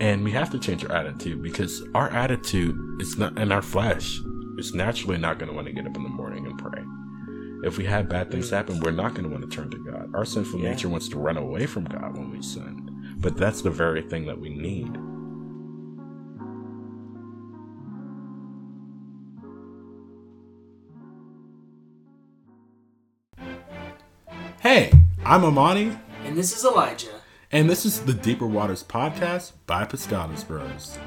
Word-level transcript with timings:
And 0.00 0.22
we 0.22 0.30
have 0.32 0.50
to 0.50 0.58
change 0.58 0.84
our 0.84 0.94
attitude 0.94 1.42
because 1.42 1.82
our 1.94 2.08
attitude 2.10 2.76
is 3.00 3.18
not 3.18 3.36
in 3.38 3.50
our 3.50 3.62
flesh. 3.62 4.20
It's 4.56 4.72
naturally 4.74 5.18
not 5.18 5.38
going 5.38 5.48
to 5.50 5.54
want 5.54 5.66
to 5.66 5.72
get 5.72 5.86
up 5.86 5.96
in 5.96 6.02
the 6.02 6.08
morning 6.08 6.46
and 6.46 6.58
pray. 6.58 6.82
If 7.64 7.78
we 7.78 7.84
have 7.86 8.08
bad 8.08 8.30
things 8.30 8.50
happen, 8.50 8.78
we're 8.80 8.92
not 8.92 9.14
going 9.14 9.24
to 9.24 9.30
want 9.30 9.48
to 9.48 9.54
turn 9.56 9.70
to 9.70 9.78
God. 9.84 10.14
Our 10.14 10.24
sinful 10.24 10.60
Yeah. 10.60 10.70
nature 10.70 10.88
wants 10.88 11.08
to 11.08 11.18
run 11.18 11.36
away 11.36 11.66
from 11.66 11.84
God 11.84 12.16
when 12.16 12.30
we 12.30 12.40
sin. 12.42 13.16
But 13.18 13.36
that's 13.36 13.62
the 13.62 13.70
very 13.70 14.02
thing 14.02 14.26
that 14.26 14.38
we 14.38 14.50
need. 14.50 14.96
Hey, 24.60 24.92
I'm 25.24 25.44
Amani, 25.44 25.96
And 26.24 26.36
this 26.36 26.56
is 26.56 26.64
Elijah. 26.64 27.17
And 27.50 27.68
this 27.68 27.86
is 27.86 28.00
the 28.00 28.12
Deeper 28.12 28.46
Waters 28.46 28.82
podcast 28.84 29.52
by 29.66 29.84
Pescados 29.84 30.46
Bros. 30.46 30.98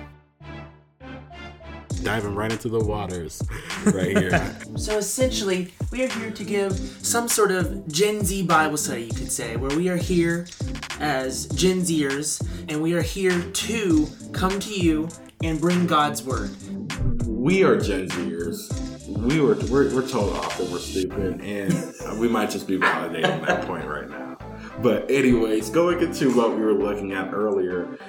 Diving 2.03 2.33
right 2.33 2.51
into 2.51 2.67
the 2.67 2.79
waters 2.79 3.43
right 3.85 4.17
here. 4.17 4.57
So 4.75 4.97
essentially, 4.97 5.71
we 5.91 6.03
are 6.03 6.07
here 6.07 6.31
to 6.31 6.43
give 6.43 6.73
some 6.73 7.27
sort 7.27 7.51
of 7.51 7.87
Gen 7.87 8.25
Z 8.25 8.41
Bible 8.43 8.77
study, 8.77 9.03
you 9.03 9.13
could 9.13 9.31
say, 9.31 9.55
where 9.55 9.75
we 9.77 9.87
are 9.89 9.97
here 9.97 10.47
as 10.99 11.45
Gen 11.49 11.81
Zers, 11.81 12.41
and 12.69 12.81
we 12.81 12.93
are 12.93 13.03
here 13.03 13.39
to 13.39 14.07
come 14.31 14.59
to 14.61 14.73
you 14.73 15.09
and 15.43 15.61
bring 15.61 15.85
God's 15.85 16.23
word. 16.23 16.49
we 17.27 17.63
are 17.63 17.79
Gen 17.79 18.07
Zers. 18.09 18.75
We 19.07 19.39
were 19.41 19.55
we're, 19.69 19.93
we're 19.93 20.07
told 20.07 20.33
often 20.33 20.71
we're 20.71 20.79
stupid, 20.79 21.41
and 21.41 22.19
we 22.19 22.27
might 22.27 22.49
just 22.49 22.67
be 22.67 22.79
validating 22.79 23.45
that 23.45 23.67
point 23.67 23.85
right 23.85 24.09
now. 24.09 24.30
But 24.81 25.11
anyways, 25.11 25.69
going 25.69 26.01
into 26.01 26.35
what 26.35 26.55
we 26.55 26.61
were 26.61 26.73
looking 26.73 27.11
at 27.11 27.33
earlier, 27.33 27.99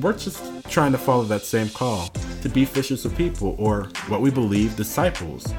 we're 0.00 0.16
just 0.16 0.68
trying 0.68 0.90
to 0.92 0.98
follow 0.98 1.22
that 1.24 1.42
same 1.42 1.68
call 1.68 2.08
to 2.42 2.48
be 2.48 2.64
fishers 2.64 3.04
of 3.04 3.16
people, 3.16 3.54
or 3.58 3.90
what 4.08 4.20
we 4.20 4.30
believe, 4.30 4.74
disciples. 4.74 5.54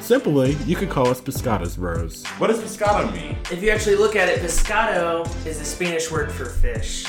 Simply, 0.00 0.52
you 0.64 0.76
could 0.76 0.88
call 0.88 1.08
us 1.08 1.20
pescados 1.20 1.76
bros. 1.76 2.24
What 2.38 2.46
does 2.46 2.60
pescado 2.60 3.12
mean? 3.12 3.36
If 3.50 3.62
you 3.62 3.70
actually 3.70 3.96
look 3.96 4.16
at 4.16 4.28
it, 4.28 4.40
pescado 4.40 5.26
is 5.44 5.58
the 5.58 5.64
Spanish 5.64 6.10
word 6.10 6.32
for 6.32 6.46
fish. 6.46 7.04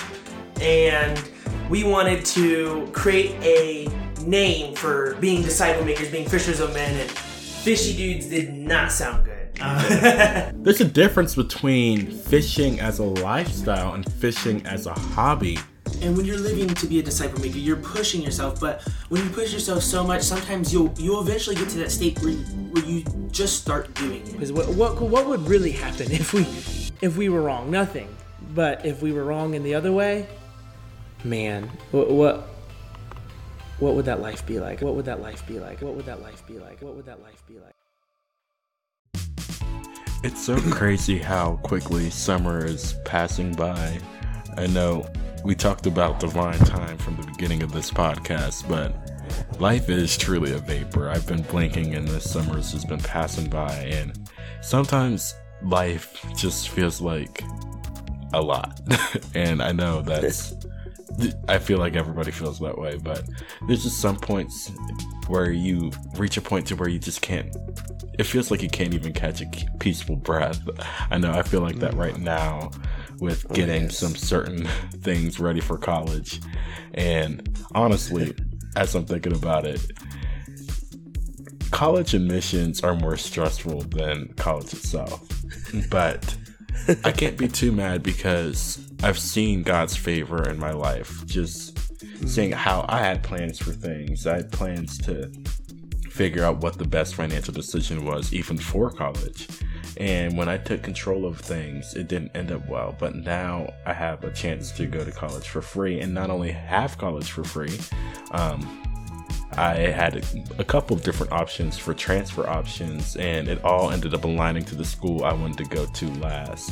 And 0.59 1.21
we 1.69 1.83
wanted 1.83 2.25
to 2.25 2.89
create 2.91 3.31
a 3.43 3.87
name 4.25 4.75
for 4.75 5.15
being 5.15 5.41
disciple 5.41 5.85
makers, 5.85 6.11
being 6.11 6.27
fishers 6.27 6.59
of 6.59 6.73
men, 6.73 6.99
and 6.99 7.09
fishy 7.11 7.95
dudes 7.95 8.27
did 8.27 8.53
not 8.53 8.91
sound 8.91 9.23
good. 9.23 9.26
Uh, 9.61 10.51
There's 10.55 10.81
a 10.81 10.85
difference 10.85 11.35
between 11.35 12.11
fishing 12.11 12.79
as 12.79 12.99
a 12.99 13.03
lifestyle 13.03 13.93
and 13.93 14.11
fishing 14.13 14.65
as 14.65 14.85
a 14.85 14.93
hobby. 14.93 15.57
and 16.01 16.15
when 16.15 16.25
you're 16.25 16.37
living 16.37 16.67
to 16.67 16.85
be 16.87 16.99
a 16.99 17.03
disciple 17.03 17.39
maker, 17.41 17.57
you're 17.57 17.77
pushing 17.77 18.21
yourself. 18.21 18.59
But 18.59 18.81
when 19.09 19.23
you 19.23 19.29
push 19.29 19.53
yourself 19.53 19.83
so 19.83 20.03
much, 20.03 20.21
sometimes 20.21 20.71
you'll 20.73 20.93
you'll 20.97 21.21
eventually 21.21 21.55
get 21.55 21.69
to 21.69 21.77
that 21.79 21.91
state 21.91 22.19
where 22.19 22.31
you, 22.31 22.43
where 22.71 22.85
you 22.85 23.03
just 23.31 23.61
start 23.61 23.93
doing 23.95 24.21
it. 24.27 24.31
Because 24.33 24.51
what, 24.51 24.67
what 24.69 25.01
what 25.01 25.25
would 25.27 25.41
really 25.47 25.71
happen 25.71 26.11
if 26.11 26.33
we 26.33 26.41
if 27.01 27.17
we 27.17 27.29
were 27.29 27.41
wrong? 27.41 27.71
Nothing. 27.71 28.09
But 28.53 28.85
if 28.85 29.01
we 29.01 29.11
were 29.11 29.23
wrong 29.23 29.53
in 29.55 29.63
the 29.63 29.73
other 29.75 29.91
way, 29.91 30.27
man, 31.23 31.69
what 31.91 32.09
what 32.11 32.47
what 33.79 33.95
would 33.95 34.05
that 34.05 34.21
life 34.21 34.45
be 34.45 34.59
like? 34.59 34.81
What 34.81 34.95
would 34.95 35.05
that 35.05 35.21
life 35.21 35.45
be 35.47 35.59
like? 35.59 35.81
What 35.81 35.95
would 35.95 36.05
that 36.05 36.21
life 36.21 36.45
be 36.47 36.59
like? 36.59 36.81
What 36.81 36.95
would 36.95 37.05
that 37.05 37.21
life 37.21 37.41
be 37.47 37.55
like? 37.59 37.76
It's 40.27 40.43
so 40.43 40.59
crazy 40.59 41.17
how 41.17 41.55
quickly 41.63 42.09
summer 42.09 42.65
is 42.65 42.95
passing 43.05 43.53
by. 43.53 43.97
I 44.57 44.67
know 44.67 45.09
we 45.45 45.55
talked 45.55 45.87
about 45.87 46.19
divine 46.19 46.59
time 46.59 46.97
from 46.97 47.15
the 47.15 47.25
beginning 47.25 47.63
of 47.63 47.71
this 47.71 47.89
podcast, 47.89 48.67
but 48.67 48.93
life 49.61 49.89
is 49.89 50.17
truly 50.17 50.51
a 50.51 50.57
vapor. 50.57 51.09
I've 51.09 51.25
been 51.25 51.43
blinking 51.43 51.95
and 51.95 52.05
this 52.05 52.29
summer's 52.29 52.73
just 52.73 52.89
been 52.89 52.99
passing 52.99 53.49
by, 53.49 53.71
and 53.71 54.29
sometimes 54.59 55.33
life 55.63 56.21
just 56.35 56.67
feels 56.71 56.99
like 56.99 57.41
a 58.33 58.41
lot. 58.41 58.81
and 59.33 59.63
I 59.63 59.71
know 59.71 60.01
that's. 60.01 60.55
I 61.47 61.57
feel 61.57 61.77
like 61.77 61.95
everybody 61.95 62.31
feels 62.31 62.59
that 62.59 62.77
way, 62.77 62.97
but 62.97 63.23
there's 63.65 63.83
just 63.83 64.01
some 64.01 64.17
points 64.17 64.73
where 65.27 65.51
you 65.51 65.89
reach 66.17 66.35
a 66.35 66.41
point 66.41 66.67
to 66.67 66.75
where 66.75 66.89
you 66.89 66.99
just 66.99 67.21
can't 67.21 67.55
it 68.17 68.25
feels 68.25 68.49
like 68.49 68.61
you 68.61 68.69
can't 68.69 68.93
even 68.93 69.13
catch 69.13 69.41
a 69.41 69.45
peaceful 69.79 70.15
breath. 70.15 70.59
I 71.11 71.17
know 71.17 71.31
I 71.31 71.43
feel 71.43 71.61
like 71.61 71.77
that 71.77 71.93
mm. 71.93 71.99
right 71.99 72.17
now 72.17 72.71
with 73.19 73.45
oh, 73.49 73.53
getting 73.53 73.89
some 73.89 74.15
certain 74.15 74.65
things 75.01 75.39
ready 75.39 75.61
for 75.61 75.77
college. 75.77 76.41
And 76.93 77.47
honestly, 77.73 78.33
as 78.75 78.95
I'm 78.95 79.05
thinking 79.05 79.33
about 79.33 79.65
it, 79.65 79.81
college 81.71 82.13
admissions 82.13 82.81
are 82.81 82.95
more 82.95 83.17
stressful 83.17 83.81
than 83.81 84.33
college 84.33 84.73
itself. 84.73 85.27
But 85.89 86.35
I 87.03 87.11
can't 87.11 87.37
be 87.37 87.47
too 87.47 87.71
mad 87.83 88.01
because 88.01 88.79
I've 89.03 89.19
seen 89.19 89.61
God's 89.61 89.95
favor 89.95 90.49
in 90.49 90.57
my 90.57 90.71
life. 90.71 91.25
Just 91.27 91.77
seeing 92.27 92.51
mm. 92.51 92.55
how 92.55 92.85
I 92.89 92.99
had 92.99 93.21
plans 93.21 93.59
for 93.59 93.71
things. 93.71 94.25
I 94.25 94.37
had 94.37 94.51
plans 94.51 94.97
to 94.99 95.31
figure 96.17 96.43
out 96.43 96.57
what 96.57 96.79
the 96.79 96.87
best 96.87 97.13
financial 97.13 97.53
decision 97.53 98.03
was, 98.03 98.33
even 98.33 98.57
for 98.57 98.89
college. 98.89 99.47
And 99.97 100.35
when 100.35 100.49
I 100.49 100.57
took 100.57 100.81
control 100.81 101.25
of 101.25 101.39
things, 101.39 101.93
it 101.93 102.07
didn't 102.07 102.35
end 102.35 102.51
up 102.51 102.67
well. 102.67 102.95
But 102.97 103.15
now 103.15 103.71
I 103.85 103.93
have 103.93 104.23
a 104.23 104.31
chance 104.31 104.71
to 104.73 104.87
go 104.87 105.05
to 105.05 105.11
college 105.11 105.47
for 105.47 105.61
free, 105.61 105.99
and 105.99 106.13
not 106.15 106.31
only 106.31 106.51
have 106.51 106.97
college 106.97 107.29
for 107.29 107.43
free, 107.43 107.79
um, 108.31 108.83
I 109.53 109.75
had 109.75 110.25
a, 110.57 110.63
couple 110.63 110.97
of 110.97 111.03
different 111.03 111.31
options 111.31 111.77
for 111.77 111.93
transfer 111.93 112.49
options, 112.49 113.15
and 113.15 113.47
it 113.47 113.63
all 113.63 113.91
ended 113.91 114.13
up 114.13 114.23
aligning 114.23 114.65
to 114.65 114.75
the 114.75 114.85
school 114.85 115.23
I 115.23 115.33
wanted 115.33 115.57
to 115.59 115.75
go 115.75 115.85
to 115.85 116.05
last. 116.15 116.71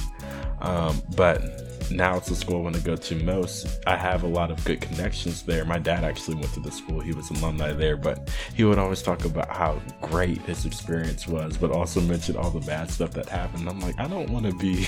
Um, 0.59 1.01
but 1.15 1.74
now 1.91 2.17
it's 2.17 2.29
the 2.29 2.35
school 2.35 2.57
I 2.57 2.61
want 2.61 2.75
to 2.75 2.81
go 2.81 2.95
to 2.95 3.15
most. 3.23 3.79
I 3.87 3.95
have 3.95 4.23
a 4.23 4.27
lot 4.27 4.51
of 4.51 4.63
good 4.65 4.81
connections 4.81 5.43
there. 5.43 5.65
My 5.65 5.79
dad 5.79 6.03
actually 6.03 6.35
went 6.35 6.53
to 6.53 6.59
the 6.59 6.71
school, 6.71 6.99
he 6.99 7.13
was 7.13 7.29
alumni 7.31 7.71
there, 7.71 7.97
but 7.97 8.29
he 8.53 8.63
would 8.63 8.77
always 8.77 9.01
talk 9.01 9.25
about 9.25 9.49
how 9.49 9.81
great 10.01 10.41
his 10.41 10.65
experience 10.65 11.27
was, 11.27 11.57
but 11.57 11.71
also 11.71 12.01
mention 12.01 12.37
all 12.37 12.49
the 12.49 12.65
bad 12.65 12.89
stuff 12.89 13.11
that 13.11 13.29
happened. 13.29 13.67
I'm 13.69 13.79
like, 13.79 13.99
I 13.99 14.07
don't 14.07 14.29
want 14.29 14.45
to 14.45 14.53
be 14.53 14.87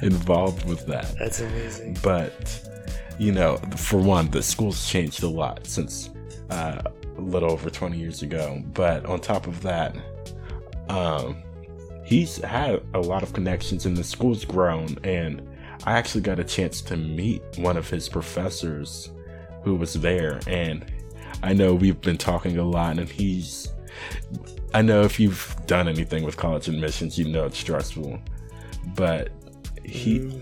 involved 0.06 0.68
with 0.68 0.86
that. 0.86 1.14
That's 1.18 1.40
amazing. 1.40 1.98
But, 2.02 2.68
you 3.18 3.32
know, 3.32 3.56
for 3.76 3.98
one, 3.98 4.30
the 4.30 4.42
school's 4.42 4.88
changed 4.88 5.22
a 5.22 5.28
lot 5.28 5.66
since 5.66 6.10
uh, 6.50 6.82
a 7.16 7.20
little 7.20 7.50
over 7.50 7.70
20 7.70 7.98
years 7.98 8.22
ago. 8.22 8.62
But 8.74 9.06
on 9.06 9.20
top 9.20 9.46
of 9.46 9.62
that, 9.62 9.96
um, 10.88 11.42
he's 12.04 12.38
had 12.38 12.82
a 12.94 13.00
lot 13.00 13.22
of 13.22 13.32
connections 13.32 13.86
and 13.86 13.96
the 13.96 14.04
school's 14.04 14.44
grown. 14.44 14.98
And 15.04 15.42
I 15.84 15.92
actually 15.92 16.20
got 16.20 16.38
a 16.38 16.44
chance 16.44 16.80
to 16.82 16.96
meet 16.96 17.42
one 17.56 17.76
of 17.76 17.88
his 17.88 18.08
professors 18.08 19.10
who 19.62 19.74
was 19.74 19.94
there. 19.94 20.40
And 20.46 20.84
I 21.42 21.52
know 21.52 21.74
we've 21.74 22.00
been 22.00 22.18
talking 22.18 22.58
a 22.58 22.64
lot, 22.64 22.98
and 22.98 23.08
he's. 23.08 23.68
I 24.72 24.82
know 24.82 25.02
if 25.02 25.18
you've 25.18 25.56
done 25.66 25.88
anything 25.88 26.24
with 26.24 26.36
college 26.36 26.68
admissions, 26.68 27.18
you 27.18 27.28
know 27.28 27.46
it's 27.46 27.58
stressful. 27.58 28.20
But 28.94 29.30
he 29.84 30.40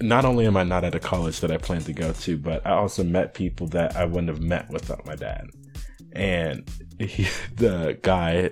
not 0.00 0.24
only 0.24 0.46
am 0.46 0.56
I 0.56 0.64
not 0.64 0.84
at 0.84 0.94
a 0.94 1.00
college 1.00 1.40
that 1.40 1.50
I 1.50 1.56
plan 1.56 1.82
to 1.82 1.92
go 1.92 2.12
to, 2.12 2.36
but 2.36 2.66
I 2.66 2.72
also 2.72 3.02
met 3.02 3.34
people 3.34 3.66
that 3.68 3.96
I 3.96 4.04
wouldn't 4.04 4.28
have 4.28 4.42
met 4.42 4.68
without 4.70 5.06
my 5.06 5.14
dad. 5.14 5.48
And 6.12 6.68
he, 6.98 7.26
the 7.56 7.98
guy, 8.02 8.50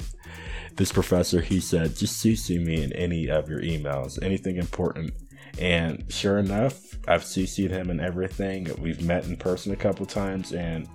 this 0.77 0.93
professor, 0.93 1.41
he 1.41 1.61
said, 1.61 1.97
just 1.97 2.25
CC 2.25 2.65
me 2.65 2.83
in 2.83 2.93
any 2.95 3.29
of 3.29 3.49
your 3.49 3.61
emails, 3.61 4.23
anything 4.23 4.57
important. 4.57 5.13
And 5.59 6.05
sure 6.09 6.39
enough, 6.39 6.97
I've 7.09 7.23
CC'd 7.23 7.71
him 7.71 7.91
and 7.91 8.01
everything. 8.01 8.69
We've 8.79 9.03
met 9.03 9.25
in 9.27 9.37
person 9.37 9.73
a 9.73 9.77
couple 9.77 10.07
times, 10.07 10.53
and 10.53 10.89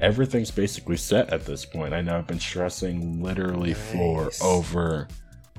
everything's 0.00 0.50
basically 0.50 0.96
set 0.96 1.30
at 1.30 1.44
this 1.44 1.64
point. 1.64 1.94
I 1.94 2.00
know 2.00 2.18
I've 2.18 2.26
been 2.26 2.40
stressing 2.40 3.22
literally 3.22 3.74
for 3.74 4.30
over 4.42 5.08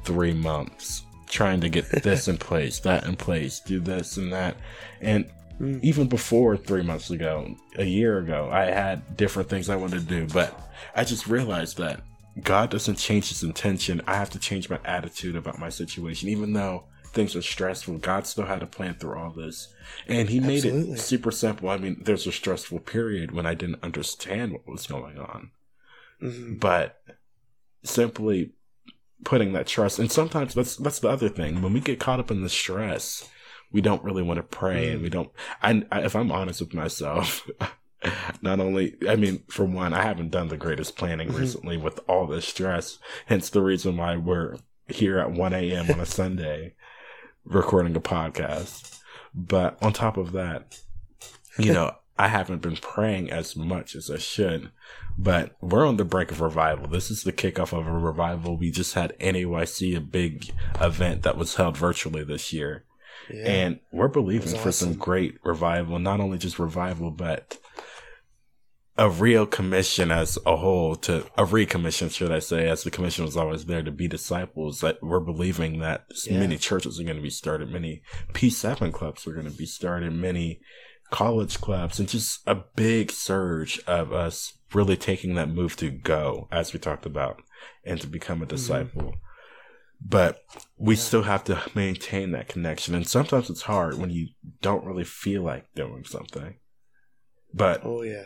three 0.04 0.34
months 0.34 1.04
trying 1.28 1.62
to 1.62 1.70
get 1.70 1.90
this 2.04 2.28
in 2.28 2.38
place, 2.38 2.80
that 2.80 3.06
in 3.06 3.16
place, 3.16 3.60
do 3.60 3.80
this 3.80 4.18
and 4.18 4.34
that. 4.34 4.58
And 5.02 5.30
mm. 5.60 5.82
even 5.84 6.08
before 6.08 6.58
three 6.58 6.84
months 6.84 7.12
ago, 7.12 7.56
a 7.78 7.86
year 7.86 8.20
ago, 8.20 8.50
I 8.52 8.66
had 8.66 9.16
different 9.18 9.50
things 9.50 9.70
I 9.70 9.76
wanted 9.76 10.02
to 10.02 10.06
do, 10.06 10.28
but 10.34 10.60
I 10.96 11.04
just 11.04 11.28
realized 11.28 11.78
that 11.78 12.02
God 12.44 12.70
doesn't 12.70 12.96
change 12.96 13.30
his 13.30 13.44
intention. 13.44 14.02
I 14.08 14.16
have 14.16 14.30
to 14.32 14.40
change 14.40 14.70
my 14.70 14.80
attitude 14.86 15.36
about 15.36 15.60
my 15.60 15.70
situation. 15.70 16.30
Even 16.30 16.54
though 16.54 16.86
things 17.12 17.36
are 17.36 17.42
stressful, 17.42 17.98
God 17.98 18.28
still 18.28 18.46
had 18.46 18.64
a 18.64 18.68
plan 18.68 18.96
through 18.96 19.18
all 19.18 19.32
this. 19.32 19.74
And 20.08 20.30
he 20.30 20.40
made 20.40 20.66
Absolutely. 20.66 20.94
it 20.94 21.00
super 21.00 21.32
simple. 21.32 21.70
I 21.70 21.78
mean, 21.78 22.02
there's 22.04 22.28
a 22.28 22.32
stressful 22.32 22.80
period 22.80 23.32
when 23.32 23.46
I 23.46 23.54
didn't 23.54 23.84
understand 23.84 24.54
what 24.54 24.68
was 24.68 24.88
going 24.88 25.18
on. 25.18 25.52
But 26.60 27.02
simply 27.84 28.52
putting 29.24 29.54
that 29.54 29.68
trust 29.68 30.00
and 30.00 30.12
sometimes 30.12 30.54
that's 30.54 30.76
that's 30.78 31.00
the 31.00 31.10
other 31.10 31.30
thing. 31.30 31.62
When 31.62 31.74
we 31.74 31.80
get 31.80 32.00
caught 32.00 32.20
up 32.20 32.32
in 32.32 32.42
the 32.42 32.50
stress, 32.50 33.30
we 33.72 33.82
don't 33.82 34.04
really 34.04 34.24
want 34.24 34.38
to 34.38 34.44
pray 34.44 34.88
mm. 34.88 34.94
and 34.94 35.02
we 35.02 35.10
don't 35.10 35.30
I, 35.62 35.84
I 35.92 36.02
if 36.02 36.16
i'm 36.16 36.32
honest 36.32 36.62
with 36.62 36.74
myself 36.74 37.48
not 38.42 38.60
only 38.60 38.96
i 39.08 39.16
mean 39.16 39.44
for 39.48 39.66
one 39.66 39.94
i 39.94 40.02
haven't 40.02 40.32
done 40.32 40.48
the 40.48 40.58
greatest 40.58 40.98
planning 40.98 41.30
mm-hmm. 41.30 41.40
recently 41.40 41.78
with 41.78 42.00
all 42.08 42.28
this 42.28 42.48
stress 42.48 42.98
hence 43.26 43.50
the 43.50 43.62
reason 43.62 43.98
why 43.98 44.18
we're 44.18 44.58
here 44.88 45.20
at 45.20 45.32
1 45.32 45.54
a.m 45.54 45.92
on 45.92 46.00
a 46.00 46.06
sunday 46.06 46.74
recording 47.46 47.96
a 47.96 48.02
podcast. 48.02 49.00
But 49.34 49.78
on 49.82 49.94
top 49.94 50.18
of 50.18 50.32
that 50.32 50.80
you 51.58 51.74
know 51.74 51.94
i 52.18 52.28
haven't 52.28 52.62
been 52.62 52.78
praying 52.78 53.30
as 53.30 53.56
much 53.56 53.96
as 53.96 54.10
i 54.10 54.18
should 54.18 54.72
but 55.18 55.56
we're 55.60 55.86
on 55.86 55.98
the 55.98 56.06
brink 56.06 56.32
of 56.32 56.40
revival. 56.40 56.88
This 56.88 57.12
is 57.12 57.24
the 57.24 57.34
kickoff 57.34 57.78
of 57.78 57.86
a 57.86 57.92
revival. 57.92 58.56
We 58.56 58.72
just 58.72 58.94
had 58.94 59.20
NAYC 59.20 59.98
a 59.98 60.00
big 60.00 60.50
event 60.80 61.24
that 61.24 61.36
was 61.36 61.56
held 61.56 61.76
virtually 61.76 62.24
this 62.24 62.54
year. 62.54 62.86
Yeah. 63.30 63.44
and 63.46 63.80
we're 63.92 64.08
believing 64.08 64.58
for 64.58 64.72
some 64.72 64.94
great 64.94 65.38
revival 65.44 66.00
not 66.00 66.20
only 66.20 66.40
just 66.40 66.58
revival 66.58 67.12
but 67.12 67.60
a 69.00 69.10
real 69.10 69.46
commission 69.46 70.12
as 70.12 70.38
a 70.46 70.58
whole 70.58 70.94
to 70.94 71.20
a 71.38 71.46
recommission, 71.46 72.12
should 72.12 72.34
I 72.34 72.40
say, 72.40 72.68
as 72.68 72.84
the 72.84 72.92
commission 72.92 73.24
was 73.24 73.38
always 73.38 73.66
there 73.66 73.82
to 73.82 73.92
be 73.92 74.10
disciples. 74.10 74.82
That 74.82 75.02
we're 75.02 75.22
believing 75.22 75.80
that 75.80 76.04
yeah. 76.26 76.38
many 76.38 76.58
churches 76.58 77.00
are 77.00 77.06
going 77.06 77.16
to 77.16 77.24
be 77.24 77.30
started, 77.30 77.72
many 77.72 78.02
P7 78.34 78.92
clubs 78.92 79.26
are 79.26 79.32
going 79.32 79.50
to 79.50 79.58
be 79.58 79.66
started, 79.66 80.12
many 80.12 80.60
college 81.12 81.62
clubs, 81.62 81.98
and 81.98 82.10
just 82.10 82.42
a 82.46 82.56
big 82.76 83.10
surge 83.10 83.80
of 83.88 84.12
us 84.12 84.58
really 84.74 84.98
taking 84.98 85.36
that 85.36 85.50
move 85.50 85.78
to 85.78 85.90
go, 85.90 86.50
as 86.52 86.74
we 86.74 86.80
talked 86.80 87.06
about, 87.06 87.42
and 87.86 88.02
to 88.02 88.08
become 88.08 88.42
a 88.42 88.46
mm-hmm. 88.46 88.50
disciple. 88.50 89.02
Mm-hmm. 89.02 90.06
But 90.06 90.44
we 90.78 90.96
yeah. 90.96 91.02
still 91.02 91.24
have 91.24 91.46
to 91.46 91.62
maintain 91.74 92.32
that 92.32 92.50
connection. 92.50 92.96
And 92.96 93.08
sometimes 93.08 93.50
it's 93.50 93.62
hard 93.62 93.98
when 93.98 94.10
you 94.10 94.28
don't 94.62 94.86
really 94.86 95.06
feel 95.06 95.44
like 95.44 95.74
doing 95.74 96.04
something. 96.04 96.56
But 97.54 97.82
oh 97.86 98.04
yeah 98.04 98.26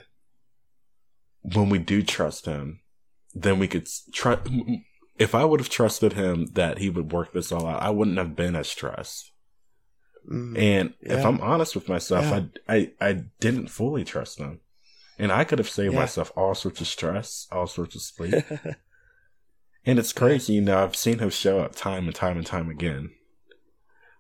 when 1.44 1.70
we 1.70 1.78
do 1.78 2.02
trust 2.02 2.46
him, 2.46 2.80
then 3.34 3.60
we 3.60 3.68
could 3.68 3.88
trust. 4.14 4.50
If 5.18 5.36
I 5.36 5.46
would 5.46 5.60
have 5.60 5.70
trusted 5.70 6.14
him 6.14 6.48
that 6.54 6.80
he 6.80 6.90
would 6.90 7.12
work 7.12 7.34
this 7.34 7.52
all 7.52 7.68
out, 7.68 7.82
I 7.82 7.92
wouldn't 7.92 8.18
have 8.18 8.36
been 8.36 8.56
as 8.56 8.70
stressed. 8.70 9.32
Mm, 10.30 10.58
and 10.58 10.94
yeah. 11.02 11.20
if 11.20 11.26
I'm 11.26 11.42
honest 11.42 11.76
with 11.76 11.90
myself, 11.90 12.26
yeah. 12.26 12.42
I, 12.68 12.76
I 12.76 12.92
I 13.10 13.24
didn't 13.40 13.68
fully 13.68 14.04
trust 14.04 14.40
him, 14.40 14.62
and 15.20 15.32
I 15.32 15.44
could 15.44 15.60
have 15.60 15.70
saved 15.70 15.94
yeah. 15.94 16.00
myself 16.00 16.32
all 16.36 16.56
sorts 16.56 16.82
of 16.82 16.88
stress, 16.88 17.48
all 17.52 17.68
sorts 17.68 17.96
of 17.96 18.02
sleep. 18.02 18.34
and 19.86 20.00
it's 20.00 20.14
crazy, 20.14 20.54
you 20.54 20.62
know. 20.62 20.82
I've 20.82 20.96
seen 20.96 21.20
him 21.20 21.30
show 21.30 21.60
up 21.60 21.76
time 21.76 22.06
and 22.06 22.16
time 22.16 22.38
and 22.38 22.46
time 22.46 22.70
again, 22.70 23.12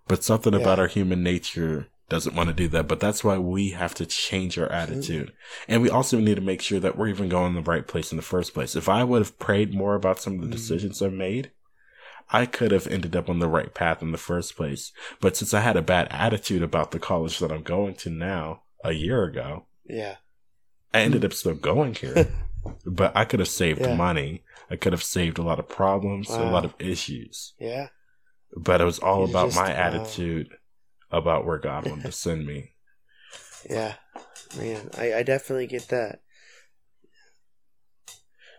but 0.07 0.23
something 0.23 0.53
about 0.53 0.79
our 0.79 0.87
human 0.87 1.23
nature 1.23 1.87
doesn't 2.09 2.35
want 2.35 2.49
to 2.49 2.53
do 2.53 2.67
that. 2.69 2.87
But 2.87 2.99
that's 2.99 3.23
why 3.23 3.37
we 3.37 3.69
have 3.69 3.93
to 3.95 4.05
change 4.05 4.57
our 4.57 4.71
attitude. 4.71 5.33
And 5.67 5.81
we 5.81 5.89
also 5.89 6.19
need 6.19 6.35
to 6.35 6.41
make 6.41 6.61
sure 6.61 6.79
that 6.79 6.97
we're 6.97 7.07
even 7.07 7.29
going 7.29 7.53
the 7.53 7.61
right 7.61 7.87
place 7.87 8.11
in 8.11 8.17
the 8.17 8.21
first 8.21 8.53
place. 8.53 8.75
If 8.75 8.89
I 8.89 9.03
would 9.03 9.21
have 9.21 9.39
prayed 9.39 9.73
more 9.73 9.95
about 9.95 10.19
some 10.19 10.35
of 10.35 10.41
the 10.41 10.47
mm. 10.47 10.51
decisions 10.51 11.01
I've 11.01 11.13
made, 11.13 11.51
I 12.29 12.45
could 12.45 12.71
have 12.71 12.87
ended 12.87 13.15
up 13.15 13.29
on 13.29 13.39
the 13.39 13.47
right 13.47 13.73
path 13.73 14.01
in 14.01 14.11
the 14.11 14.17
first 14.17 14.55
place. 14.55 14.91
But 15.19 15.37
since 15.37 15.53
I 15.53 15.61
had 15.61 15.77
a 15.77 15.81
bad 15.81 16.07
attitude 16.09 16.63
about 16.63 16.91
the 16.91 16.99
college 16.99 17.39
that 17.39 17.51
I'm 17.51 17.63
going 17.63 17.95
to 17.95 18.09
now 18.09 18.63
a 18.83 18.93
year 18.93 19.23
ago, 19.23 19.65
yeah, 19.85 20.17
I 20.93 21.01
ended 21.01 21.25
up 21.25 21.33
still 21.33 21.55
going 21.55 21.95
here. 21.95 22.31
but 22.85 23.15
I 23.15 23.25
could 23.25 23.39
have 23.39 23.49
saved 23.49 23.81
yeah. 23.81 23.95
money. 23.95 24.43
I 24.69 24.75
could 24.75 24.93
have 24.93 25.03
saved 25.03 25.37
a 25.37 25.43
lot 25.43 25.59
of 25.59 25.67
problems, 25.67 26.29
wow. 26.29 26.43
a 26.43 26.49
lot 26.49 26.65
of 26.65 26.73
issues. 26.79 27.53
Yeah. 27.59 27.89
But 28.55 28.81
it 28.81 28.85
was 28.85 28.99
all 28.99 29.23
about 29.23 29.47
just, 29.47 29.57
my 29.57 29.71
uh, 29.71 29.75
attitude 29.75 30.49
about 31.13 31.45
where 31.45 31.59
God 31.59 31.87
wanted 31.87 32.05
to 32.05 32.11
send 32.11 32.45
me. 32.45 32.71
Yeah, 33.69 33.93
man, 34.57 34.89
I, 34.97 35.13
I 35.15 35.23
definitely 35.23 35.67
get 35.67 35.87
that. 35.89 36.19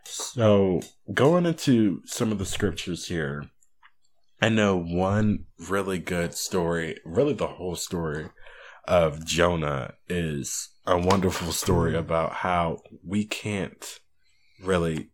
So, 0.06 0.80
going 1.12 1.44
into 1.44 2.02
some 2.06 2.30
of 2.32 2.38
the 2.38 2.46
scriptures 2.46 3.06
here, 3.06 3.50
I 4.40 4.48
know 4.48 4.76
one 4.76 5.46
really 5.68 5.98
good 5.98 6.34
story, 6.34 6.98
really 7.04 7.34
the 7.34 7.46
whole 7.46 7.76
story 7.76 8.28
of 8.86 9.24
Jonah 9.24 9.94
is 10.08 10.70
a 10.86 10.98
wonderful 10.98 11.52
story 11.52 11.92
mm. 11.92 11.98
about 11.98 12.32
how 12.32 12.78
we 13.02 13.24
can't 13.24 14.00
really 14.62 15.10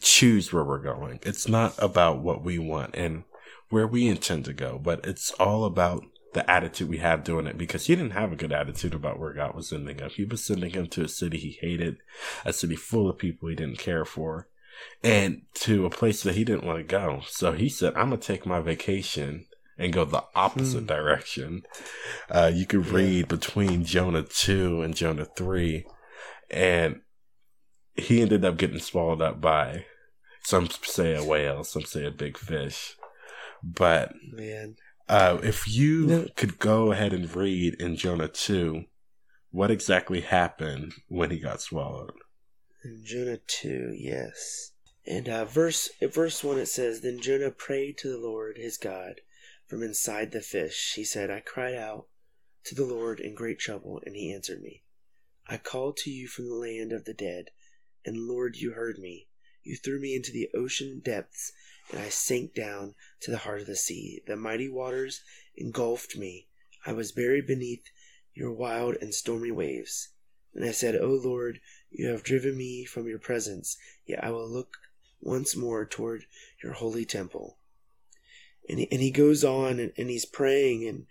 choose 0.00 0.52
where 0.52 0.64
we're 0.64 0.82
going. 0.82 1.20
It's 1.22 1.48
not 1.48 1.74
about 1.78 2.22
what 2.22 2.42
we 2.42 2.58
want. 2.58 2.94
And 2.94 3.24
where 3.72 3.86
we 3.86 4.06
intend 4.06 4.44
to 4.44 4.52
go, 4.52 4.78
but 4.78 5.04
it's 5.06 5.30
all 5.32 5.64
about 5.64 6.04
the 6.34 6.48
attitude 6.50 6.88
we 6.88 6.98
have 6.98 7.24
doing 7.24 7.46
it 7.46 7.56
because 7.56 7.86
he 7.86 7.96
didn't 7.96 8.12
have 8.12 8.30
a 8.30 8.36
good 8.36 8.52
attitude 8.52 8.92
about 8.92 9.18
where 9.18 9.32
God 9.32 9.54
was 9.54 9.68
sending 9.70 9.98
him. 9.98 10.10
He 10.10 10.24
was 10.24 10.44
sending 10.44 10.70
him 10.70 10.88
to 10.88 11.04
a 11.04 11.08
city 11.08 11.38
he 11.38 11.58
hated, 11.58 11.96
a 12.44 12.52
city 12.52 12.76
full 12.76 13.08
of 13.08 13.16
people 13.16 13.48
he 13.48 13.54
didn't 13.54 13.78
care 13.78 14.04
for, 14.04 14.48
and 15.02 15.42
to 15.54 15.86
a 15.86 15.90
place 15.90 16.22
that 16.22 16.34
he 16.34 16.44
didn't 16.44 16.66
want 16.66 16.78
to 16.78 16.84
go. 16.84 17.22
So 17.26 17.52
he 17.52 17.70
said, 17.70 17.94
I'm 17.96 18.10
going 18.10 18.20
to 18.20 18.26
take 18.26 18.44
my 18.44 18.60
vacation 18.60 19.46
and 19.78 19.90
go 19.90 20.04
the 20.04 20.24
opposite 20.34 20.80
hmm. 20.80 20.86
direction. 20.86 21.62
Uh, 22.30 22.50
you 22.52 22.66
could 22.66 22.88
read 22.88 23.26
between 23.26 23.84
Jonah 23.84 24.22
2 24.22 24.82
and 24.82 24.94
Jonah 24.94 25.26
3, 25.36 25.86
and 26.50 27.00
he 27.94 28.20
ended 28.20 28.44
up 28.44 28.58
getting 28.58 28.80
swallowed 28.80 29.22
up 29.22 29.40
by 29.40 29.86
some 30.44 30.68
say 30.68 31.14
a 31.14 31.24
whale, 31.24 31.64
some 31.64 31.84
say 31.84 32.04
a 32.04 32.10
big 32.10 32.36
fish. 32.36 32.96
But 33.62 34.14
man, 34.30 34.76
uh, 35.08 35.38
if 35.42 35.68
you 35.68 36.06
no. 36.06 36.26
could 36.36 36.58
go 36.58 36.92
ahead 36.92 37.12
and 37.12 37.34
read 37.34 37.74
in 37.80 37.96
Jonah 37.96 38.28
two, 38.28 38.84
what 39.50 39.70
exactly 39.70 40.22
happened 40.22 40.94
when 41.08 41.30
he 41.30 41.38
got 41.38 41.60
swallowed? 41.60 42.14
In 42.84 43.02
Jonah 43.04 43.38
two, 43.46 43.94
yes. 43.96 44.72
And 45.06 45.28
uh, 45.28 45.44
verse 45.44 45.90
verse 46.00 46.42
one 46.42 46.58
it 46.58 46.66
says, 46.66 47.00
Then 47.00 47.20
Jonah 47.20 47.50
prayed 47.50 47.98
to 47.98 48.08
the 48.08 48.18
Lord 48.18 48.56
his 48.56 48.76
God 48.76 49.20
from 49.66 49.82
inside 49.82 50.32
the 50.32 50.40
fish. 50.40 50.94
He 50.96 51.04
said, 51.04 51.30
I 51.30 51.40
cried 51.40 51.74
out 51.74 52.06
to 52.64 52.74
the 52.74 52.84
Lord 52.84 53.20
in 53.20 53.34
great 53.34 53.58
trouble, 53.58 54.00
and 54.04 54.14
he 54.14 54.32
answered 54.32 54.62
me. 54.62 54.82
I 55.48 55.56
called 55.56 55.96
to 55.98 56.10
you 56.10 56.28
from 56.28 56.48
the 56.48 56.54
land 56.54 56.92
of 56.92 57.04
the 57.04 57.14
dead, 57.14 57.50
and 58.04 58.28
Lord, 58.28 58.56
you 58.56 58.72
heard 58.72 58.98
me. 58.98 59.28
You 59.62 59.76
threw 59.76 60.00
me 60.00 60.14
into 60.14 60.32
the 60.32 60.48
ocean 60.54 61.00
depths, 61.04 61.52
and 61.92 62.00
I 62.00 62.08
sank 62.08 62.54
down 62.54 62.94
to 63.20 63.30
the 63.30 63.38
heart 63.38 63.60
of 63.60 63.66
the 63.66 63.76
sea. 63.76 64.22
The 64.26 64.36
mighty 64.36 64.68
waters 64.68 65.22
engulfed 65.56 66.16
me. 66.16 66.48
I 66.86 66.92
was 66.92 67.12
buried 67.12 67.46
beneath 67.46 67.84
your 68.34 68.52
wild 68.52 68.96
and 69.00 69.14
stormy 69.14 69.50
waves. 69.50 70.08
And 70.54 70.64
I 70.64 70.72
said, 70.72 70.96
O 70.96 71.08
Lord, 71.08 71.60
you 71.90 72.08
have 72.08 72.24
driven 72.24 72.56
me 72.56 72.84
from 72.84 73.06
your 73.06 73.18
presence, 73.18 73.76
yet 74.06 74.24
I 74.24 74.30
will 74.30 74.48
look 74.48 74.76
once 75.20 75.54
more 75.56 75.86
toward 75.86 76.24
your 76.62 76.72
holy 76.72 77.04
temple. 77.04 77.58
And 78.68 78.78
he, 78.80 78.88
and 78.90 79.00
he 79.00 79.10
goes 79.10 79.44
on 79.44 79.78
and, 79.78 79.92
and 79.96 80.08
he's 80.08 80.24
praying 80.24 80.86
and 80.86 81.06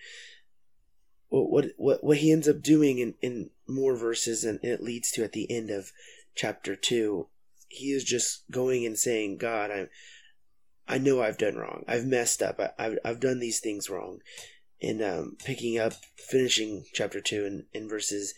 what 1.29 1.67
what 1.77 2.03
what 2.03 2.17
he 2.17 2.31
ends 2.31 2.47
up 2.47 2.61
doing 2.61 2.97
in, 2.99 3.13
in 3.21 3.51
more 3.65 3.95
verses 3.95 4.43
and 4.43 4.59
it 4.63 4.83
leads 4.83 5.11
to 5.11 5.23
at 5.23 5.31
the 5.31 5.49
end 5.49 5.69
of 5.69 5.91
chapter 6.35 6.75
two, 6.75 7.27
he 7.69 7.91
is 7.91 8.03
just 8.03 8.43
going 8.51 8.85
and 8.85 8.97
saying, 8.97 9.37
God, 9.37 9.71
I'm 9.71 9.89
I 10.87 10.97
know 10.97 11.21
I've 11.21 11.37
done 11.37 11.55
wrong. 11.55 11.83
I've 11.87 12.05
messed 12.05 12.41
up. 12.41 12.59
I, 12.59 12.83
have 12.83 12.97
I've 13.05 13.19
done 13.19 13.39
these 13.39 13.59
things 13.59 13.89
wrong. 13.89 14.19
And 14.81 15.01
um, 15.01 15.37
picking 15.43 15.77
up, 15.77 15.93
finishing 16.17 16.85
chapter 16.93 17.21
2 17.21 17.45
in, 17.45 17.65
in 17.73 17.87
verses 17.87 18.33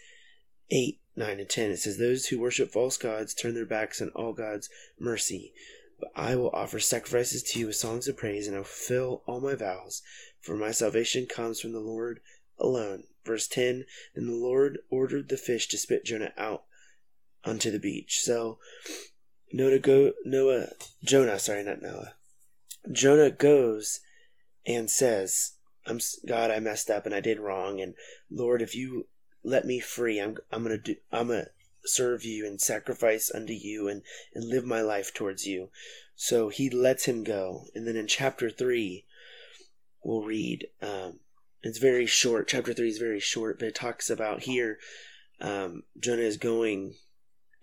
8, 0.69 0.99
9, 1.15 1.39
and 1.39 1.49
10, 1.49 1.71
it 1.71 1.77
says, 1.77 1.97
Those 1.97 2.27
who 2.27 2.39
worship 2.39 2.71
false 2.71 2.97
gods 2.97 3.33
turn 3.33 3.53
their 3.53 3.65
backs 3.65 4.01
on 4.01 4.09
all 4.09 4.33
God's 4.33 4.69
mercy. 4.99 5.53
But 5.99 6.11
I 6.15 6.35
will 6.35 6.49
offer 6.49 6.79
sacrifices 6.79 7.43
to 7.43 7.59
you 7.59 7.67
with 7.67 7.75
songs 7.75 8.07
of 8.07 8.17
praise, 8.17 8.47
and 8.47 8.55
I 8.55 8.59
will 8.59 8.65
fulfill 8.65 9.23
all 9.25 9.39
my 9.39 9.55
vows. 9.55 10.01
For 10.41 10.55
my 10.55 10.71
salvation 10.71 11.25
comes 11.25 11.61
from 11.61 11.71
the 11.71 11.79
Lord 11.79 12.19
alone. 12.59 13.03
Verse 13.25 13.47
10 13.47 13.85
Then 14.15 14.27
the 14.27 14.33
Lord 14.33 14.79
ordered 14.89 15.29
the 15.29 15.37
fish 15.37 15.67
to 15.69 15.77
spit 15.77 16.05
Jonah 16.05 16.33
out 16.37 16.63
onto 17.45 17.71
the 17.71 17.79
beach. 17.79 18.19
So 18.21 18.59
Noah, 19.51 19.79
go, 19.79 20.13
Noah, 20.25 20.69
Jonah, 21.03 21.39
sorry, 21.39 21.63
not 21.63 21.81
Noah. 21.81 22.15
Jonah 22.91 23.31
goes 23.31 24.01
and 24.65 24.89
says, 24.89 25.53
"I'm 25.85 25.99
God, 26.25 26.51
I 26.51 26.59
messed 26.59 26.89
up 26.89 27.05
and 27.05 27.15
I 27.15 27.21
did 27.21 27.39
wrong, 27.39 27.79
and 27.81 27.95
Lord, 28.29 28.61
if 28.61 28.75
you 28.75 29.07
let 29.43 29.65
me 29.65 29.79
free, 29.79 30.19
I'm 30.19 30.37
I'm 30.51 30.63
gonna 30.63 30.77
do 30.77 30.95
I'm 31.11 31.27
gonna 31.27 31.49
serve 31.85 32.23
you 32.23 32.45
and 32.45 32.61
sacrifice 32.61 33.31
unto 33.33 33.53
you 33.53 33.87
and 33.87 34.03
and 34.33 34.45
live 34.45 34.65
my 34.65 34.81
life 34.81 35.13
towards 35.13 35.45
you." 35.45 35.69
So 36.15 36.49
he 36.49 36.69
lets 36.69 37.05
him 37.05 37.23
go, 37.23 37.67
and 37.73 37.87
then 37.87 37.95
in 37.95 38.07
chapter 38.07 38.49
three, 38.49 39.05
we'll 40.03 40.23
read. 40.23 40.67
Um, 40.81 41.19
it's 41.61 41.79
very 41.79 42.05
short. 42.05 42.47
Chapter 42.47 42.73
three 42.73 42.89
is 42.89 42.97
very 42.97 43.19
short, 43.19 43.59
but 43.59 43.69
it 43.69 43.75
talks 43.75 44.09
about 44.09 44.43
here. 44.43 44.79
Um, 45.39 45.83
Jonah 45.99 46.21
is 46.21 46.37
going 46.37 46.95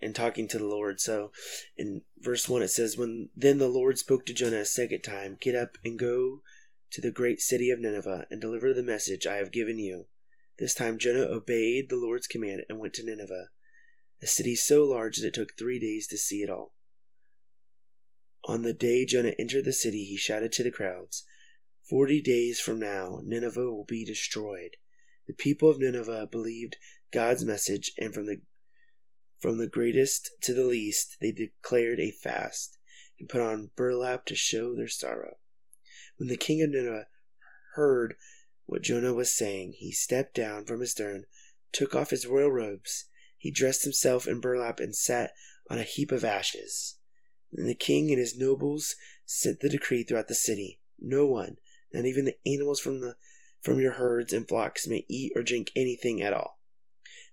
and 0.01 0.15
talking 0.15 0.47
to 0.47 0.57
the 0.57 0.65
Lord. 0.65 0.99
So 0.99 1.31
in 1.77 2.01
verse 2.19 2.47
1 2.49 2.61
it 2.61 2.69
says, 2.69 2.97
When 2.97 3.29
then 3.35 3.57
the 3.57 3.67
Lord 3.67 3.97
spoke 3.97 4.25
to 4.25 4.33
Jonah 4.33 4.57
a 4.57 4.65
second 4.65 5.01
time, 5.01 5.37
Get 5.39 5.55
up 5.55 5.77
and 5.83 5.99
go 5.99 6.41
to 6.91 7.01
the 7.01 7.11
great 7.11 7.39
city 7.39 7.69
of 7.69 7.79
Nineveh 7.79 8.27
and 8.29 8.41
deliver 8.41 8.73
the 8.73 8.83
message 8.83 9.25
I 9.25 9.35
have 9.35 9.51
given 9.51 9.79
you. 9.79 10.07
This 10.59 10.73
time 10.73 10.97
Jonah 10.97 11.25
obeyed 11.25 11.89
the 11.89 11.97
Lord's 11.97 12.27
command 12.27 12.63
and 12.69 12.79
went 12.79 12.93
to 12.95 13.05
Nineveh, 13.05 13.49
a 14.21 14.27
city 14.27 14.55
so 14.55 14.83
large 14.83 15.17
that 15.17 15.27
it 15.27 15.33
took 15.33 15.57
three 15.57 15.79
days 15.79 16.07
to 16.07 16.17
see 16.17 16.43
it 16.43 16.49
all. 16.49 16.73
On 18.45 18.63
the 18.63 18.73
day 18.73 19.05
Jonah 19.05 19.33
entered 19.39 19.65
the 19.65 19.73
city, 19.73 20.03
he 20.03 20.17
shouted 20.17 20.51
to 20.53 20.63
the 20.63 20.71
crowds, 20.71 21.23
Forty 21.89 22.21
days 22.21 22.59
from 22.59 22.79
now, 22.79 23.21
Nineveh 23.23 23.71
will 23.71 23.85
be 23.85 24.05
destroyed. 24.05 24.77
The 25.27 25.33
people 25.33 25.69
of 25.69 25.79
Nineveh 25.79 26.27
believed 26.31 26.77
God's 27.11 27.45
message, 27.45 27.93
and 27.97 28.13
from 28.13 28.25
the 28.25 28.41
from 29.41 29.57
the 29.57 29.67
greatest 29.67 30.29
to 30.41 30.53
the 30.53 30.63
least, 30.63 31.17
they 31.19 31.31
declared 31.31 31.99
a 31.99 32.11
fast 32.11 32.77
and 33.19 33.27
put 33.27 33.41
on 33.41 33.71
burlap 33.75 34.25
to 34.25 34.35
show 34.35 34.75
their 34.75 34.87
sorrow. 34.87 35.37
When 36.17 36.29
the 36.29 36.37
king 36.37 36.61
of 36.61 36.69
Nineveh 36.69 37.07
heard 37.73 38.15
what 38.65 38.83
Jonah 38.83 39.13
was 39.13 39.35
saying, 39.35 39.73
he 39.77 39.91
stepped 39.91 40.35
down 40.35 40.65
from 40.65 40.79
his 40.79 40.93
throne, 40.93 41.25
took 41.73 41.95
off 41.95 42.11
his 42.11 42.27
royal 42.27 42.51
robes, 42.51 43.05
he 43.37 43.49
dressed 43.49 43.83
himself 43.83 44.27
in 44.27 44.39
burlap, 44.39 44.79
and 44.79 44.95
sat 44.95 45.31
on 45.69 45.79
a 45.79 45.83
heap 45.83 46.11
of 46.11 46.23
ashes. 46.23 46.97
Then 47.51 47.65
the 47.65 47.73
king 47.73 48.09
and 48.11 48.19
his 48.19 48.37
nobles 48.37 48.95
sent 49.25 49.59
the 49.59 49.69
decree 49.69 50.03
throughout 50.03 50.27
the 50.27 50.35
city 50.35 50.79
no 51.01 51.25
one, 51.25 51.57
not 51.91 52.05
even 52.05 52.25
the 52.25 52.37
animals 52.45 52.79
from 52.79 53.01
the 53.01 53.15
from 53.61 53.79
your 53.79 53.93
herds 53.93 54.33
and 54.33 54.47
flocks, 54.47 54.87
may 54.87 55.05
eat 55.07 55.33
or 55.35 55.43
drink 55.43 55.71
anything 55.75 56.21
at 56.21 56.33
all. 56.33 56.59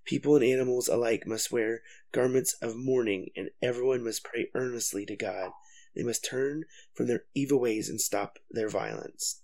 People 0.08 0.36
and 0.36 0.44
animals 0.44 0.88
alike 0.88 1.26
must 1.26 1.52
wear 1.52 1.82
garments 2.12 2.54
of 2.62 2.74
mourning, 2.74 3.28
and 3.36 3.50
everyone 3.60 4.02
must 4.02 4.24
pray 4.24 4.48
earnestly 4.54 5.04
to 5.04 5.14
God. 5.14 5.50
They 5.94 6.02
must 6.02 6.24
turn 6.24 6.64
from 6.94 7.08
their 7.08 7.24
evil 7.34 7.60
ways 7.60 7.90
and 7.90 8.00
stop 8.00 8.38
their 8.50 8.70
violence. 8.70 9.42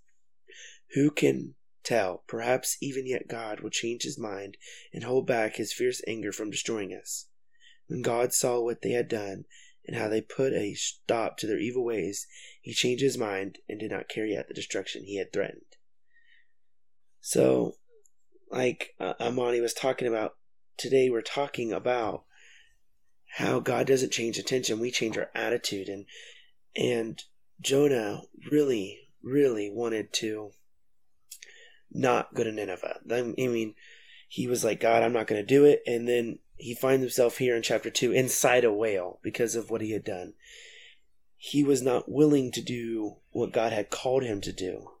Who 0.95 1.11
can 1.11 1.53
tell? 1.83 2.23
Perhaps 2.25 2.77
even 2.81 3.05
yet 3.05 3.27
God 3.27 3.59
will 3.59 3.69
change 3.69 4.01
his 4.01 4.17
mind 4.17 4.57
and 4.91 5.03
hold 5.03 5.27
back 5.27 5.57
his 5.57 5.71
fierce 5.71 6.01
anger 6.07 6.31
from 6.31 6.49
destroying 6.49 6.93
us. 6.99 7.27
When 7.85 8.01
God 8.01 8.33
saw 8.33 8.59
what 8.59 8.81
they 8.81 8.93
had 8.93 9.07
done 9.07 9.45
and 9.85 9.95
how 9.95 10.07
they 10.07 10.21
put 10.21 10.51
a 10.53 10.73
stop 10.73 11.37
to 11.37 11.45
their 11.45 11.59
evil 11.59 11.85
ways, 11.85 12.25
he 12.59 12.73
changed 12.73 13.03
his 13.03 13.19
mind 13.19 13.59
and 13.69 13.79
did 13.79 13.91
not 13.91 14.09
carry 14.09 14.35
out 14.35 14.47
the 14.47 14.55
destruction 14.55 15.03
he 15.03 15.19
had 15.19 15.31
threatened. 15.31 15.75
So, 17.21 17.75
like 18.49 18.95
uh, 18.99 19.13
Amani 19.19 19.61
was 19.61 19.75
talking 19.75 20.07
about 20.07 20.37
today, 20.77 21.09
we're 21.09 21.21
talking 21.21 21.71
about 21.71 22.23
how 23.37 23.59
God 23.59 23.87
doesn't 23.87 24.11
change 24.11 24.37
attention; 24.37 24.79
we 24.79 24.91
change 24.91 25.17
our 25.17 25.29
attitude, 25.35 25.89
and 25.89 26.05
and 26.75 27.21
Jonah 27.61 28.23
really, 28.51 29.09
really 29.23 29.69
wanted 29.71 30.13
to 30.13 30.51
not 31.91 32.33
go 32.33 32.43
to 32.43 32.51
Nineveh. 32.51 32.99
I 33.09 33.21
mean, 33.21 33.75
he 34.27 34.47
was 34.47 34.63
like, 34.63 34.79
God, 34.79 35.03
I'm 35.03 35.13
not 35.13 35.27
going 35.27 35.41
to 35.41 35.45
do 35.45 35.65
it, 35.65 35.81
and 35.87 36.07
then 36.07 36.39
he 36.57 36.75
finds 36.75 37.03
himself 37.03 37.37
here 37.37 37.55
in 37.55 37.61
chapter 37.61 37.89
2 37.89 38.11
inside 38.11 38.63
a 38.63 38.71
whale 38.71 39.19
because 39.23 39.55
of 39.55 39.69
what 39.69 39.81
he 39.81 39.91
had 39.91 40.03
done. 40.03 40.33
He 41.37 41.63
was 41.63 41.81
not 41.81 42.09
willing 42.09 42.51
to 42.51 42.61
do 42.61 43.17
what 43.31 43.51
God 43.51 43.71
had 43.71 43.89
called 43.89 44.23
him 44.23 44.41
to 44.41 44.51
do. 44.51 44.91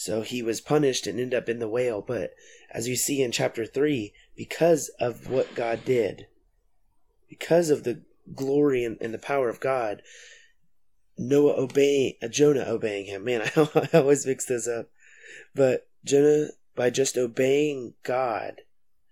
So 0.00 0.22
he 0.22 0.42
was 0.42 0.62
punished 0.62 1.06
and 1.06 1.20
ended 1.20 1.36
up 1.36 1.46
in 1.46 1.58
the 1.58 1.68
whale. 1.68 2.00
But 2.00 2.32
as 2.70 2.88
you 2.88 2.96
see 2.96 3.20
in 3.20 3.32
chapter 3.32 3.66
3, 3.66 4.14
because 4.34 4.88
of 4.98 5.28
what 5.28 5.54
God 5.54 5.84
did, 5.84 6.26
because 7.28 7.68
of 7.68 7.84
the 7.84 8.00
glory 8.34 8.82
and, 8.82 8.96
and 9.02 9.12
the 9.12 9.18
power 9.18 9.50
of 9.50 9.60
God, 9.60 10.00
Noah 11.18 11.52
obeying, 11.60 12.14
uh, 12.22 12.28
Jonah 12.28 12.64
obeying 12.66 13.04
him. 13.04 13.24
Man, 13.24 13.42
I, 13.56 13.88
I 13.92 13.98
always 13.98 14.24
mix 14.24 14.46
this 14.46 14.66
up. 14.66 14.88
But 15.54 15.86
Jonah, 16.02 16.46
by 16.74 16.88
just 16.88 17.18
obeying 17.18 17.92
God, 18.02 18.62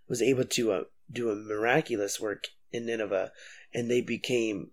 was 0.08 0.22
able 0.22 0.44
to 0.46 0.72
uh, 0.72 0.82
do 1.12 1.28
a 1.28 1.36
miraculous 1.36 2.18
work 2.18 2.46
in 2.72 2.86
Nineveh, 2.86 3.30
and 3.74 3.90
they 3.90 4.00
became 4.00 4.70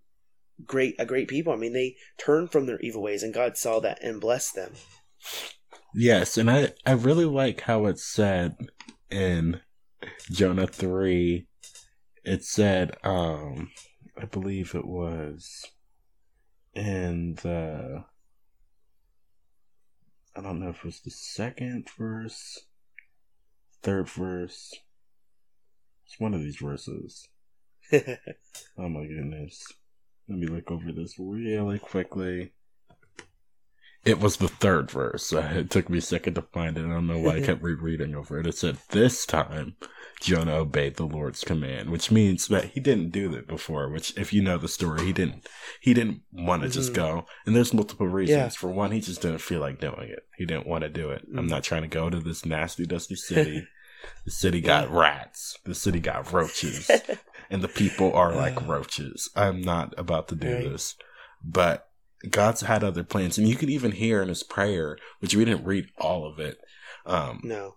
great 0.65 0.95
a 0.97 1.05
great 1.05 1.27
people. 1.27 1.51
I 1.51 1.57
mean, 1.57 1.73
they 1.73 1.97
turned 2.17 2.53
from 2.53 2.67
their 2.67 2.79
evil 2.79 3.01
ways, 3.01 3.21
and 3.21 3.33
God 3.33 3.57
saw 3.57 3.81
that 3.81 4.01
and 4.01 4.21
blessed 4.21 4.55
them. 4.55 4.71
Yes, 5.97 6.37
and 6.37 6.51
I 6.51 6.73
I 6.85 6.91
really 6.91 7.23
like 7.23 7.61
how 7.61 7.85
it 7.85 7.99
said 7.99 8.57
in 9.09 9.61
Jonah 10.29 10.67
three. 10.67 11.47
It 12.25 12.43
said, 12.43 12.97
um, 13.01 13.71
I 14.17 14.25
believe 14.25 14.75
it 14.75 14.85
was 14.85 15.63
in 16.73 17.35
the. 17.35 18.03
I 20.35 20.41
don't 20.41 20.59
know 20.59 20.71
if 20.71 20.79
it 20.79 20.83
was 20.83 20.99
the 20.99 21.11
second 21.11 21.87
verse, 21.97 22.65
third 23.81 24.09
verse. 24.09 24.73
It's 26.05 26.19
one 26.19 26.33
of 26.33 26.41
these 26.41 26.57
verses. 26.57 27.29
oh 27.93 28.89
my 28.89 29.05
goodness. 29.05 29.71
Let 30.27 30.39
me 30.39 30.47
look 30.47 30.69
over 30.71 30.91
this 30.91 31.15
really 31.17 31.79
quickly. 31.79 32.51
It 34.05 34.19
was 34.19 34.37
the 34.37 34.47
third 34.47 34.91
verse. 34.91 35.33
It 35.33 35.71
took 35.71 35.89
me 35.89 35.97
a 35.97 36.01
second 36.01 36.35
to 36.35 36.41
find 36.43 36.77
it. 36.77 36.85
I 36.85 36.89
don't 36.89 37.07
know 37.07 37.17
why 37.17 37.37
I 37.37 37.41
kept 37.41 37.63
rereading 37.63 38.15
over 38.15 38.39
it. 38.39 38.47
It 38.47 38.57
said, 38.57 38.77
This 38.89 39.25
time 39.25 39.75
Jonah 40.21 40.55
obeyed 40.55 40.95
the 40.95 41.05
Lord's 41.05 41.43
command, 41.43 41.89
which 41.89 42.11
means 42.11 42.47
that 42.47 42.65
he 42.65 42.79
didn't 42.79 43.09
do 43.09 43.29
that 43.29 43.47
before, 43.47 43.89
which 43.89 44.15
if 44.17 44.31
you 44.31 44.41
know 44.41 44.57
the 44.57 44.67
story, 44.67 45.05
he 45.05 45.13
didn't 45.13 45.47
he 45.81 45.93
didn't 45.93 46.21
want 46.31 46.61
to 46.61 46.67
mm-hmm. 46.67 46.73
just 46.73 46.93
go. 46.93 47.25
And 47.45 47.55
there's 47.55 47.73
multiple 47.73 48.07
reasons. 48.07 48.37
Yeah. 48.37 48.49
For 48.49 48.69
one, 48.69 48.91
he 48.91 49.01
just 49.01 49.21
didn't 49.21 49.39
feel 49.39 49.59
like 49.59 49.81
doing 49.81 50.09
it. 50.09 50.23
He 50.37 50.45
didn't 50.45 50.67
want 50.67 50.83
to 50.83 50.89
do 50.89 51.09
it. 51.09 51.27
Mm-hmm. 51.27 51.39
I'm 51.39 51.47
mm. 51.47 51.51
not 51.51 51.63
trying 51.63 51.81
to 51.81 51.87
go 51.87 52.09
to 52.09 52.19
this 52.19 52.45
nasty, 52.45 52.85
dusty 52.85 53.15
city. 53.15 53.67
the 54.23 54.31
city 54.31 54.61
got 54.61 54.91
rats. 54.91 55.57
The 55.65 55.75
city 55.75 55.99
got 55.99 56.31
roaches. 56.31 56.89
and 57.49 57.61
the 57.61 57.67
people 57.67 58.13
are 58.13 58.33
like 58.33 58.67
roaches. 58.67 59.29
I'm 59.35 59.61
not 59.61 59.93
about 59.97 60.27
to 60.29 60.35
do 60.35 60.53
right. 60.53 60.63
this. 60.63 60.95
But 61.43 61.87
God's 62.29 62.61
had 62.61 62.83
other 62.83 63.03
plans, 63.03 63.37
and 63.37 63.47
you 63.47 63.55
can 63.55 63.69
even 63.69 63.91
hear 63.91 64.21
in 64.21 64.29
his 64.29 64.43
prayer, 64.43 64.97
which 65.19 65.35
we 65.35 65.45
didn't 65.45 65.65
read 65.65 65.87
all 65.97 66.25
of 66.25 66.39
it. 66.39 66.57
Um, 67.05 67.41
no. 67.43 67.75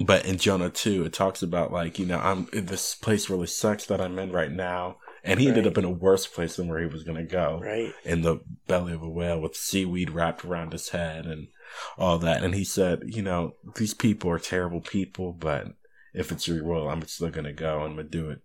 But 0.00 0.24
in 0.24 0.38
Jonah 0.38 0.70
2, 0.70 1.04
it 1.04 1.12
talks 1.12 1.42
about 1.42 1.72
like, 1.72 1.98
you 1.98 2.06
know, 2.06 2.18
I'm 2.18 2.48
this 2.52 2.94
place 2.94 3.28
really 3.28 3.46
sucks 3.46 3.86
that 3.86 4.00
I'm 4.00 4.18
in 4.18 4.32
right 4.32 4.50
now. 4.50 4.96
And 5.22 5.38
he 5.38 5.48
right. 5.48 5.58
ended 5.58 5.70
up 5.70 5.76
in 5.76 5.84
a 5.84 5.90
worse 5.90 6.26
place 6.26 6.56
than 6.56 6.68
where 6.68 6.80
he 6.80 6.86
was 6.86 7.02
going 7.02 7.18
to 7.18 7.30
go. 7.30 7.60
Right. 7.62 7.92
In 8.04 8.22
the 8.22 8.40
belly 8.66 8.94
of 8.94 9.02
a 9.02 9.08
whale 9.08 9.38
with 9.38 9.54
seaweed 9.54 10.10
wrapped 10.10 10.46
around 10.46 10.72
his 10.72 10.90
head 10.90 11.26
and 11.26 11.48
all 11.98 12.16
that. 12.18 12.42
And 12.42 12.54
he 12.54 12.64
said, 12.64 13.02
you 13.04 13.20
know, 13.20 13.56
these 13.76 13.92
people 13.92 14.30
are 14.30 14.38
terrible 14.38 14.80
people, 14.80 15.34
but 15.34 15.66
if 16.14 16.32
it's 16.32 16.48
your 16.48 16.64
will, 16.64 16.88
I'm 16.88 17.06
still 17.06 17.28
going 17.28 17.44
to 17.44 17.52
go 17.52 17.84
and 17.84 18.10
do 18.10 18.30
it 18.30 18.40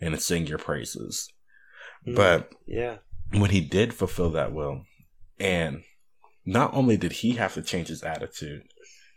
and 0.00 0.20
sing 0.20 0.48
your 0.48 0.58
praises. 0.58 1.32
Mm, 2.04 2.16
but 2.16 2.52
yeah 2.66 2.96
when 3.32 3.50
he 3.50 3.60
did 3.60 3.94
fulfill 3.94 4.30
that 4.30 4.52
will, 4.52 4.84
and 5.38 5.82
not 6.44 6.74
only 6.74 6.96
did 6.96 7.12
he 7.12 7.32
have 7.32 7.54
to 7.54 7.62
change 7.62 7.88
his 7.88 8.02
attitude 8.02 8.62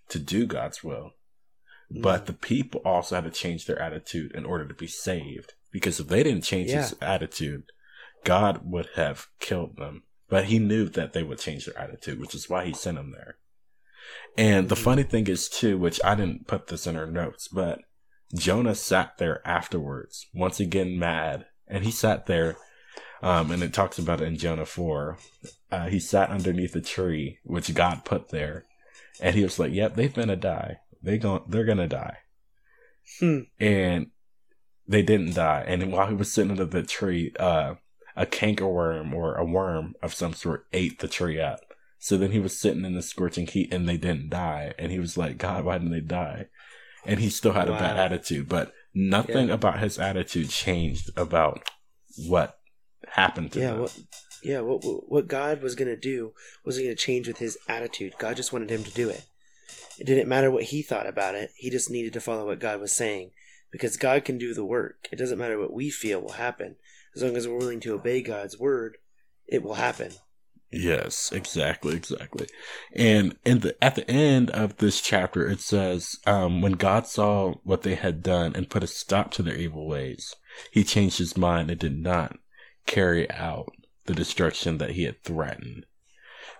to 0.09 0.19
do 0.19 0.45
God's 0.45 0.83
will, 0.83 1.11
mm. 1.91 2.01
but 2.01 2.25
the 2.25 2.33
people 2.33 2.81
also 2.85 3.15
had 3.15 3.23
to 3.23 3.31
change 3.31 3.65
their 3.65 3.81
attitude 3.81 4.31
in 4.33 4.45
order 4.45 4.67
to 4.67 4.73
be 4.73 4.87
saved. 4.87 5.53
Because 5.71 5.99
if 5.99 6.07
they 6.07 6.21
didn't 6.21 6.43
change 6.43 6.69
yeah. 6.69 6.81
his 6.81 6.95
attitude, 7.01 7.63
God 8.23 8.61
would 8.63 8.89
have 8.95 9.27
killed 9.39 9.77
them. 9.77 10.03
But 10.29 10.45
he 10.45 10.59
knew 10.59 10.87
that 10.89 11.13
they 11.13 11.23
would 11.23 11.39
change 11.39 11.65
their 11.65 11.77
attitude, 11.77 12.19
which 12.19 12.35
is 12.35 12.49
why 12.49 12.65
he 12.65 12.73
sent 12.73 12.97
them 12.97 13.11
there. 13.11 13.37
And 14.37 14.69
the 14.69 14.75
mm. 14.75 14.83
funny 14.83 15.03
thing 15.03 15.27
is, 15.27 15.49
too, 15.49 15.77
which 15.77 15.99
I 16.03 16.15
didn't 16.15 16.47
put 16.47 16.67
this 16.67 16.85
in 16.85 16.95
our 16.95 17.07
notes, 17.07 17.47
but 17.47 17.79
Jonah 18.35 18.75
sat 18.75 19.17
there 19.17 19.47
afterwards, 19.47 20.27
once 20.33 20.59
again 20.59 20.97
mad, 20.97 21.45
and 21.67 21.83
he 21.83 21.91
sat 21.91 22.25
there 22.25 22.57
um, 23.23 23.51
and 23.51 23.63
it 23.63 23.73
talks 23.73 23.97
about 23.97 24.19
it 24.19 24.27
in 24.27 24.37
Jonah 24.37 24.65
4. 24.65 25.17
Uh, 25.71 25.87
he 25.87 25.99
sat 25.99 26.29
underneath 26.29 26.75
a 26.75 26.81
tree, 26.81 27.39
which 27.45 27.73
God 27.73 28.03
put 28.03 28.29
there. 28.29 28.65
And 29.21 29.33
he 29.33 29.43
was 29.43 29.57
like, 29.57 29.71
yep, 29.71 29.95
they're 29.95 30.09
going 30.09 30.27
to 30.27 30.35
die. 30.35 30.79
They 31.01 31.17
going 31.17 31.43
they're 31.47 31.63
going 31.63 31.77
to 31.77 31.87
die. 31.87 32.17
Hmm. 33.19 33.39
And 33.59 34.07
they 34.85 35.01
didn't 35.01 35.35
die. 35.35 35.63
And 35.65 35.91
while 35.91 36.07
he 36.07 36.15
was 36.15 36.31
sitting 36.33 36.51
under 36.51 36.65
the 36.65 36.83
tree, 36.83 37.31
uh, 37.39 37.75
a 38.15 38.25
cankerworm 38.25 39.13
or 39.13 39.35
a 39.35 39.45
worm 39.45 39.95
of 40.03 40.13
some 40.13 40.33
sort 40.33 40.67
ate 40.73 40.99
the 40.99 41.07
tree 41.07 41.39
up. 41.39 41.61
So 41.99 42.17
then 42.17 42.31
he 42.31 42.39
was 42.39 42.59
sitting 42.59 42.83
in 42.83 42.93
the 42.93 43.01
scorching 43.01 43.47
heat 43.47 43.73
and 43.73 43.87
they 43.87 43.97
didn't 43.97 44.29
die. 44.29 44.73
And 44.77 44.91
he 44.91 44.99
was 44.99 45.17
like, 45.17 45.37
God, 45.37 45.63
why 45.63 45.77
didn't 45.77 45.93
they 45.93 46.01
die? 46.01 46.47
And 47.05 47.21
he 47.21 47.29
still 47.29 47.53
had 47.53 47.69
wow. 47.69 47.77
a 47.77 47.79
bad 47.79 47.97
attitude, 47.97 48.49
but 48.49 48.73
nothing 48.93 49.47
yeah. 49.47 49.53
about 49.53 49.79
his 49.79 49.97
attitude 49.97 50.49
changed 50.49 51.09
about 51.17 51.69
what 52.27 52.59
happened 53.09 53.51
to 53.53 53.59
yeah, 53.59 53.71
them. 53.71 53.81
What, 53.81 53.99
yeah, 54.43 54.59
what 54.61 54.83
what 54.83 55.27
God 55.27 55.61
was 55.61 55.75
going 55.75 55.87
to 55.87 55.97
do 55.97 56.33
wasn't 56.65 56.85
going 56.85 56.95
to 56.95 57.01
change 57.01 57.27
with 57.27 57.37
his 57.37 57.57
attitude. 57.67 58.13
God 58.19 58.35
just 58.35 58.53
wanted 58.53 58.69
him 58.69 58.83
to 58.83 58.91
do 58.91 59.09
it. 59.09 59.25
It 59.99 60.05
didn't 60.05 60.27
matter 60.29 60.49
what 60.49 60.63
he 60.63 60.81
thought 60.81 61.07
about 61.07 61.35
it. 61.35 61.51
He 61.55 61.69
just 61.69 61.91
needed 61.91 62.13
to 62.13 62.21
follow 62.21 62.47
what 62.47 62.59
God 62.59 62.79
was 62.79 62.91
saying 62.91 63.31
because 63.71 63.97
God 63.97 64.25
can 64.25 64.37
do 64.37 64.53
the 64.53 64.65
work. 64.65 65.07
It 65.11 65.17
doesn't 65.17 65.37
matter 65.37 65.59
what 65.59 65.73
we 65.73 65.89
feel 65.89 66.21
will 66.21 66.33
happen. 66.33 66.75
As 67.15 67.21
long 67.21 67.37
as 67.37 67.47
we're 67.47 67.57
willing 67.57 67.79
to 67.81 67.93
obey 67.93 68.21
God's 68.21 68.57
word, 68.57 68.97
it 69.47 69.61
will 69.61 69.75
happen. 69.75 70.11
Yes, 70.71 71.31
exactly, 71.31 71.95
exactly. 71.95 72.47
And 72.95 73.37
in 73.45 73.59
the 73.59 73.81
at 73.83 73.93
the 73.93 74.09
end 74.09 74.49
of 74.49 74.77
this 74.77 75.01
chapter, 75.01 75.47
it 75.47 75.59
says, 75.59 76.17
um, 76.25 76.61
when 76.61 76.71
God 76.73 77.05
saw 77.05 77.53
what 77.63 77.83
they 77.83 77.93
had 77.93 78.23
done 78.23 78.53
and 78.55 78.69
put 78.69 78.83
a 78.83 78.87
stop 78.87 79.29
to 79.33 79.43
their 79.43 79.55
evil 79.55 79.87
ways, 79.87 80.35
he 80.71 80.83
changed 80.83 81.19
his 81.19 81.37
mind 81.37 81.69
and 81.69 81.79
did 81.79 81.95
not 81.95 82.37
carry 82.85 83.29
out 83.31 83.73
the 84.05 84.13
destruction 84.13 84.77
that 84.77 84.91
he 84.91 85.03
had 85.03 85.23
threatened. 85.23 85.85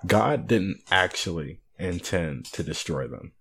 God 0.06 0.48
didn't 0.48 0.82
actually 0.92 1.62
intend 1.78 2.46
to 2.46 2.64
destroy 2.64 3.08
them. 3.08 3.34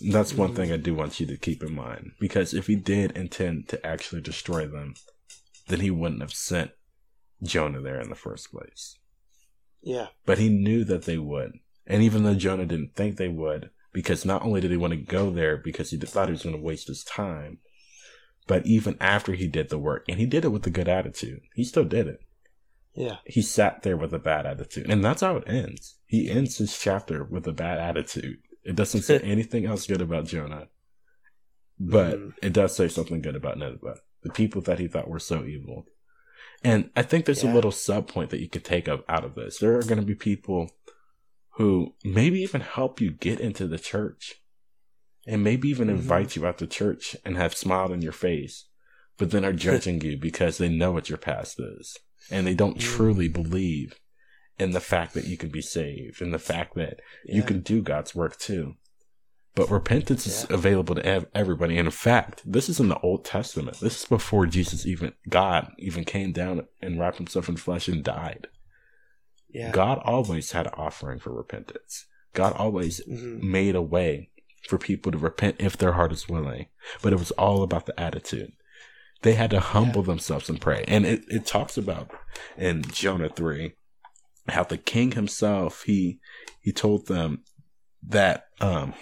That's 0.00 0.34
one 0.34 0.54
thing 0.54 0.72
I 0.72 0.76
do 0.76 0.94
want 0.94 1.20
you 1.20 1.26
to 1.26 1.36
keep 1.36 1.62
in 1.62 1.74
mind. 1.74 2.12
Because 2.18 2.54
if 2.54 2.66
he 2.66 2.76
did 2.76 3.12
intend 3.12 3.68
to 3.68 3.86
actually 3.86 4.22
destroy 4.22 4.66
them, 4.66 4.94
then 5.68 5.80
he 5.80 5.90
wouldn't 5.90 6.22
have 6.22 6.32
sent 6.32 6.70
Jonah 7.42 7.80
there 7.80 8.00
in 8.00 8.08
the 8.08 8.16
first 8.16 8.50
place. 8.50 8.98
Yeah. 9.82 10.08
But 10.24 10.38
he 10.38 10.48
knew 10.48 10.84
that 10.84 11.04
they 11.04 11.18
would. 11.18 11.52
And 11.86 12.02
even 12.02 12.22
though 12.22 12.34
Jonah 12.34 12.66
didn't 12.66 12.94
think 12.94 13.16
they 13.16 13.28
would, 13.28 13.70
because 13.92 14.24
not 14.24 14.42
only 14.42 14.60
did 14.60 14.70
he 14.70 14.76
want 14.76 14.92
to 14.92 14.96
go 14.96 15.30
there 15.30 15.56
because 15.56 15.90
he 15.90 15.98
thought 15.98 16.28
he 16.28 16.32
was 16.32 16.44
going 16.44 16.54
to 16.54 16.62
waste 16.62 16.88
his 16.88 17.04
time, 17.04 17.58
but 18.50 18.66
even 18.66 18.96
after 19.00 19.34
he 19.34 19.46
did 19.46 19.68
the 19.68 19.78
work, 19.78 20.04
and 20.08 20.18
he 20.18 20.26
did 20.26 20.44
it 20.44 20.48
with 20.48 20.66
a 20.66 20.70
good 20.70 20.88
attitude, 20.88 21.42
he 21.54 21.62
still 21.62 21.84
did 21.84 22.08
it. 22.08 22.18
Yeah. 22.96 23.18
He 23.24 23.42
sat 23.42 23.82
there 23.84 23.96
with 23.96 24.12
a 24.12 24.18
bad 24.18 24.44
attitude. 24.44 24.90
And 24.90 25.04
that's 25.04 25.20
how 25.20 25.36
it 25.36 25.44
ends. 25.46 25.98
He 26.04 26.28
ends 26.28 26.58
his 26.58 26.76
chapter 26.76 27.22
with 27.22 27.46
a 27.46 27.52
bad 27.52 27.78
attitude. 27.78 28.38
It 28.64 28.74
doesn't 28.74 29.02
say 29.02 29.18
anything 29.22 29.66
else 29.66 29.86
good 29.86 30.00
about 30.00 30.26
Jonah, 30.26 30.66
but 31.78 32.18
Mhm. 32.18 32.32
it 32.42 32.52
does 32.52 32.74
say 32.74 32.88
something 32.88 33.22
good 33.22 33.36
about 33.36 33.56
Nineveh, 33.56 34.00
the 34.24 34.30
people 34.30 34.60
that 34.62 34.80
he 34.80 34.88
thought 34.88 35.06
were 35.08 35.20
so 35.20 35.44
evil. 35.44 35.86
And 36.64 36.90
I 36.96 37.02
think 37.02 37.26
there's 37.26 37.44
a 37.44 37.52
little 37.52 37.70
sub 37.70 38.08
point 38.08 38.30
that 38.30 38.40
you 38.40 38.48
could 38.48 38.64
take 38.64 38.88
up 38.88 39.04
out 39.08 39.24
of 39.24 39.36
this. 39.36 39.58
There 39.58 39.78
are 39.78 39.82
going 39.82 40.00
to 40.00 40.04
be 40.04 40.16
people 40.16 40.72
who 41.50 41.94
maybe 42.02 42.40
even 42.40 42.62
help 42.62 43.00
you 43.00 43.12
get 43.12 43.38
into 43.38 43.68
the 43.68 43.78
church 43.78 44.39
and 45.26 45.44
maybe 45.44 45.68
even 45.68 45.88
Mhm. 45.88 45.92
invite 45.92 46.36
you 46.36 46.46
out 46.46 46.58
to 46.58 46.66
church 46.66 47.16
and 47.24 47.36
have 47.36 47.56
smiled 47.56 47.92
in 47.92 48.02
your 48.02 48.12
face, 48.12 48.66
but 49.18 49.30
then 49.30 49.44
are 49.44 49.52
judging 49.52 50.00
you 50.00 50.16
because 50.16 50.58
they 50.58 50.68
know 50.68 50.92
what 50.92 51.08
your 51.08 51.18
past 51.18 51.58
is 51.60 51.96
and 52.30 52.46
they 52.46 52.54
don't 52.54 52.78
Mm. 52.78 52.80
truly 52.80 53.28
believe 53.28 53.98
in 54.58 54.70
the 54.72 54.80
fact 54.80 55.14
that 55.14 55.26
you 55.26 55.36
can 55.36 55.48
be 55.50 55.62
saved 55.62 56.20
and 56.20 56.32
the 56.34 56.38
fact 56.38 56.74
that 56.74 57.00
you 57.24 57.42
can 57.42 57.60
do 57.60 57.80
God's 57.82 58.14
work 58.14 58.38
too. 58.38 58.76
But 59.54 59.70
repentance 59.70 60.26
is 60.26 60.46
available 60.48 60.94
to 60.94 61.04
ev- 61.04 61.26
everybody. 61.34 61.76
And 61.76 61.86
in 61.88 61.90
fact, 61.92 62.42
this 62.50 62.68
is 62.68 62.78
in 62.78 62.88
the 62.88 62.98
Old 63.00 63.24
Testament. 63.24 63.80
This 63.80 64.00
is 64.00 64.04
before 64.08 64.46
Jesus 64.46 64.86
even, 64.86 65.12
God 65.28 65.72
even 65.78 66.04
came 66.04 66.30
down 66.32 66.68
and 66.80 67.00
wrapped 67.00 67.16
himself 67.18 67.48
in 67.48 67.56
flesh 67.56 67.88
and 67.88 68.04
died. 68.04 68.46
Yeah. 69.48 69.72
God 69.72 69.98
always 70.04 70.52
had 70.52 70.66
an 70.66 70.74
offering 70.76 71.18
for 71.18 71.32
repentance. 71.34 72.06
God 72.32 72.52
always 72.52 73.00
Mhm. 73.08 73.42
made 73.42 73.74
a 73.74 73.82
way 73.82 74.30
for 74.68 74.78
people 74.78 75.12
to 75.12 75.18
repent 75.18 75.56
if 75.58 75.76
their 75.76 75.92
heart 75.92 76.12
is 76.12 76.28
willing. 76.28 76.66
But 77.02 77.12
it 77.12 77.18
was 77.18 77.30
all 77.32 77.62
about 77.62 77.86
the 77.86 77.98
attitude. 77.98 78.52
They 79.22 79.34
had 79.34 79.50
to 79.50 79.60
humble 79.60 80.02
themselves 80.02 80.48
and 80.48 80.60
pray. 80.60 80.84
And 80.88 81.04
it, 81.04 81.22
it 81.28 81.46
talks 81.46 81.76
about 81.76 82.10
in 82.56 82.82
Jonah 82.82 83.28
3 83.28 83.72
how 84.48 84.64
the 84.64 84.78
king 84.78 85.12
himself 85.12 85.84
he 85.84 86.18
he 86.60 86.72
told 86.72 87.06
them 87.06 87.42
that 88.02 88.46
um 88.60 88.94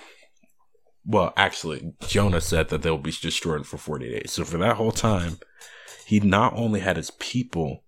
well 1.06 1.32
actually 1.36 1.92
Jonah 2.06 2.40
said 2.40 2.68
that 2.68 2.82
they'll 2.82 2.98
be 2.98 3.12
destroyed 3.12 3.66
for 3.66 3.78
40 3.78 4.10
days. 4.10 4.32
So 4.32 4.44
for 4.44 4.58
that 4.58 4.76
whole 4.76 4.92
time 4.92 5.38
he 6.04 6.20
not 6.20 6.54
only 6.54 6.80
had 6.80 6.96
his 6.96 7.10
people 7.12 7.84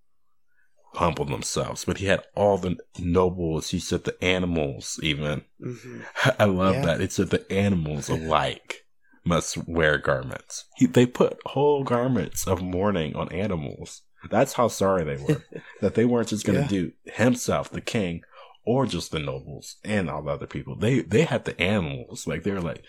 humble 0.95 1.25
themselves, 1.25 1.85
but 1.85 1.97
he 1.99 2.05
had 2.07 2.23
all 2.35 2.57
the 2.57 2.77
nobles, 2.99 3.69
he 3.69 3.79
said 3.79 4.03
the 4.03 4.21
animals 4.23 4.99
even 5.01 5.43
Mhm. 5.61 6.03
I 6.39 6.45
love 6.45 6.75
Yeah. 6.75 6.85
that. 6.85 7.01
It 7.01 7.11
said 7.13 7.29
the 7.29 7.49
animals 7.51 8.09
alike 8.09 8.85
must 9.23 9.57
wear 9.67 9.97
garments. 9.97 10.65
He, 10.77 10.87
they 10.87 11.05
put 11.05 11.39
whole 11.45 11.83
garments 11.83 12.47
of 12.47 12.61
mourning 12.61 13.15
on 13.15 13.31
animals. 13.31 14.01
That's 14.29 14.53
how 14.53 14.67
sorry 14.67 15.03
they 15.03 15.17
were. 15.21 15.43
that 15.81 15.95
they 15.95 16.05
weren't 16.05 16.27
just 16.29 16.45
going 16.45 16.57
to 16.67 16.75
Yeah. 16.75 16.81
do 16.81 16.91
himself, 17.05 17.69
the 17.69 17.81
king, 17.81 18.21
or 18.65 18.85
just 18.85 19.11
the 19.11 19.19
nobles 19.19 19.77
and 19.83 20.09
all 20.09 20.21
the 20.23 20.31
other 20.31 20.45
people. 20.47 20.75
They 20.75 20.99
they 21.01 21.23
had 21.23 21.45
the 21.45 21.59
animals. 21.59 22.27
Like 22.27 22.43
they're 22.43 22.59
like, 22.61 22.83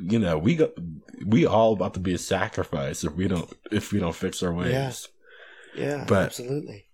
you 0.00 0.18
know, 0.18 0.38
we 0.38 0.54
got 0.56 0.70
we 1.26 1.44
all 1.44 1.72
about 1.72 1.94
to 1.94 2.00
be 2.00 2.14
a 2.14 2.18
sacrifice 2.18 3.02
if 3.04 3.14
we 3.14 3.26
don't 3.28 3.52
if 3.72 3.92
we 3.92 3.98
don't 4.00 4.14
fix 4.14 4.42
our 4.42 4.52
ways. 4.54 5.08
Yeah. 5.74 5.84
Yeah. 5.84 6.04
But- 6.08 6.26
absolutely. 6.26 6.84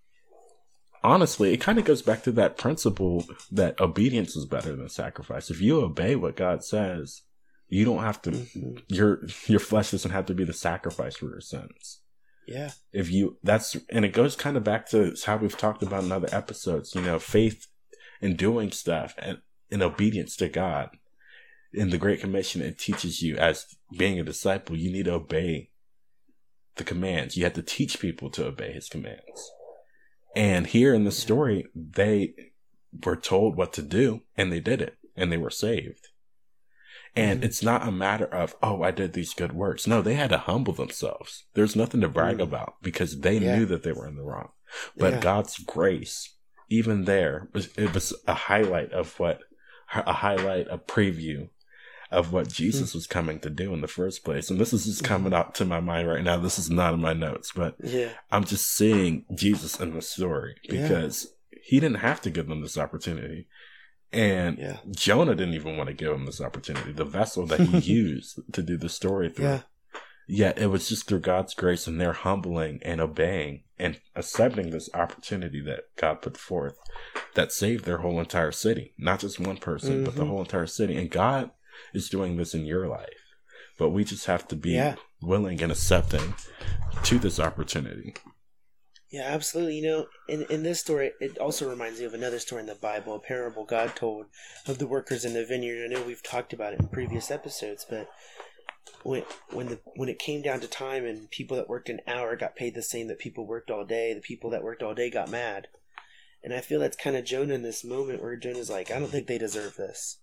Honestly, 1.05 1.53
it 1.53 1.61
kind 1.61 1.79
of 1.79 1.85
goes 1.85 2.01
back 2.01 2.23
to 2.23 2.31
that 2.33 2.57
principle 2.57 3.25
that 3.51 3.79
obedience 3.79 4.35
is 4.35 4.45
better 4.45 4.75
than 4.75 4.89
sacrifice. 4.89 5.49
If 5.49 5.61
you 5.61 5.81
obey 5.81 6.15
what 6.15 6.35
God 6.35 6.63
says, 6.63 7.21
you 7.67 7.85
don't 7.85 8.03
have 8.03 8.21
to. 8.23 8.31
Mhm. 8.31 8.81
Your 8.87 9.25
your 9.47 9.59
flesh 9.59 9.91
doesn't 9.91 10.11
have 10.11 10.25
to 10.27 10.33
be 10.33 10.43
the 10.43 10.53
sacrifice 10.53 11.17
for 11.17 11.25
your 11.25 11.41
sins. 11.41 12.01
Yeah. 12.47 12.71
If 12.91 13.11
you 13.11 13.37
that's 13.43 13.75
and 13.89 14.05
it 14.05 14.13
goes 14.13 14.35
kind 14.35 14.57
of 14.57 14.63
back 14.63 14.89
to 14.89 15.15
how 15.25 15.37
we've 15.37 15.57
talked 15.57 15.83
about 15.83 16.03
in 16.03 16.11
other 16.11 16.29
episodes. 16.31 16.93
You 16.93 17.01
know, 17.01 17.19
faith 17.19 17.67
in 18.21 18.35
doing 18.35 18.71
stuff 18.71 19.15
and 19.17 19.39
in 19.69 19.81
obedience 19.81 20.35
to 20.37 20.49
God. 20.49 20.89
In 21.73 21.89
the 21.89 21.97
Great 21.97 22.21
Commission, 22.21 22.61
it 22.61 22.79
teaches 22.79 23.21
you 23.21 23.35
as 23.35 23.65
being 23.97 24.17
a 24.17 24.23
disciple, 24.23 24.77
you 24.77 24.91
need 24.91 25.05
to 25.05 25.13
obey 25.13 25.71
the 26.77 26.85
commands. 26.85 27.35
You 27.35 27.43
have 27.43 27.53
to 27.53 27.61
teach 27.61 27.99
people 27.99 28.29
to 28.31 28.45
obey 28.45 28.71
His 28.71 28.87
commands. 28.87 29.51
And 30.35 30.67
here 30.67 30.93
in 30.93 31.05
the 31.05 31.11
story, 31.11 31.65
they 31.73 32.33
were 33.05 33.15
told 33.15 33.55
what 33.55 33.73
to 33.73 33.81
do 33.81 34.21
and 34.35 34.51
they 34.51 34.59
did 34.59 34.81
it 34.81 34.97
and 35.15 35.31
they 35.31 35.37
were 35.37 35.49
saved. 35.49 36.09
And 37.15 37.41
Mhm. 37.41 37.45
it's 37.45 37.63
not 37.63 37.87
a 37.87 37.91
matter 37.91 38.25
of, 38.25 38.55
oh, 38.61 38.83
I 38.83 38.91
did 38.91 39.13
these 39.13 39.33
good 39.33 39.53
works. 39.53 39.87
No, 39.87 40.01
they 40.01 40.15
had 40.15 40.31
to 40.31 40.37
humble 40.37 40.73
themselves. 40.73 41.45
There's 41.53 41.75
nothing 41.75 42.01
to 42.01 42.09
brag 42.09 42.37
Mm. 42.37 42.43
about 42.43 42.75
because 42.81 43.21
they 43.21 43.37
Yeah. 43.37 43.57
knew 43.57 43.65
that 43.67 43.83
they 43.83 43.93
were 43.93 44.07
in 44.07 44.17
the 44.17 44.23
wrong. 44.23 44.49
But 44.97 45.13
Yeah. 45.15 45.19
God's 45.21 45.57
grace, 45.57 46.35
even 46.69 47.05
there, 47.05 47.47
was, 47.53 47.67
it 47.77 47.93
was 47.93 48.13
a 48.27 48.33
highlight 48.33 48.91
of 48.91 49.17
what, 49.17 49.39
a 49.93 50.11
highlight, 50.13 50.67
a 50.69 50.77
preview 50.77 51.49
of 52.15 52.31
what 52.31 52.47
Jesus 52.47 52.91
Hmm. 52.93 52.97
was 52.97 53.07
coming 53.07 53.39
to 53.41 53.49
do 53.49 53.73
in 53.73 53.81
the 53.81 53.87
first 53.87 54.23
place. 54.23 54.49
And 54.49 54.59
this 54.59 54.73
is 54.73 54.85
just 54.85 54.99
Mm-hmm. 55.03 55.07
coming 55.13 55.33
up 55.33 55.53
to 55.55 55.65
my 55.65 55.79
mind 55.79 56.07
right 56.07 56.23
now. 56.23 56.37
This 56.37 56.57
is 56.57 56.69
not 56.69 56.93
in 56.93 57.01
my 57.01 57.13
notes, 57.13 57.51
but 57.55 57.75
Yeah. 57.83 58.11
I'm 58.31 58.43
just 58.45 58.67
seeing 58.75 59.25
Jesus 59.33 59.79
in 59.79 59.93
the 59.93 60.01
story 60.01 60.55
Yeah. 60.63 60.81
because 60.83 61.33
he 61.63 61.79
didn't 61.79 61.99
have 61.99 62.21
to 62.21 62.29
give 62.29 62.47
them 62.47 62.61
this 62.61 62.77
opportunity. 62.77 63.47
And 64.13 64.57
Yeah. 64.57 64.77
Jonah 64.91 65.35
didn't 65.35 65.55
even 65.55 65.77
want 65.77 65.87
to 65.87 65.93
give 65.93 66.11
him 66.13 66.25
this 66.25 66.39
opportunity, 66.41 66.91
the 66.93 67.03
vessel 67.05 67.45
that 67.47 67.59
he 67.59 67.79
used 68.05 68.39
to 68.53 68.61
do 68.63 68.77
the 68.77 68.89
story 68.89 69.29
through. 69.29 69.45
Yeah. 69.45 69.61
Yet 70.27 70.57
it 70.57 70.67
was 70.67 70.89
just 70.89 71.07
through 71.07 71.19
God's 71.19 71.53
grace 71.53 71.85
and 71.85 72.01
their 72.01 72.13
humbling 72.13 72.79
and 72.81 72.99
obeying 72.99 73.63
and 73.77 73.99
accepting 74.15 74.69
this 74.71 74.89
opportunity 74.93 75.61
that 75.61 75.81
God 75.97 76.21
put 76.21 76.35
forth 76.37 76.77
that 77.35 77.51
saved 77.51 77.85
their 77.85 77.97
whole 77.99 78.19
entire 78.19 78.51
city. 78.51 78.93
Not 78.97 79.19
just 79.19 79.39
one 79.39 79.57
person, 79.57 80.03
but 80.03 80.15
the 80.15 80.23
Mhm. 80.23 80.27
whole 80.29 80.39
entire 80.41 80.65
city. 80.65 80.95
And 80.97 81.11
God 81.11 81.51
is 81.93 82.09
doing 82.09 82.37
this 82.37 82.53
in 82.53 82.65
your 82.65 82.87
life. 82.87 83.09
But 83.77 83.89
we 83.89 84.03
just 84.03 84.25
have 84.25 84.47
to 84.49 84.55
be 84.55 84.71
Yeah. 84.71 84.95
willing 85.21 85.61
and 85.61 85.71
accepting 85.71 86.35
to 87.03 87.19
this 87.19 87.39
opportunity. 87.39 88.15
Yeah, 89.11 89.23
absolutely. 89.23 89.75
You 89.77 89.83
know, 89.87 90.05
in, 90.27 90.43
in 90.49 90.63
this 90.63 90.79
story, 90.79 91.11
it 91.21 91.37
also 91.37 91.69
reminds 91.69 91.99
me 91.99 92.05
of 92.05 92.13
another 92.13 92.39
story 92.39 92.61
in 92.61 92.67
the 92.67 92.75
Bible, 92.75 93.15
a 93.15 93.19
parable 93.19 93.63
God 93.63 93.95
told 93.95 94.25
of 94.67 94.77
the 94.77 94.87
workers 94.87 95.23
in 95.23 95.33
the 95.33 95.45
vineyard. 95.45 95.85
I 95.85 95.93
know 95.93 96.03
we've 96.03 96.23
talked 96.23 96.53
about 96.53 96.73
it 96.73 96.79
in 96.79 96.87
previous 96.87 97.29
episodes, 97.31 97.85
but 97.89 98.09
when 99.03 99.23
when 99.51 99.67
the 99.67 99.79
when 99.95 100.09
it 100.09 100.19
came 100.19 100.41
down 100.41 100.59
to 100.61 100.67
time 100.67 101.05
and 101.05 101.29
people 101.29 101.55
that 101.57 101.69
worked 101.69 101.89
an 101.89 102.01
hour 102.07 102.35
got 102.35 102.55
paid 102.55 102.73
the 102.75 102.81
same 102.81 103.07
that 103.07 103.19
people 103.19 103.45
worked 103.45 103.69
all 103.69 103.85
day, 103.85 104.13
the 104.13 104.21
people 104.21 104.49
that 104.49 104.63
worked 104.63 104.81
all 104.83 104.95
day 104.95 105.09
got 105.09 105.29
mad. 105.29 105.67
And 106.43 106.53
I 106.53 106.61
feel 106.61 106.79
that's 106.79 106.97
kind 106.97 107.15
of 107.15 107.25
Jonah 107.25 107.53
in 107.53 107.61
this 107.61 107.83
moment 107.85 108.21
where 108.21 108.35
Jonah's 108.35 108.69
like, 108.69 108.91
I 108.91 108.99
don't 108.99 109.09
think 109.09 109.27
they 109.27 109.37
deserve 109.37 109.75
this. 109.77 110.19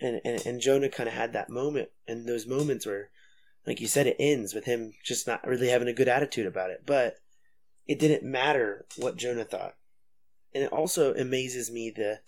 And 0.00 0.20
and, 0.24 0.44
and 0.46 0.60
Jonah 0.60 0.88
kind 0.88 1.08
of 1.08 1.14
had 1.14 1.32
that 1.32 1.50
moment 1.50 1.88
and 2.06 2.26
those 2.26 2.46
moments 2.46 2.86
where 2.86 3.10
like 3.66 3.80
you 3.80 3.88
said, 3.88 4.06
it 4.06 4.16
ends 4.18 4.54
with 4.54 4.64
him 4.64 4.92
just 5.04 5.26
not 5.26 5.46
really 5.46 5.68
having 5.68 5.88
a 5.88 5.92
good 5.92 6.08
attitude 6.08 6.46
about 6.46 6.70
it. 6.70 6.84
But 6.86 7.16
it 7.86 7.98
didn't 7.98 8.22
matter 8.28 8.86
what 8.96 9.16
Jonah 9.16 9.44
thought. 9.44 9.74
And 10.54 10.62
it 10.62 10.72
also 10.72 11.12
amazes 11.14 11.70
me 11.70 11.92
the, 11.94 12.20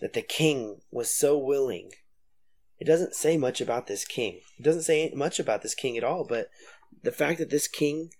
that 0.00 0.12
the 0.12 0.22
king 0.22 0.80
was 0.90 1.12
so 1.12 1.36
willing. 1.36 1.90
It 2.78 2.86
doesn't 2.86 3.14
say 3.14 3.36
much 3.36 3.60
about 3.60 3.88
this 3.88 4.04
king. 4.04 4.40
It 4.58 4.62
doesn't 4.62 4.82
say 4.82 5.12
much 5.14 5.40
about 5.40 5.62
this 5.62 5.74
king 5.74 5.96
at 5.96 6.04
all, 6.04 6.24
but 6.24 6.50
the 7.02 7.12
fact 7.12 7.38
that 7.38 7.50
this 7.50 7.68
king 7.68 8.10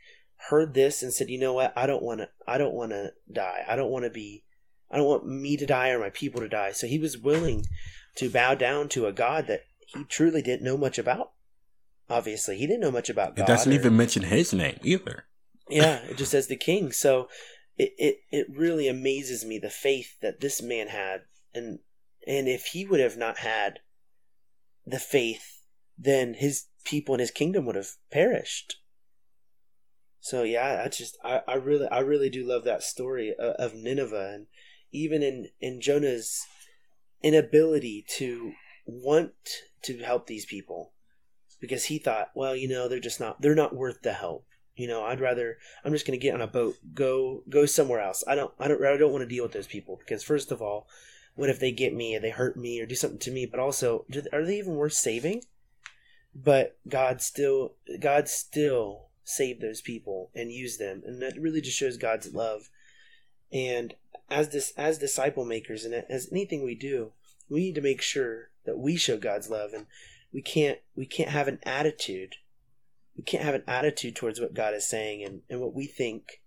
heard 0.48 0.74
this 0.74 1.02
and 1.02 1.12
said, 1.12 1.28
"You 1.30 1.38
know 1.38 1.52
what? 1.52 1.72
I 1.76 1.86
don't 1.86 2.02
want 2.02 2.20
to 2.20 2.28
I 2.46 2.58
don't 2.58 2.74
want 2.74 2.92
to 2.92 3.12
die. 3.30 3.64
I 3.68 3.76
don't 3.76 3.90
want 3.90 4.04
to 4.04 4.10
be 4.10 4.44
I 4.90 4.96
don't 4.96 5.06
want 5.06 5.26
me 5.26 5.56
to 5.56 5.66
die 5.66 5.90
or 5.90 5.98
my 5.98 6.10
people 6.10 6.40
to 6.40 6.48
die." 6.48 6.72
So 6.72 6.86
he 6.86 6.98
was 6.98 7.18
willing 7.18 7.66
to 8.16 8.30
bow 8.30 8.54
down 8.54 8.88
to 8.90 9.06
a 9.06 9.12
god 9.12 9.46
that 9.46 9.62
he 9.86 10.04
truly 10.04 10.42
didn't 10.42 10.64
know 10.64 10.76
much 10.76 10.98
about. 10.98 11.32
Obviously, 12.08 12.56
he 12.56 12.66
didn't 12.66 12.80
know 12.80 12.90
much 12.90 13.10
about 13.10 13.36
God. 13.36 13.42
It 13.42 13.46
doesn't 13.46 13.72
or- 13.72 13.74
even 13.74 13.96
mention 13.96 14.22
his 14.22 14.52
name 14.52 14.78
either. 14.82 15.24
yeah, 15.68 15.96
it 16.10 16.16
just 16.16 16.30
says 16.30 16.46
the 16.48 16.56
king. 16.56 16.92
So 16.92 17.28
it, 17.76 17.92
it 17.98 18.16
it 18.30 18.46
really 18.50 18.88
amazes 18.88 19.44
me 19.44 19.58
the 19.58 19.70
faith 19.70 20.18
that 20.20 20.40
this 20.40 20.62
man 20.62 20.88
had 20.88 21.22
and 21.54 21.80
and 22.26 22.48
if 22.48 22.66
he 22.66 22.84
would 22.84 23.00
have 23.00 23.16
not 23.16 23.38
had 23.38 23.80
the 24.86 24.98
faith 24.98 25.60
then 25.98 26.34
his 26.34 26.66
people 26.84 27.14
and 27.14 27.20
his 27.20 27.30
kingdom 27.30 27.66
would 27.66 27.76
have 27.76 27.90
perished 28.10 28.76
so 30.20 30.42
yeah 30.42 30.82
i 30.84 30.88
just 30.88 31.18
i, 31.24 31.40
I 31.46 31.54
really 31.54 31.88
i 31.88 31.98
really 31.98 32.30
do 32.30 32.46
love 32.46 32.64
that 32.64 32.82
story 32.82 33.34
of, 33.38 33.72
of 33.72 33.74
nineveh 33.74 34.32
and 34.34 34.46
even 34.92 35.22
in 35.22 35.48
in 35.60 35.80
jonah's 35.80 36.46
inability 37.22 38.04
to 38.08 38.52
want 38.84 39.32
to 39.82 39.98
help 39.98 40.26
these 40.26 40.46
people 40.46 40.92
because 41.60 41.86
he 41.86 41.98
thought 41.98 42.30
well 42.34 42.54
you 42.54 42.68
know 42.68 42.88
they're 42.88 43.00
just 43.00 43.20
not 43.20 43.40
they're 43.40 43.54
not 43.54 43.74
worth 43.74 44.02
the 44.02 44.12
help 44.12 44.46
you 44.76 44.86
know, 44.86 45.04
I'd 45.04 45.20
rather 45.20 45.56
I'm 45.84 45.92
just 45.92 46.06
going 46.06 46.18
to 46.18 46.22
get 46.22 46.34
on 46.34 46.42
a 46.42 46.46
boat, 46.46 46.76
go 46.92 47.42
go 47.48 47.64
somewhere 47.64 48.00
else. 48.00 48.22
I 48.28 48.34
don't 48.34 48.52
I 48.60 48.68
don't 48.68 48.84
I 48.84 48.96
don't 48.98 49.12
want 49.12 49.22
to 49.22 49.28
deal 49.28 49.42
with 49.42 49.52
those 49.52 49.66
people 49.66 49.96
because 49.96 50.22
first 50.22 50.52
of 50.52 50.60
all, 50.60 50.86
what 51.34 51.48
if 51.48 51.58
they 51.58 51.72
get 51.72 51.94
me 51.94 52.14
and 52.14 52.22
they 52.22 52.30
hurt 52.30 52.56
me 52.56 52.80
or 52.80 52.86
do 52.86 52.94
something 52.94 53.18
to 53.20 53.30
me? 53.30 53.46
But 53.46 53.58
also, 53.58 54.04
are 54.32 54.44
they 54.44 54.58
even 54.58 54.74
worth 54.74 54.92
saving? 54.92 55.42
But 56.34 56.76
God 56.86 57.22
still 57.22 57.74
God 57.98 58.28
still 58.28 59.06
saved 59.24 59.62
those 59.62 59.80
people 59.80 60.30
and 60.34 60.52
used 60.52 60.78
them, 60.78 61.02
and 61.06 61.22
that 61.22 61.40
really 61.40 61.62
just 61.62 61.78
shows 61.78 61.96
God's 61.96 62.34
love. 62.34 62.68
And 63.52 63.94
as 64.30 64.50
this 64.50 64.72
as 64.76 64.98
disciple 64.98 65.44
makers 65.44 65.84
and 65.84 65.94
as 65.94 66.28
anything 66.30 66.64
we 66.64 66.74
do, 66.74 67.12
we 67.48 67.60
need 67.60 67.74
to 67.76 67.80
make 67.80 68.02
sure 68.02 68.50
that 68.64 68.78
we 68.78 68.96
show 68.96 69.16
God's 69.16 69.48
love, 69.48 69.72
and 69.72 69.86
we 70.32 70.42
can't 70.42 70.78
we 70.94 71.06
can't 71.06 71.30
have 71.30 71.48
an 71.48 71.60
attitude 71.64 72.36
we 73.16 73.22
can't 73.22 73.44
have 73.44 73.54
an 73.54 73.64
attitude 73.66 74.14
towards 74.14 74.40
what 74.40 74.54
God 74.54 74.74
is 74.74 74.86
saying 74.86 75.24
and, 75.24 75.40
and 75.48 75.60
what 75.60 75.74
we 75.74 75.86
think 75.86 76.42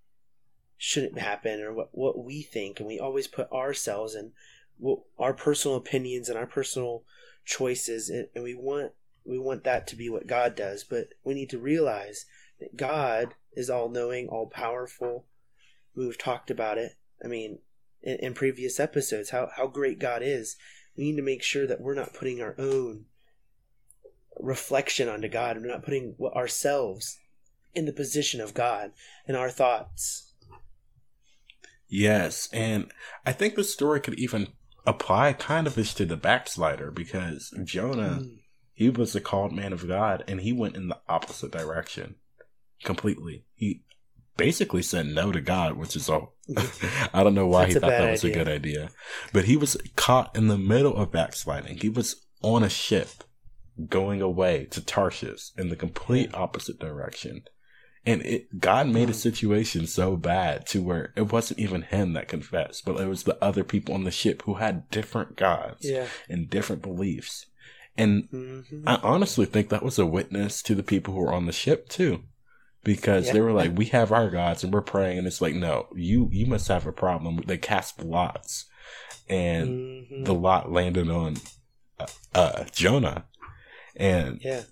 shouldn't 0.78 1.18
happen 1.18 1.62
or 1.62 1.74
what, 1.74 1.90
what 1.92 2.24
we 2.24 2.42
think. 2.42 2.80
And 2.80 2.88
we 2.88 3.00
always 3.00 3.28
put 3.28 3.52
ourselves 3.52 4.14
and 4.14 4.32
what, 4.78 5.00
our 5.18 5.34
personal 5.34 5.76
opinions 5.76 6.30
and 6.30 6.38
our 6.38 6.46
personal 6.46 7.04
choices 7.44 8.10
and, 8.10 8.28
and 8.36 8.44
we 8.44 8.54
want 8.54 8.92
we 9.26 9.38
want 9.38 9.64
that 9.64 9.86
to 9.88 9.96
be 9.96 10.10
what 10.10 10.28
God 10.28 10.56
does. 10.56 10.84
But 10.84 11.10
we 11.24 11.34
need 11.34 11.50
to 11.50 11.60
realize 11.60 12.26
that 12.60 12.78
God 12.78 13.36
is 13.54 13.70
all 13.70 13.90
knowing 13.90 14.28
all 14.28 14.48
powerful 14.48 15.26
we've 15.95 16.17
talked 16.17 16.52
about 16.52 16.78
it 16.78 16.93
I 17.23 17.28
mean 17.28 17.60
in, 18.02 18.15
in 18.17 18.34
previous 18.34 18.80
episodes 18.80 19.30
how, 19.30 19.49
how 19.56 19.67
great 19.67 19.99
God 19.99 20.21
is 20.23 20.56
we 20.95 21.06
need 21.06 21.17
to 21.17 21.23
make 21.23 21.43
sure 21.43 21.65
that 21.67 21.82
we're 21.82 21.93
not 21.93 22.13
putting 22.13 22.41
our 22.41 22.56
own 22.58 23.06
reflection 24.39 25.08
onto 25.08 25.28
God 25.28 25.58
We're 25.58 25.67
not 25.67 25.84
putting 25.84 26.15
ourselves 26.36 27.17
in 27.75 27.86
the 27.86 27.93
position 27.93 28.41
of 28.41 28.54
God 28.54 28.91
in 29.28 29.36
our 29.36 29.49
thoughts. 29.49 30.34
Yes, 31.88 32.49
and 32.54 32.91
I 33.25 33.32
think 33.32 33.56
the 33.56 33.63
story 33.63 33.99
could 33.99 34.17
even 34.19 34.49
apply 34.86 35.34
kind 35.34 35.67
of 35.67 35.78
as 35.78 35.93
to 35.95 36.06
the 36.06 36.17
backslider 36.17 36.91
because 36.91 37.54
Jonah, 37.63 38.19
mm. 38.21 38.39
he 38.73 38.89
was 38.89 39.15
a 39.15 39.21
called 39.21 39.52
man 39.52 39.73
of 39.73 39.88
God 39.88 40.23
and 40.28 40.41
he 40.41 40.54
went 40.54 40.75
in 40.75 40.88
the 40.88 40.99
opposite 41.08 41.52
direction 41.52 42.15
completely. 42.84 43.45
He 43.56 43.84
basically 44.39 44.82
said 44.82 45.06
no 45.06 45.32
to 45.32 45.41
God, 45.41 45.73
which 45.73 45.95
is 45.95 46.10
all. 46.10 46.36
I 47.13 47.23
don't 47.23 47.36
know 47.36 47.47
why 47.47 47.67
he 47.67 47.73
thought 47.73 47.89
that 47.89 48.12
was 48.12 48.25
idea. 48.25 48.41
a 48.41 48.43
good 48.43 48.52
idea, 48.52 48.89
but 49.34 49.45
he 49.45 49.58
was 49.58 49.78
caught 49.95 50.36
in 50.36 50.47
the 50.47 50.58
middle 50.58 50.95
of 50.95 51.12
backsliding. 51.12 51.78
He 51.78 51.89
was 51.89 52.25
on 52.41 52.63
a 52.63 52.69
ship 52.69 53.10
going 53.88 54.21
away 54.21 54.65
to 54.71 54.84
Tarshish 54.84 55.52
in 55.58 55.69
the 55.69 55.75
complete 55.75 56.34
opposite 56.34 56.80
direction. 56.80 57.43
And 58.06 58.21
it 58.23 58.60
God 58.60 58.88
made 58.88 59.10
a 59.10 59.13
situation 59.13 59.86
so 59.86 60.15
bad 60.15 60.65
to 60.67 60.82
where 60.82 61.13
it 61.15 61.32
wasn't 61.32 61.60
even 61.60 61.84
him 61.84 62.13
that 62.13 62.28
confessed, 62.28 62.86
but 62.86 62.99
it 62.99 63.08
was 63.08 63.23
the 63.23 63.41
other 63.43 63.63
people 63.63 63.93
on 63.93 64.06
the 64.06 64.12
ship 64.12 64.41
who 64.43 64.56
had 64.56 64.89
different 64.89 65.36
gods 65.36 65.82
yeah. 65.82 66.08
and 66.30 66.49
different 66.49 66.82
beliefs. 66.82 67.45
And 67.97 68.30
mm-hmm. 68.32 68.88
I 68.88 68.95
honestly 69.04 69.45
think 69.45 69.69
that 69.69 69.84
was 69.84 69.99
a 69.99 70.06
witness 70.06 70.63
to 70.63 70.75
the 70.75 70.84
people 70.84 71.13
who 71.13 71.19
were 71.19 71.34
on 71.34 71.45
the 71.45 71.52
ship 71.52 71.89
too. 71.89 72.23
Because 72.84 73.28
yeah. 73.28 73.34
they 73.34 73.42
were 73.42 73.52
like, 73.52 73.78
We 73.78 73.86
have 73.86 74.12
our 74.12 74.30
gods 74.30 74.63
and 74.63 74.74
we're 74.74 74.82
praying 74.82 75.18
and 75.18 75.28
it's 75.28 75.42
like, 75.42 75.56
no, 75.56 75.88
you 75.96 76.30
you 76.32 76.46
must 76.46 76.68
have 76.68 76.86
a 76.86 76.92
problem. 76.92 77.42
They 77.46 77.58
cast 77.58 78.04
lots 78.04 78.65
and 79.28 79.70
mm-hmm. 79.70 80.24
the 80.24 80.34
lot 80.34 80.72
landed 80.72 81.10
on 81.10 81.38
uh, 82.00 82.08
uh, 82.34 82.63
Jonah 82.72 83.26
and 83.96 84.39
yeah. 84.42 84.63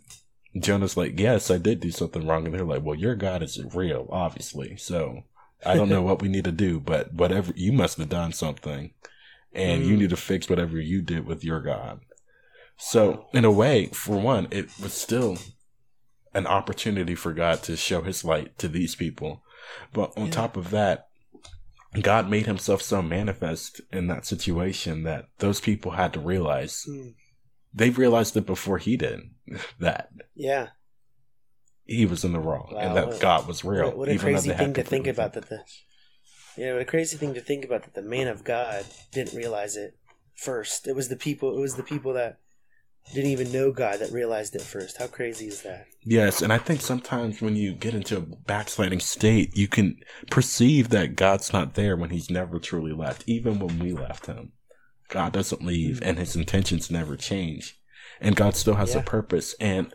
Jonah's 0.58 0.98
like, 0.98 1.20
Yes, 1.20 1.52
I 1.52 1.58
did 1.58 1.80
do 1.80 1.92
something 1.92 2.26
wrong. 2.26 2.46
And 2.46 2.54
they're 2.54 2.66
like, 2.66 2.84
Well, 2.84 2.96
your 2.96 3.16
God 3.16 3.44
is 3.44 3.62
real, 3.74 4.08
obviously. 4.12 4.78
So 4.78 5.24
I 5.66 5.76
don't 5.76 5.90
know 5.90 6.02
what 6.04 6.22
we 6.22 6.30
need 6.30 6.46
to 6.46 6.52
do, 6.52 6.80
but 6.80 7.14
whatever, 7.14 7.54
you 7.56 7.72
must 7.72 7.98
have 7.98 8.10
done 8.10 8.32
something. 8.32 8.94
And 9.54 9.84
mm. 9.84 9.88
you 9.88 9.98
need 9.98 10.10
to 10.12 10.18
fix 10.18 10.50
whatever 10.50 10.80
you 10.80 11.02
did 11.02 11.26
with 11.26 11.44
your 11.44 11.62
God. 11.62 12.02
So, 12.78 13.26
in 13.34 13.44
a 13.44 13.50
way, 13.50 13.88
for 13.88 14.20
one, 14.20 14.48
it 14.52 14.70
was 14.80 14.94
still 14.94 15.40
an 16.38 16.48
opportunity 16.48 17.16
for 17.16 17.34
God 17.34 17.64
to 17.64 17.76
show 17.76 18.02
his 18.02 18.24
light 18.24 18.58
to 18.60 18.68
these 18.68 18.96
people. 18.96 19.44
But 19.92 20.14
on 20.18 20.28
yeah. 20.28 20.32
top 20.32 20.56
of 20.56 20.70
that, 20.70 21.08
God 22.02 22.30
made 22.30 22.46
himself 22.46 22.82
so 22.82 23.02
manifest 23.02 23.82
in 23.92 24.08
that 24.08 24.26
situation 24.26 25.04
that 25.04 25.30
those 25.40 25.60
people 25.60 25.92
had 25.92 26.14
to 26.14 26.20
realize 26.20 26.86
mm 26.88 27.14
they 27.74 27.92
realized 27.92 28.36
it 28.36 28.46
before 28.46 28.80
he 28.80 28.98
did 28.98 29.30
that. 29.80 30.10
Yeah. 30.36 30.70
He 31.86 32.06
was 32.06 32.26
in 32.26 32.34
the 32.34 32.40
wrong 32.40 32.70
wow, 32.72 32.80
and 32.80 32.98
that 32.98 33.08
what, 33.08 33.20
God 33.22 33.48
was 33.48 33.64
real. 33.64 33.86
What, 33.86 33.98
what 33.98 34.10
a 34.10 34.18
crazy 34.18 34.52
thing 34.52 34.74
to 34.74 34.84
think 34.84 35.06
about 35.06 35.34
that 35.34 35.48
the 35.48 35.64
Yeah, 36.58 36.74
what 36.74 36.82
a 36.82 36.86
crazy 36.86 37.18
thing 37.18 37.34
to 37.36 37.40
think 37.40 37.64
about 37.64 37.84
that 37.84 37.94
the 37.94 38.02
man 38.02 38.28
of 38.28 38.44
God 38.44 38.84
didn't 39.14 39.38
realize 39.38 39.78
it 39.78 39.96
first. 40.36 40.88
It 40.88 40.96
was 40.96 41.08
the 41.08 41.16
people 41.16 41.56
it 41.56 41.62
was 41.62 41.76
the 41.76 41.84
people 41.84 42.14
that 42.14 42.40
didn't 43.14 43.32
even 43.32 43.52
know 43.52 43.72
God 43.72 44.00
that 44.00 44.12
realized 44.12 44.56
it 44.56 44.62
first. 44.62 44.98
How 44.98 45.08
crazy 45.08 45.48
is 45.48 45.62
that? 45.62 45.88
Yes, 46.04 46.42
and 46.42 46.52
I 46.52 46.58
think 46.58 46.82
sometimes 46.82 47.42
when 47.42 47.56
you 47.56 47.74
get 47.74 47.94
into 47.94 48.18
a 48.18 48.22
backsliding 48.22 49.00
state, 49.00 49.56
you 49.56 49.68
can 49.68 50.00
perceive 50.30 50.90
that 50.90 51.16
God's 51.16 51.54
not 51.54 51.76
there 51.76 51.96
when 51.96 52.10
he's 52.10 52.30
never 52.30 52.60
truly 52.60 52.94
left, 52.94 53.24
even 53.28 53.60
when 53.60 53.80
we 53.80 53.94
left 53.94 54.26
him. 54.26 54.52
God 55.10 55.34
doesn't 55.34 55.64
leave 55.64 56.00
hmm. 56.00 56.06
and 56.06 56.20
his 56.20 56.36
intentions 56.36 56.92
never 56.92 57.16
change. 57.16 57.80
And 58.20 58.36
God 58.36 58.56
still 58.56 58.76
has 58.76 58.94
yeah. 58.94 59.02
a 59.02 59.04
purpose. 59.04 59.56
And 59.60 59.94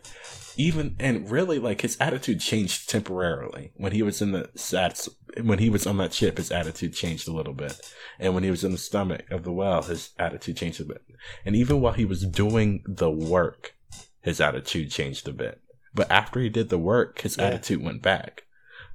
even, 0.55 0.95
and 0.99 1.29
really, 1.29 1.59
like 1.59 1.81
his 1.81 1.97
attitude 1.99 2.39
changed 2.39 2.89
temporarily. 2.89 3.71
When 3.75 3.91
he 3.91 4.03
was 4.03 4.21
in 4.21 4.31
the 4.31 4.49
sats, 4.55 5.09
when 5.41 5.59
he 5.59 5.69
was 5.69 5.87
on 5.87 5.97
that 5.97 6.13
ship, 6.13 6.37
his 6.37 6.51
attitude 6.51 6.93
changed 6.93 7.27
a 7.27 7.33
little 7.33 7.53
bit. 7.53 7.79
And 8.19 8.33
when 8.33 8.43
he 8.43 8.51
was 8.51 8.63
in 8.63 8.71
the 8.71 8.77
stomach 8.77 9.29
of 9.31 9.43
the 9.43 9.51
well, 9.51 9.81
his 9.81 10.11
attitude 10.19 10.57
changed 10.57 10.81
a 10.81 10.85
bit. 10.85 11.01
And 11.45 11.55
even 11.55 11.81
while 11.81 11.93
he 11.93 12.05
was 12.05 12.25
doing 12.25 12.83
the 12.87 13.11
work, 13.11 13.75
his 14.21 14.39
attitude 14.39 14.91
changed 14.91 15.27
a 15.27 15.33
bit. 15.33 15.61
But 15.93 16.11
after 16.11 16.39
he 16.39 16.49
did 16.49 16.69
the 16.69 16.79
work, 16.79 17.21
his 17.21 17.37
yeah. 17.37 17.45
attitude 17.45 17.83
went 17.83 18.01
back. 18.01 18.43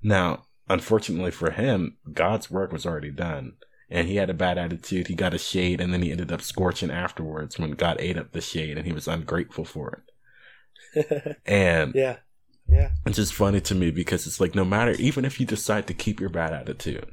Now, 0.03 0.45
unfortunately 0.69 1.31
for 1.31 1.51
him, 1.51 1.97
God's 2.13 2.51
work 2.51 2.73
was 2.73 2.87
already 2.87 3.11
done 3.11 3.55
and 3.91 4.09
he 4.09 4.17
had 4.17 4.31
a 4.31 4.35
bad 4.35 4.59
attitude. 4.59 5.07
He 5.07 5.15
got 5.15 5.35
a 5.35 5.39
shade, 5.39 5.81
and 5.81 5.93
then 5.93 6.03
he 6.03 6.11
ended 6.11 6.33
up 6.33 6.43
scorching 6.43 6.91
afterwards 6.91 7.59
when 7.59 7.73
God 7.73 7.97
ate 8.01 8.19
up 8.19 8.33
the 8.33 8.41
shade, 8.41 8.77
and 8.77 8.87
he 8.87 8.93
was 8.93 9.09
ungrateful 9.09 9.65
for 9.65 10.03
it. 10.95 11.39
and 11.47 11.95
yeah, 11.95 12.17
yeah, 12.69 12.91
it's 13.07 13.17
just 13.17 13.35
funny 13.35 13.61
to 13.63 13.75
me 13.75 13.91
because 13.91 14.27
it's 14.27 14.41
like 14.41 14.55
no 14.55 14.65
matter, 14.65 14.93
even 14.93 15.25
if 15.25 15.41
you 15.41 15.47
decide 15.47 15.87
to 15.87 15.95
keep 15.95 16.21
your 16.21 16.31
bad 16.31 16.53
attitude, 16.53 17.13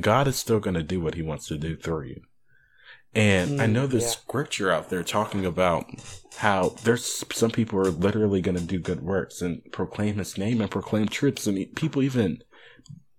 God 0.00 0.26
is 0.26 0.36
still 0.36 0.60
going 0.60 0.74
to 0.74 0.82
do 0.82 1.00
what 1.00 1.14
He 1.14 1.22
wants 1.22 1.46
to 1.48 1.58
do 1.58 1.76
through 1.76 2.06
you. 2.06 2.22
And 3.14 3.52
mm, 3.52 3.60
I 3.60 3.66
know 3.66 3.86
there's 3.86 4.04
yeah. 4.04 4.10
scripture 4.10 4.72
out 4.72 4.88
there 4.88 5.02
talking 5.02 5.44
about 5.44 5.84
how 6.38 6.70
there's 6.82 7.24
some 7.32 7.50
people 7.50 7.78
are 7.78 7.90
literally 7.90 8.40
going 8.40 8.56
to 8.56 8.64
do 8.64 8.78
good 8.78 9.02
works 9.02 9.42
and 9.42 9.62
proclaim 9.70 10.16
His 10.16 10.36
name 10.36 10.60
and 10.60 10.70
proclaim 10.70 11.06
truths, 11.06 11.46
and 11.46 11.74
people 11.76 12.02
even 12.02 12.42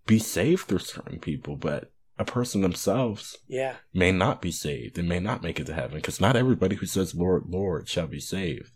be 0.06 0.19
saved 0.19 0.67
through 0.67 0.80
certain 0.80 1.19
people, 1.19 1.56
but 1.56 1.92
a 2.17 2.26
person 2.26 2.62
themselves 2.62 3.38
yeah 3.47 3.76
may 3.93 4.12
not 4.12 4.41
be 4.41 4.52
saved 4.52 4.97
and 4.97 5.10
may 5.10 5.19
not 5.19 5.41
make 5.41 5.60
it 5.60 5.65
to 5.65 5.73
heaven 5.73 5.95
because 5.97 6.21
not 6.21 6.36
everybody 6.36 6.76
who 6.76 6.86
says 6.86 7.15
lord 7.15 7.43
lord 7.47 7.88
shall 7.88 8.08
be 8.08 8.19
saved 8.19 8.71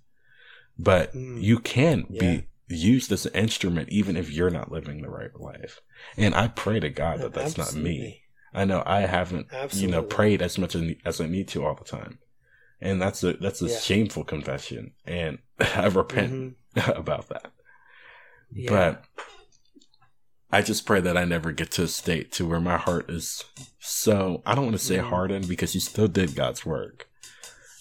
but 0.77 1.13
mm. 1.13 1.41
you 1.41 1.59
can 1.59 2.05
yeah. 2.09 2.19
be 2.19 2.47
used 2.69 3.11
as 3.11 3.25
an 3.25 3.33
instrument 3.33 3.89
even 3.89 4.17
if 4.17 4.31
you're 4.31 4.49
not 4.49 4.71
living 4.71 5.01
the 5.01 5.09
right 5.09 5.39
life 5.39 5.81
and 6.17 6.33
i 6.35 6.47
pray 6.47 6.79
to 6.79 6.89
god 6.89 7.19
that 7.19 7.33
that's 7.33 7.57
Absolutely. 7.57 7.81
not 7.81 7.99
me 7.99 8.21
i 8.53 8.65
know 8.65 8.83
i 8.85 9.01
haven't 9.01 9.47
Absolutely. 9.51 9.81
you 9.81 9.87
know 9.91 10.03
prayed 10.03 10.41
as 10.41 10.57
much 10.57 10.75
as 11.05 11.21
i 11.21 11.27
need 11.27 11.47
to 11.47 11.65
all 11.65 11.75
the 11.75 11.83
time 11.83 12.17
and 12.81 13.01
that's 13.01 13.23
a 13.23 13.33
that's 13.33 13.61
a 13.61 13.67
yeah. 13.67 13.77
shameful 13.77 14.23
confession 14.23 14.91
and 15.05 15.37
i 15.59 15.85
repent 15.85 16.33
mm-hmm. 16.33 16.91
about 16.97 17.29
that 17.29 17.51
yeah. 18.51 18.69
but 18.69 19.05
I 20.51 20.61
just 20.61 20.85
pray 20.85 21.01
that 21.01 21.17
I 21.17 21.25
never 21.25 21.51
get 21.51 21.71
to 21.71 21.83
a 21.83 21.87
state 21.87 22.31
to 22.33 22.47
where 22.47 22.61
my 22.61 22.77
heart 22.77 23.09
is 23.09 23.43
so 23.79 24.41
I 24.45 24.55
don't 24.55 24.65
want 24.65 24.77
to 24.77 24.83
say 24.83 24.97
mm. 24.97 25.09
hardened 25.09 25.47
because 25.47 25.75
you 25.75 25.81
still 25.81 26.07
did 26.07 26.35
God's 26.35 26.65
work. 26.65 27.09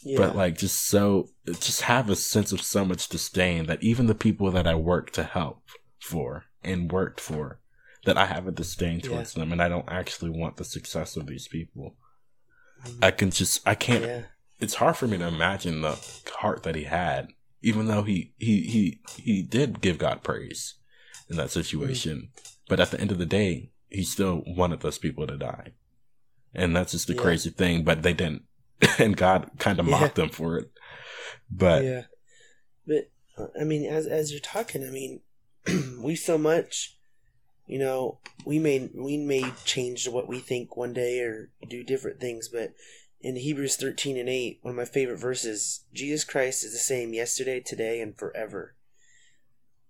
Yeah. 0.02 0.18
But 0.18 0.36
like 0.36 0.58
just 0.58 0.86
so 0.86 1.28
just 1.46 1.82
have 1.82 2.10
a 2.10 2.16
sense 2.16 2.52
of 2.52 2.60
so 2.60 2.84
much 2.84 3.08
disdain 3.08 3.66
that 3.66 3.82
even 3.82 4.06
the 4.06 4.14
people 4.14 4.50
that 4.50 4.66
I 4.66 4.74
worked 4.74 5.14
to 5.14 5.24
help 5.24 5.62
for 6.00 6.44
and 6.62 6.90
worked 6.90 7.20
for, 7.20 7.60
that 8.04 8.16
I 8.16 8.26
have 8.26 8.46
a 8.46 8.52
disdain 8.52 9.00
towards 9.00 9.34
them, 9.34 9.52
and 9.52 9.60
I 9.60 9.68
don't 9.68 9.88
actually 9.88 10.30
want 10.30 10.56
the 10.56 10.64
success 10.64 11.16
of 11.16 11.26
these 11.26 11.48
people. 11.48 11.96
I 13.02 13.10
can 13.10 13.30
just 13.30 13.66
I 13.66 13.74
can't. 13.74 14.04
Yeah. 14.04 14.22
It's 14.60 14.74
hard 14.74 14.96
for 14.96 15.06
me 15.06 15.18
to 15.18 15.26
imagine 15.26 15.82
the 15.82 15.98
heart 16.36 16.62
that 16.62 16.76
he 16.76 16.84
had, 16.84 17.28
even 17.62 17.86
though 17.86 18.02
he 18.02 18.32
he 18.38 18.62
he 18.62 19.00
he 19.16 19.42
did 19.42 19.80
give 19.80 19.98
God 19.98 20.22
praise 20.22 20.74
in 21.28 21.36
that 21.36 21.48
mm. 21.48 21.50
situation. 21.50 22.30
But 22.68 22.80
at 22.80 22.90
the 22.90 23.00
end 23.00 23.12
of 23.12 23.18
the 23.18 23.26
day, 23.26 23.70
he 23.88 24.02
still 24.02 24.42
wanted 24.46 24.80
those 24.80 24.98
people 24.98 25.26
to 25.26 25.36
die, 25.36 25.72
and 26.54 26.74
that's 26.74 26.92
just 26.92 27.06
the 27.06 27.14
Yeah. 27.14 27.22
crazy 27.22 27.50
thing. 27.50 27.84
But 27.84 28.02
they 28.02 28.12
didn't, 28.12 28.42
and 28.98 29.16
God 29.16 29.50
kind 29.58 29.78
of 29.78 29.86
Yeah. 29.86 30.00
mocked 30.00 30.16
them 30.16 30.30
for 30.30 30.58
it. 30.58 30.70
But 31.50 31.84
yeah. 31.84 32.02
But 32.86 33.10
I 33.60 33.64
mean, 33.64 33.84
as 33.84 34.06
as 34.06 34.30
you're 34.30 34.40
talking, 34.40 34.84
I 34.84 34.90
mean, 34.90 35.20
we 36.02 36.16
so 36.16 36.38
much, 36.38 36.96
you 37.66 37.78
know, 37.78 38.20
we 38.44 38.58
may 38.58 38.90
we 38.94 39.16
may 39.16 39.52
change 39.64 40.08
what 40.08 40.28
we 40.28 40.38
think 40.38 40.76
one 40.76 40.92
day 40.92 41.20
or 41.20 41.50
do 41.68 41.82
different 41.82 42.20
things, 42.20 42.48
but 42.48 42.72
in 43.20 43.36
Hebrews 43.36 43.76
thirteen 43.76 44.16
and 44.16 44.28
eight, 44.28 44.58
one 44.62 44.72
of 44.72 44.76
my 44.76 44.84
favorite 44.84 45.18
verses, 45.18 45.84
Jesus 45.92 46.24
Christ 46.24 46.64
is 46.64 46.72
the 46.72 46.78
same 46.78 47.12
yesterday, 47.12 47.60
today, 47.60 48.00
and 48.00 48.16
forever. 48.16 48.75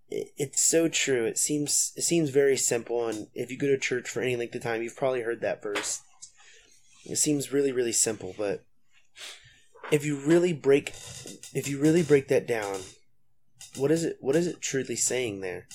It, 0.08 0.28
it's 0.36 0.62
so 0.62 0.88
true. 0.88 1.24
It 1.24 1.38
seems 1.38 1.92
it 1.96 2.02
seems 2.02 2.30
very 2.30 2.56
simple, 2.56 3.08
and 3.08 3.28
if 3.34 3.50
you 3.50 3.58
go 3.58 3.66
to 3.68 3.78
church 3.78 4.08
for 4.08 4.20
any 4.20 4.36
length 4.36 4.54
of 4.54 4.62
time, 4.62 4.82
you've 4.82 4.96
probably 4.96 5.22
heard 5.22 5.40
that 5.40 5.62
verse. 5.62 6.02
It 7.04 7.16
seems 7.16 7.52
really 7.52 7.72
really 7.72 7.92
simple, 7.92 8.34
but 8.36 8.64
if 9.90 10.04
you 10.04 10.16
really 10.16 10.52
break 10.52 10.90
if 11.54 11.68
you 11.68 11.80
really 11.80 12.02
break 12.02 12.28
that 12.28 12.46
down, 12.46 12.80
what 13.76 13.90
is 13.90 14.04
it 14.04 14.18
what 14.20 14.36
is 14.36 14.46
it 14.46 14.60
truly 14.60 14.96
saying 14.96 15.40
there? 15.40 15.68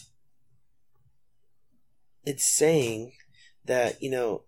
It's 2.24 2.46
saying 2.46 3.14
that, 3.66 4.02
you 4.02 4.12
know, 4.12 4.44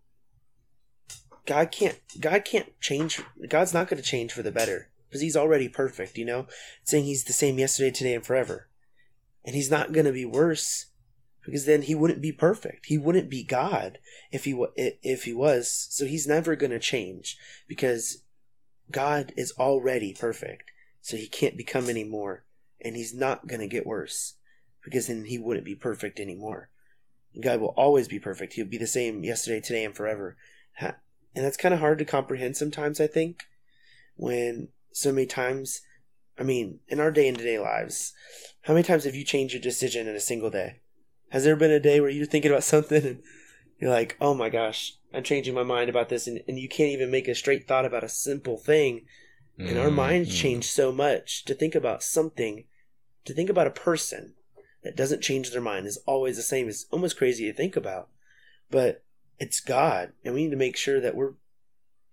God 1.45 1.71
can't 1.71 1.99
God 2.19 2.45
can't 2.45 2.79
change 2.79 3.21
God's 3.49 3.73
not 3.73 3.87
going 3.87 4.01
to 4.01 4.07
change 4.07 4.31
for 4.31 4.43
the 4.43 4.51
better 4.51 4.89
because 5.07 5.21
he's 5.21 5.37
already 5.37 5.69
perfect, 5.69 6.17
you 6.17 6.25
know? 6.25 6.47
It's 6.81 6.91
saying 6.91 7.05
he's 7.05 7.23
the 7.23 7.33
same 7.33 7.59
yesterday, 7.59 7.91
today 7.91 8.15
and 8.15 8.25
forever. 8.25 8.67
And 9.45 9.55
he's 9.55 9.71
not 9.71 9.91
going 9.91 10.05
to 10.05 10.11
be 10.11 10.25
worse 10.25 10.87
because 11.45 11.65
then 11.65 11.81
he 11.83 11.95
wouldn't 11.95 12.21
be 12.21 12.31
perfect. 12.31 12.85
He 12.85 12.97
wouldn't 12.97 13.29
be 13.29 13.43
God 13.43 13.97
if 14.31 14.45
he 14.45 14.57
if 14.77 15.25
he 15.25 15.33
was. 15.33 15.87
So 15.89 16.05
he's 16.05 16.27
never 16.27 16.55
going 16.55 16.71
to 16.71 16.79
change 16.79 17.37
because 17.67 18.23
God 18.91 19.33
is 19.35 19.53
already 19.57 20.13
perfect, 20.13 20.71
so 21.01 21.17
he 21.17 21.27
can't 21.27 21.57
become 21.57 21.89
any 21.89 22.03
more, 22.03 22.43
and 22.81 22.95
he's 22.95 23.13
not 23.13 23.47
going 23.47 23.61
to 23.61 23.67
get 23.67 23.87
worse, 23.87 24.33
because 24.83 25.07
then 25.07 25.25
he 25.25 25.39
wouldn't 25.39 25.65
be 25.65 25.73
perfect 25.73 26.19
anymore. 26.19 26.69
God 27.41 27.59
will 27.59 27.73
always 27.75 28.07
be 28.07 28.19
perfect. 28.19 28.53
He'll 28.53 28.65
be 28.65 28.77
the 28.77 28.85
same 28.85 29.23
yesterday, 29.23 29.61
today, 29.61 29.85
and 29.85 29.95
forever. 29.95 30.37
And 30.79 30.93
that's 31.33 31.57
kind 31.57 31.73
of 31.73 31.79
hard 31.79 31.97
to 31.99 32.05
comprehend 32.05 32.55
sometimes, 32.55 33.01
I 33.01 33.07
think, 33.07 33.43
when 34.15 34.67
so 34.91 35.11
many 35.11 35.25
times, 35.25 35.81
I 36.37 36.43
mean, 36.43 36.79
in 36.87 36.99
our 36.99 37.11
day 37.11 37.27
and 37.27 37.37
day 37.37 37.59
lives, 37.59 38.13
how 38.61 38.73
many 38.73 38.83
times 38.83 39.03
have 39.03 39.15
you 39.15 39.23
changed 39.23 39.53
your 39.53 39.61
decision 39.61 40.07
in 40.07 40.15
a 40.15 40.19
single 40.19 40.49
day? 40.49 40.81
Has 41.29 41.43
there 41.43 41.55
been 41.55 41.71
a 41.71 41.79
day 41.79 41.99
where 41.99 42.09
you're 42.09 42.25
thinking 42.25 42.51
about 42.51 42.63
something 42.63 43.05
and 43.05 43.23
you're 43.79 43.91
like, 43.91 44.17
oh 44.21 44.33
my 44.33 44.49
gosh, 44.49 44.93
I'm 45.13 45.23
changing 45.23 45.53
my 45.53 45.63
mind 45.63 45.89
about 45.89 46.09
this, 46.09 46.25
and, 46.27 46.41
and 46.47 46.57
you 46.57 46.67
can't 46.67 46.91
even 46.91 47.11
make 47.11 47.27
a 47.27 47.35
straight 47.35 47.67
thought 47.67 47.85
about 47.85 48.03
a 48.03 48.09
simple 48.09 48.57
thing. 48.57 49.05
And 49.59 49.77
our 49.77 49.91
minds 49.91 50.29
Mhm. 50.29 50.35
change 50.35 50.65
so 50.65 50.91
much 50.91 51.45
to 51.45 51.53
think 51.53 51.75
about 51.75 52.01
something, 52.01 52.65
to 53.25 53.33
think 53.33 53.49
about 53.49 53.67
a 53.67 53.71
person 53.71 54.33
that 54.83 54.95
doesn't 54.95 55.21
change 55.21 55.51
their 55.51 55.61
mind 55.61 55.85
is 55.85 55.97
always 56.05 56.37
the 56.37 56.43
same. 56.43 56.67
It's 56.67 56.85
almost 56.91 57.17
crazy 57.17 57.45
to 57.45 57.53
think 57.53 57.75
about. 57.75 58.09
But 58.71 59.03
it's 59.39 59.59
God, 59.59 60.13
and 60.25 60.33
we 60.33 60.43
need 60.43 60.51
to 60.51 60.57
make 60.57 60.75
sure 60.75 60.99
that 60.99 61.15
we're 61.15 61.33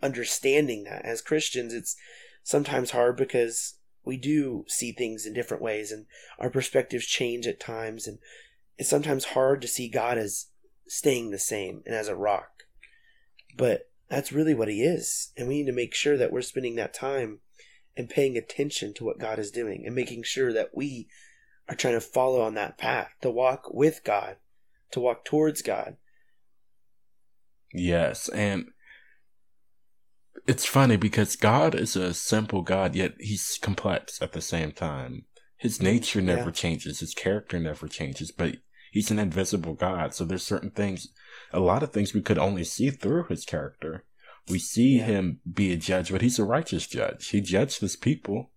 understanding 0.02 0.84
that. 0.84 1.04
As 1.04 1.22
Christians, 1.22 1.72
it's 1.72 1.96
sometimes 2.42 2.90
hard 2.90 3.16
because 3.16 3.74
we 4.04 4.16
do 4.16 4.64
see 4.68 4.92
things 4.92 5.26
in 5.26 5.34
different 5.34 5.62
ways, 5.62 5.92
and 5.92 6.06
our 6.38 6.50
perspectives 6.50 7.06
change 7.06 7.46
at 7.46 7.60
times, 7.60 8.06
and 8.06 8.18
it's 8.78 8.88
sometimes 8.88 9.26
hard 9.26 9.60
to 9.62 9.68
see 9.68 9.88
God 9.88 10.18
as 10.18 10.46
staying 10.86 11.30
the 11.30 11.38
same 11.38 11.82
and 11.86 11.94
as 11.94 12.08
a 12.08 12.16
rock. 12.16 12.64
But 13.56 13.90
that's 14.08 14.32
really 14.32 14.54
what 14.54 14.68
he 14.68 14.82
is. 14.82 15.32
And 15.36 15.46
we 15.46 15.58
need 15.58 15.66
to 15.66 15.72
make 15.72 15.94
sure 15.94 16.16
that 16.16 16.32
we're 16.32 16.42
spending 16.42 16.76
that 16.76 16.94
time 16.94 17.40
and 17.96 18.08
paying 18.08 18.36
attention 18.36 18.94
to 18.94 19.04
what 19.04 19.18
God 19.18 19.38
is 19.38 19.50
doing 19.50 19.84
and 19.86 19.94
making 19.94 20.22
sure 20.24 20.52
that 20.52 20.70
we 20.74 21.08
are 21.68 21.76
trying 21.76 21.94
to 21.94 22.00
follow 22.00 22.40
on 22.40 22.54
that 22.54 22.78
path, 22.78 23.10
to 23.22 23.30
walk 23.30 23.72
with 23.72 24.02
God, 24.04 24.36
to 24.90 25.00
walk 25.00 25.24
towards 25.24 25.62
God. 25.62 25.96
Yes, 27.72 28.28
and 28.30 28.70
it's 30.46 30.66
funny 30.66 30.96
because 30.96 31.36
God 31.36 31.74
is 31.74 31.96
a 31.96 32.14
simple 32.14 32.62
God, 32.62 32.94
yet 32.94 33.14
he's 33.18 33.58
complex 33.60 34.20
at 34.22 34.32
the 34.32 34.40
same 34.40 34.72
time. 34.72 35.24
His 35.56 35.82
nature 35.82 36.20
never 36.22 36.46
Yeah. 36.46 36.52
changes, 36.52 37.00
his 37.00 37.14
character 37.14 37.58
never 37.58 37.86
changes, 37.86 38.30
but 38.30 38.56
he's 38.92 39.10
an 39.10 39.18
invisible 39.18 39.74
God. 39.74 40.14
So 40.14 40.24
there's 40.24 40.42
certain 40.42 40.70
things, 40.70 41.08
a 41.52 41.60
lot 41.60 41.82
of 41.82 41.92
things 41.92 42.14
we 42.14 42.22
could 42.22 42.38
only 42.38 42.64
see 42.64 42.90
through 42.90 43.24
his 43.24 43.44
character. 43.44 44.04
We 44.48 44.58
see 44.58 44.98
Yeah. 44.98 45.06
him 45.06 45.40
be 45.50 45.72
a 45.72 45.76
judge, 45.76 46.10
but 46.10 46.22
he's 46.22 46.38
a 46.38 46.44
righteous 46.44 46.86
judge. 46.86 47.28
He 47.28 47.40
judged 47.40 47.80
his 47.80 47.96
people, 47.96 48.52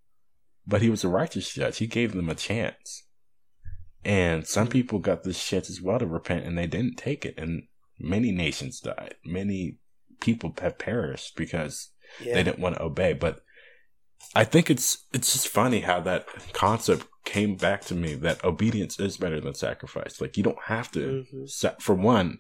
but 0.65 0.81
he 0.81 0.89
was 0.89 1.03
a 1.03 1.09
righteous 1.09 1.53
judge. 1.53 1.77
He 1.77 1.87
gave 1.87 2.13
them 2.13 2.29
a 2.29 2.35
chance. 2.35 3.03
And 4.05 4.47
some 4.47 4.67
people 4.67 4.99
got 4.99 5.23
this 5.23 5.45
chance 5.45 5.69
as 5.69 5.81
well 5.81 5.99
to 5.99 6.05
repent 6.05 6.45
and 6.45 6.57
they 6.57 6.67
didn't 6.67 6.97
take 6.97 7.25
it. 7.25 7.35
And 7.37 7.67
many 7.99 8.31
nations 8.31 8.79
died. 8.79 9.15
Many 9.25 9.77
people 10.19 10.53
have 10.61 10.77
perished 10.79 11.35
because 11.35 11.91
Yeah. 12.21 12.35
they 12.35 12.43
didn't 12.43 12.59
want 12.59 12.75
to 12.75 12.83
obey. 12.83 13.13
But 13.13 13.41
I 14.35 14.43
think 14.43 14.69
it's 14.69 15.05
it's 15.13 15.33
just 15.33 15.47
funny 15.47 15.81
how 15.81 15.99
that 16.01 16.25
concept 16.53 17.07
came 17.25 17.55
back 17.55 17.81
to 17.85 17.95
me 17.95 18.15
that 18.15 18.43
obedience 18.43 18.99
is 18.99 19.17
better 19.17 19.39
than 19.39 19.53
sacrifice. 19.53 20.19
Like 20.21 20.37
you 20.37 20.43
don't 20.43 20.61
have 20.65 20.91
to. 20.91 21.25
Mhm. 21.33 21.49
sa- 21.49 21.75
For 21.79 21.95
one, 21.95 22.39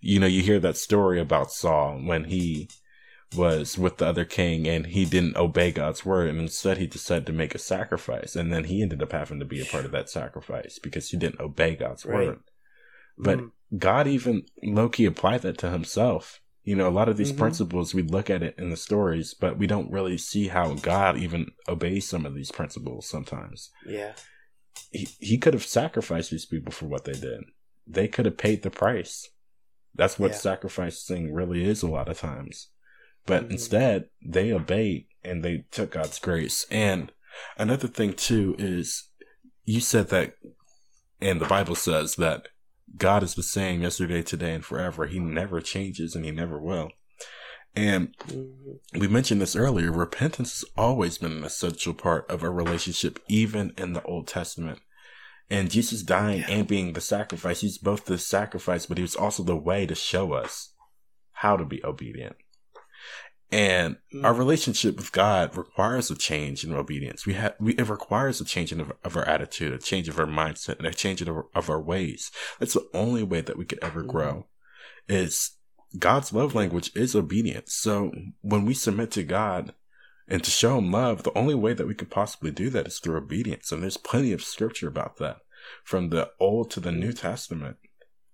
you 0.00 0.18
know, 0.20 0.26
you 0.26 0.42
hear 0.42 0.60
that 0.60 0.76
story 0.76 1.20
about 1.20 1.52
Saul 1.52 2.00
when 2.04 2.24
he 2.24 2.68
was 3.36 3.76
with 3.76 3.96
the 3.98 4.06
other 4.06 4.24
king 4.24 4.68
and 4.68 4.86
he 4.86 5.04
didn't 5.04 5.36
obey 5.36 5.72
God's 5.72 6.04
word 6.06 6.28
and 6.28 6.40
instead 6.40 6.78
he 6.78 6.86
decided 6.86 7.26
to 7.26 7.32
make 7.32 7.54
a 7.56 7.58
sacrifice 7.58 8.36
and 8.36 8.52
then 8.52 8.64
he 8.64 8.80
ended 8.82 9.02
up 9.02 9.10
having 9.12 9.40
to 9.40 9.44
be 9.44 9.60
a 9.60 9.64
part 9.66 9.84
of 9.84 9.90
that 9.90 10.08
sacrifice 10.08 10.78
because 10.78 11.10
he 11.10 11.16
didn't 11.16 11.40
obey 11.40 11.74
God's 11.74 12.04
Right. 12.06 12.28
word. 12.28 12.40
But 13.18 13.38
Mhm. 13.40 13.50
God 13.78 14.06
even 14.06 14.46
Loki 14.62 15.04
applied 15.06 15.42
that 15.42 15.58
to 15.58 15.70
himself. 15.70 16.40
You 16.66 16.74
know, 16.74 16.88
a 16.88 16.90
lot 16.90 17.08
of 17.08 17.16
these 17.16 17.32
Mhm. 17.32 17.38
principles 17.38 17.94
we 17.94 18.02
look 18.02 18.28
at 18.28 18.42
it 18.42 18.56
in 18.58 18.70
the 18.70 18.76
stories, 18.76 19.34
but 19.34 19.56
we 19.56 19.68
don't 19.68 19.90
really 19.90 20.18
see 20.18 20.48
how 20.48 20.74
God 20.74 21.16
even 21.16 21.52
obeys 21.68 22.08
some 22.08 22.26
of 22.26 22.34
these 22.34 22.50
principles 22.50 23.08
sometimes. 23.08 23.70
Yeah. 23.86 24.14
He, 24.90 25.08
he 25.20 25.38
could 25.38 25.54
have 25.54 25.64
sacrificed 25.64 26.32
these 26.32 26.44
people 26.44 26.72
for 26.72 26.86
what 26.86 27.04
they 27.04 27.12
did. 27.12 27.44
They 27.86 28.08
could 28.08 28.24
have 28.24 28.36
paid 28.36 28.62
the 28.62 28.70
price. 28.70 29.30
That's 29.94 30.18
what 30.18 30.32
Yeah. 30.32 30.38
sacrificing 30.38 31.32
really 31.32 31.62
is 31.64 31.84
a 31.84 31.86
lot 31.86 32.08
of 32.08 32.18
times. 32.18 32.70
But 33.26 33.44
Mhm. 33.44 33.52
instead, 33.52 34.08
they 34.20 34.52
obeyed 34.52 35.06
and 35.22 35.44
they 35.44 35.66
took 35.70 35.92
God's 35.92 36.18
grace. 36.18 36.66
And 36.68 37.12
another 37.56 37.86
thing 37.86 38.12
too 38.12 38.56
is 38.58 39.08
you 39.64 39.80
said 39.80 40.08
that 40.08 40.34
and 41.20 41.40
the 41.40 41.46
Bible 41.46 41.76
says 41.76 42.16
that 42.16 42.48
God 42.96 43.22
is 43.22 43.34
the 43.34 43.42
same 43.42 43.82
yesterday, 43.82 44.22
today, 44.22 44.54
and 44.54 44.64
forever. 44.64 45.06
He 45.06 45.18
never 45.18 45.60
changes 45.60 46.14
and 46.14 46.24
he 46.24 46.30
never 46.30 46.60
will. 46.60 46.90
And 47.74 48.16
Mhm. 48.18 48.78
we 48.94 49.08
mentioned 49.08 49.40
this 49.40 49.56
earlier. 49.56 49.92
Repentance 49.92 50.60
has 50.60 50.70
always 50.76 51.18
been 51.18 51.32
an 51.32 51.44
essential 51.44 51.92
part 51.92 52.28
of 52.30 52.42
a 52.42 52.50
relationship, 52.50 53.18
even 53.28 53.74
in 53.76 53.92
the 53.92 54.02
Old 54.02 54.28
Testament. 54.28 54.80
And 55.50 55.70
Jesus 55.70 56.02
dying 56.02 56.40
Yeah. 56.40 56.50
and 56.50 56.66
being 56.66 56.92
the 56.92 57.00
sacrifice, 57.00 57.60
he's 57.60 57.78
both 57.78 58.06
the 58.06 58.18
sacrifice, 58.18 58.86
but 58.86 58.98
he 58.98 59.02
was 59.02 59.14
also 59.14 59.42
the 59.42 59.56
way 59.56 59.86
to 59.86 59.94
show 59.94 60.32
us 60.32 60.72
how 61.32 61.56
to 61.56 61.64
be 61.64 61.84
obedient. 61.84 62.36
And 63.52 63.96
our 64.24 64.34
Mm. 64.34 64.38
relationship 64.38 64.96
with 64.96 65.12
God 65.12 65.56
requires 65.56 66.10
a 66.10 66.16
change 66.16 66.64
in 66.64 66.72
obedience. 66.72 67.26
We 67.26 67.34
have, 67.34 67.54
we, 67.60 67.74
it 67.74 67.88
requires 67.88 68.40
a 68.40 68.44
change 68.44 68.72
in 68.72 68.80
of, 68.80 68.92
of 69.04 69.16
our 69.16 69.24
attitude, 69.28 69.72
a 69.72 69.78
change 69.78 70.08
of 70.08 70.18
our 70.18 70.26
mindset, 70.26 70.78
and 70.78 70.86
a 70.86 70.92
change 70.92 71.22
of, 71.22 71.28
our- 71.28 71.46
of 71.54 71.70
our 71.70 71.80
ways. 71.80 72.32
That's 72.58 72.74
the 72.74 72.88
only 72.92 73.22
way 73.22 73.40
that 73.42 73.56
we 73.56 73.64
could 73.64 73.78
ever 73.82 74.02
Mhm. 74.02 74.08
grow. 74.08 74.46
Is 75.08 75.52
God's 75.96 76.32
love 76.32 76.54
language 76.56 76.90
is 76.96 77.14
obedience. 77.14 77.72
So 77.72 78.12
when 78.40 78.64
we 78.64 78.74
submit 78.74 79.12
to 79.12 79.22
God 79.22 79.74
and 80.26 80.42
to 80.42 80.50
show 80.50 80.78
Him 80.78 80.90
love, 80.90 81.22
the 81.22 81.38
only 81.38 81.54
way 81.54 81.72
that 81.72 81.86
we 81.86 81.94
could 81.94 82.10
possibly 82.10 82.50
do 82.50 82.68
that 82.70 82.88
is 82.88 82.98
through 82.98 83.16
obedience. 83.16 83.70
And 83.70 83.80
there's 83.82 83.96
plenty 83.96 84.32
of 84.32 84.42
scripture 84.42 84.88
about 84.88 85.18
that, 85.18 85.38
from 85.84 86.08
the 86.10 86.32
Old 86.40 86.72
to 86.72 86.80
the 86.80 86.90
New 86.90 87.12
Testament. 87.12 87.76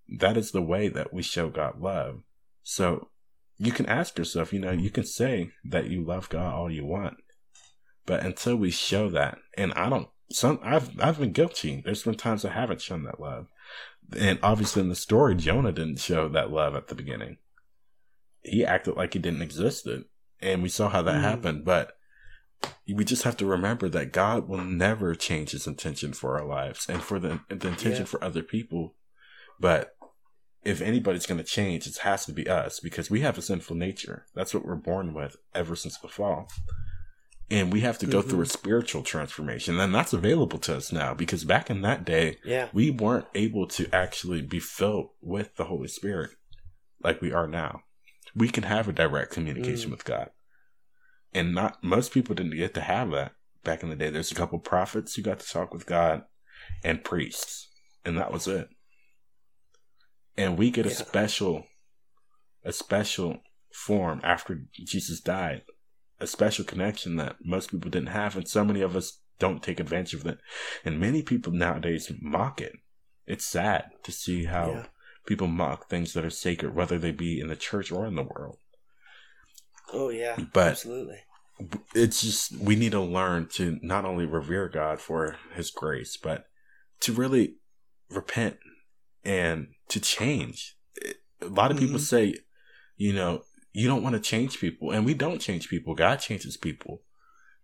That 0.09 0.38
is 0.38 0.53
the 0.53 0.62
way 0.62 0.88
that 0.88 1.12
we 1.12 1.22
show 1.22 1.51
God 1.51 1.81
love. 1.81 2.22
So 2.62 3.11
you 3.58 3.72
can 3.72 3.86
ask 3.86 4.18
yourself, 4.18 4.52
you 4.52 4.60
know, 4.60 4.72
you 4.72 4.90
can 4.90 5.04
say 5.04 5.50
that 5.64 5.88
you 5.88 6.04
love 6.04 6.28
God 6.28 6.54
all 6.54 6.70
you 6.70 6.84
want, 6.84 7.16
but 8.06 8.24
until 8.24 8.56
we 8.56 8.70
show 8.70 9.08
that, 9.10 9.38
and 9.56 9.72
I 9.74 9.88
don't, 9.88 10.08
some 10.30 10.58
I've 10.62 10.90
I've 11.00 11.18
been 11.18 11.32
guilty. 11.32 11.82
There's 11.84 12.02
been 12.02 12.14
times 12.14 12.44
I 12.44 12.52
haven't 12.52 12.80
shown 12.80 13.04
that 13.04 13.20
love, 13.20 13.48
And 14.18 14.38
obviously, 14.42 14.82
in 14.82 14.88
the 14.88 14.94
story, 14.94 15.34
Jonah 15.34 15.72
didn't 15.72 16.00
show 16.00 16.28
that 16.28 16.50
love 16.50 16.74
at 16.74 16.88
the 16.88 16.94
beginning. 16.94 17.36
He 18.42 18.64
acted 18.64 18.96
like 18.96 19.12
he 19.12 19.18
didn't 19.18 19.42
exist, 19.42 19.86
and 20.40 20.62
we 20.62 20.68
saw 20.68 20.88
how 20.88 21.02
that 21.02 21.16
mm. 21.16 21.22
happened. 21.22 21.64
But 21.64 21.92
we 22.88 23.04
just 23.04 23.22
have 23.22 23.36
to 23.38 23.46
remember 23.46 23.88
that 23.90 24.12
God 24.12 24.48
will 24.48 24.64
never 24.64 25.14
change 25.14 25.50
His 25.50 25.66
intention 25.66 26.12
for 26.12 26.38
our 26.38 26.46
lives 26.46 26.86
and 26.88 27.02
for 27.02 27.18
the, 27.18 27.40
the 27.48 27.68
intention 27.68 28.02
yeah. 28.02 28.04
for 28.04 28.22
other 28.24 28.42
people. 28.42 28.94
But 29.60 29.91
if 30.64 30.81
anybody's 30.81 31.27
going 31.27 31.38
to 31.38 31.44
change, 31.44 31.87
it 31.87 31.96
has 31.98 32.25
to 32.27 32.33
be 32.33 32.48
us 32.48 32.79
because 32.79 33.11
we 33.11 33.20
have 33.20 33.37
a 33.37 33.42
sinful 33.42 33.77
nature. 33.77 34.27
That's 34.35 34.55
what 34.55 34.64
we're 34.64 34.77
born 34.77 35.12
with 35.12 35.37
ever 35.55 35.75
since 35.75 35.98
the 35.98 36.09
fall. 36.09 36.48
And 37.51 37.72
we 37.72 37.81
have 37.81 37.98
to 37.98 38.07
go 38.07 38.20
mm-hmm. 38.20 38.31
through 38.31 38.40
a 38.40 38.44
mm-hmm. 38.44 38.51
spiritual 38.51 39.03
transformation. 39.03 39.79
And 39.79 39.94
that's 39.94 40.12
available 40.12 40.59
to 40.61 40.77
us 40.77 40.92
now 40.92 41.14
because 41.14 41.44
back 41.44 41.68
in 41.68 41.83
that 41.83 42.05
day, 42.05 42.38
yeah. 42.44 42.68
we 42.72 42.90
weren't 42.90 43.27
able 43.35 43.66
to 43.68 43.92
actually 43.92 44.40
be 44.40 44.61
filled 44.61 45.11
with 45.20 45.57
the 45.57 45.64
Holy 45.64 45.88
Spirit 45.88 46.31
like 47.03 47.20
we 47.20 47.33
are 47.33 47.48
now. 47.48 47.81
We 48.35 48.48
can 48.48 48.62
have 48.62 48.88
a 48.88 48.92
direct 48.92 49.33
communication 49.33 49.88
mm. 49.88 49.92
with 49.92 50.05
God. 50.05 50.31
And 51.35 51.55
not 51.55 51.83
most 51.83 52.12
people 52.12 52.35
didn't 52.35 52.57
get 52.57 52.75
to 52.75 52.81
have 52.81 53.11
that 53.11 53.33
back 53.64 53.83
in 53.83 53.90
the 53.90 53.96
day. 53.96 54.11
There's 54.11 54.33
a 54.33 54.37
couple 54.37 54.59
prophets 54.59 55.14
who 55.14 55.22
got 55.22 55.40
to 55.40 55.48
talk 55.48 55.75
with 55.75 55.87
God 55.87 56.22
and 56.85 57.03
priests, 57.03 57.68
and 58.05 58.16
that 58.18 58.33
was 58.33 58.46
it 58.46 58.68
and 60.36 60.58
we 60.58 60.70
get 60.70 60.86
a 60.86 60.90
yeah. 60.90 60.94
special 60.94 61.64
a 62.64 62.72
special 62.72 63.38
form 63.72 64.20
after 64.22 64.64
Jesus 64.72 65.20
died, 65.20 65.62
a 66.20 66.26
special 66.26 66.64
connection 66.64 67.16
that 67.16 67.36
most 67.44 67.70
people 67.70 67.90
didn't 67.90 68.08
have, 68.08 68.36
and 68.36 68.46
so 68.46 68.64
many 68.64 68.80
of 68.80 68.94
us 68.96 69.20
don't 69.38 69.62
take 69.62 69.80
advantage 69.80 70.14
of 70.14 70.26
it. 70.26 70.38
And 70.84 71.00
many 71.00 71.22
people 71.22 71.52
nowadays 71.52 72.10
mock 72.20 72.60
it. 72.60 72.74
It's 73.26 73.44
sad 73.44 73.86
to 74.04 74.12
see 74.12 74.44
how 74.44 74.70
yeah. 74.70 74.86
people 75.26 75.48
mock 75.48 75.88
things 75.88 76.12
that 76.12 76.24
are 76.24 76.30
sacred, 76.30 76.74
whether 76.74 76.98
they 76.98 77.10
be 77.10 77.40
in 77.40 77.48
the 77.48 77.56
church 77.56 77.90
or 77.90 78.06
in 78.06 78.14
the 78.14 78.22
world. 78.22 78.58
Oh 79.92 80.10
yeah, 80.10 80.36
but 80.52 80.72
absolutely. 80.72 81.18
It's 81.94 82.22
just 82.22 82.56
we 82.56 82.76
need 82.76 82.92
to 82.92 83.00
learn 83.00 83.48
to 83.54 83.78
not 83.82 84.04
only 84.04 84.24
revere 84.24 84.68
God 84.68 85.00
for 85.00 85.36
His 85.54 85.70
grace, 85.70 86.16
but 86.16 86.46
to 87.00 87.12
really 87.12 87.56
repent 88.10 88.58
and 89.24 89.68
to 89.88 90.00
change. 90.00 90.76
A 91.40 91.46
lot 91.46 91.70
of 91.70 91.76
mm-hmm. 91.76 91.87
people 91.87 91.98
say, 91.98 92.37
you 92.96 93.12
know, 93.12 93.42
you 93.72 93.88
don't 93.88 94.02
want 94.02 94.14
to 94.14 94.20
change 94.20 94.61
people, 94.61 94.90
and 94.90 95.04
we 95.04 95.14
don't 95.14 95.40
change 95.40 95.68
people. 95.68 95.94
God 95.94 96.16
changes 96.16 96.56
people, 96.56 97.02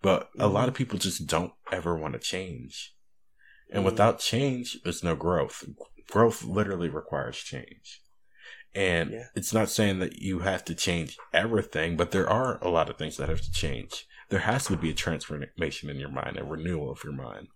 but 0.02 0.30
mm-hmm. 0.30 0.42
a 0.42 0.46
lot 0.46 0.68
of 0.68 0.74
people 0.74 0.98
just 0.98 1.26
don't 1.26 1.52
ever 1.70 1.96
want 1.96 2.14
to 2.14 2.20
change. 2.20 2.94
And 3.70 3.78
mm-hmm. 3.78 3.86
without 3.86 4.18
change, 4.18 4.78
there's 4.82 5.04
no 5.04 5.14
growth. 5.14 5.64
Growth 6.10 6.42
literally 6.42 6.88
requires 6.88 7.36
change. 7.36 8.02
And 8.74 9.10
yeah. 9.10 9.24
it's 9.34 9.52
not 9.52 9.70
saying 9.70 9.98
that 9.98 10.18
you 10.18 10.40
have 10.40 10.64
to 10.66 10.74
change 10.74 11.16
everything, 11.32 11.96
but 11.96 12.10
there 12.10 12.28
are 12.28 12.58
a 12.62 12.68
lot 12.68 12.88
of 12.88 12.96
things 12.96 13.16
that 13.16 13.28
have 13.28 13.42
to 13.42 13.52
change. 13.52 14.06
There 14.28 14.40
has 14.40 14.66
to 14.66 14.76
be 14.76 14.90
a 14.90 14.94
transformation 14.94 15.90
in 15.90 15.98
your 15.98 16.10
mind, 16.10 16.38
a 16.38 16.44
renewal 16.44 16.90
of 16.90 17.02
your 17.02 17.12
mind. 17.12 17.48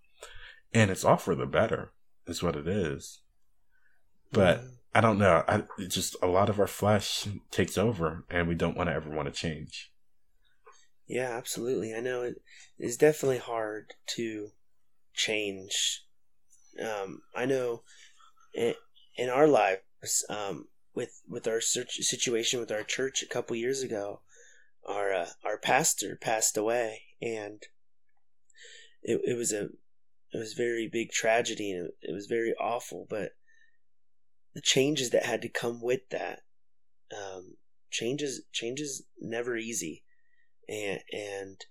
And 0.72 0.90
it's 0.90 1.04
all 1.04 1.18
for 1.18 1.34
the 1.34 1.46
better, 1.46 1.92
is 2.26 2.42
what 2.42 2.56
it 2.56 2.66
is. 2.66 3.20
But 4.32 4.64
I 4.94 5.00
don't 5.00 5.18
know. 5.18 5.44
I 5.48 5.62
just 5.86 6.16
a 6.22 6.26
lot 6.26 6.48
of 6.48 6.58
our 6.58 6.66
flesh 6.66 7.26
takes 7.50 7.78
over, 7.78 8.24
and 8.30 8.48
we 8.48 8.54
don't 8.54 8.76
want 8.76 8.88
to 8.88 8.94
ever 8.94 9.10
want 9.10 9.26
to 9.26 9.32
change. 9.32 9.90
Yeah, 11.06 11.30
absolutely. 11.36 11.94
I 11.94 12.00
know 12.00 12.22
it 12.22 12.40
is 12.78 12.96
definitely 12.96 13.38
hard 13.38 13.94
to 14.16 14.50
change. 15.14 16.04
Um, 16.80 17.22
I 17.34 17.44
know 17.44 17.82
in, 18.54 18.74
in 19.16 19.28
our 19.28 19.46
lives, 19.46 20.24
um, 20.28 20.68
with 20.94 21.22
with 21.28 21.46
our 21.46 21.60
situation 21.60 22.60
with 22.60 22.70
our 22.70 22.82
church 22.82 23.22
a 23.22 23.32
couple 23.32 23.56
years 23.56 23.82
ago, 23.82 24.20
our 24.86 25.12
uh, 25.12 25.28
our 25.44 25.58
pastor 25.58 26.16
passed 26.20 26.56
away, 26.56 27.02
and 27.20 27.62
it 29.02 29.20
it 29.24 29.36
was 29.36 29.52
a 29.52 29.70
it 30.32 30.38
was 30.38 30.54
very 30.54 30.88
big 30.88 31.10
tragedy, 31.10 31.72
and 31.72 31.86
it, 31.86 32.10
it 32.10 32.12
was 32.12 32.26
very 32.26 32.54
awful. 32.60 33.06
But 33.08 33.32
the 34.54 34.60
changes 34.60 35.10
that 35.10 35.26
had 35.26 35.42
to 35.42 35.48
come 35.48 35.80
with 35.80 36.08
that. 36.10 36.40
Um, 37.16 37.56
changes 37.90 38.42
changes 38.52 39.04
never 39.20 39.56
easy, 39.56 40.02
and 40.68 41.00
and 41.12 41.64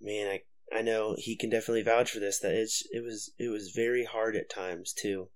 man, 0.00 0.28
I 0.28 0.42
I 0.76 0.82
know 0.82 1.14
he 1.18 1.36
can 1.36 1.50
definitely 1.50 1.82
vouch 1.82 2.10
for 2.10 2.20
this. 2.20 2.38
That 2.38 2.54
it's 2.54 2.82
it 2.90 3.02
was 3.04 3.32
it 3.38 3.48
was 3.48 3.72
very 3.74 4.04
hard 4.04 4.36
at 4.36 4.50
times 4.50 4.92
to 5.02 5.28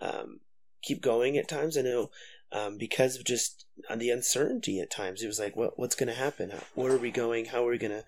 um, 0.00 0.40
keep 0.82 1.02
going. 1.02 1.36
At 1.36 1.48
times, 1.48 1.76
I 1.76 1.82
know 1.82 2.10
um, 2.52 2.78
because 2.78 3.16
of 3.16 3.24
just 3.24 3.66
the 3.94 4.10
uncertainty. 4.10 4.80
At 4.80 4.90
times, 4.90 5.22
it 5.22 5.26
was 5.26 5.38
like, 5.38 5.56
what 5.56 5.78
what's 5.78 5.96
going 5.96 6.08
to 6.08 6.14
happen? 6.14 6.52
Where 6.74 6.92
are 6.92 6.98
we 6.98 7.10
going? 7.10 7.46
How 7.46 7.66
are 7.66 7.70
we 7.70 7.78
gonna 7.78 8.04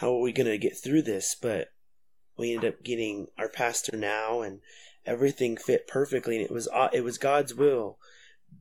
how 0.00 0.14
are 0.14 0.20
we 0.20 0.32
gonna 0.32 0.58
get 0.58 0.76
through 0.76 1.02
this? 1.02 1.36
But 1.40 1.68
we 2.36 2.54
ended 2.54 2.74
up 2.74 2.84
getting 2.84 3.28
our 3.38 3.48
pastor 3.48 3.96
now, 3.96 4.42
and 4.42 4.60
everything 5.06 5.56
fit 5.56 5.86
perfectly 5.86 6.36
and 6.36 6.44
it 6.44 6.50
was 6.50 6.68
uh, 6.68 6.88
it 6.92 7.02
was 7.02 7.18
God's 7.18 7.54
will. 7.54 7.98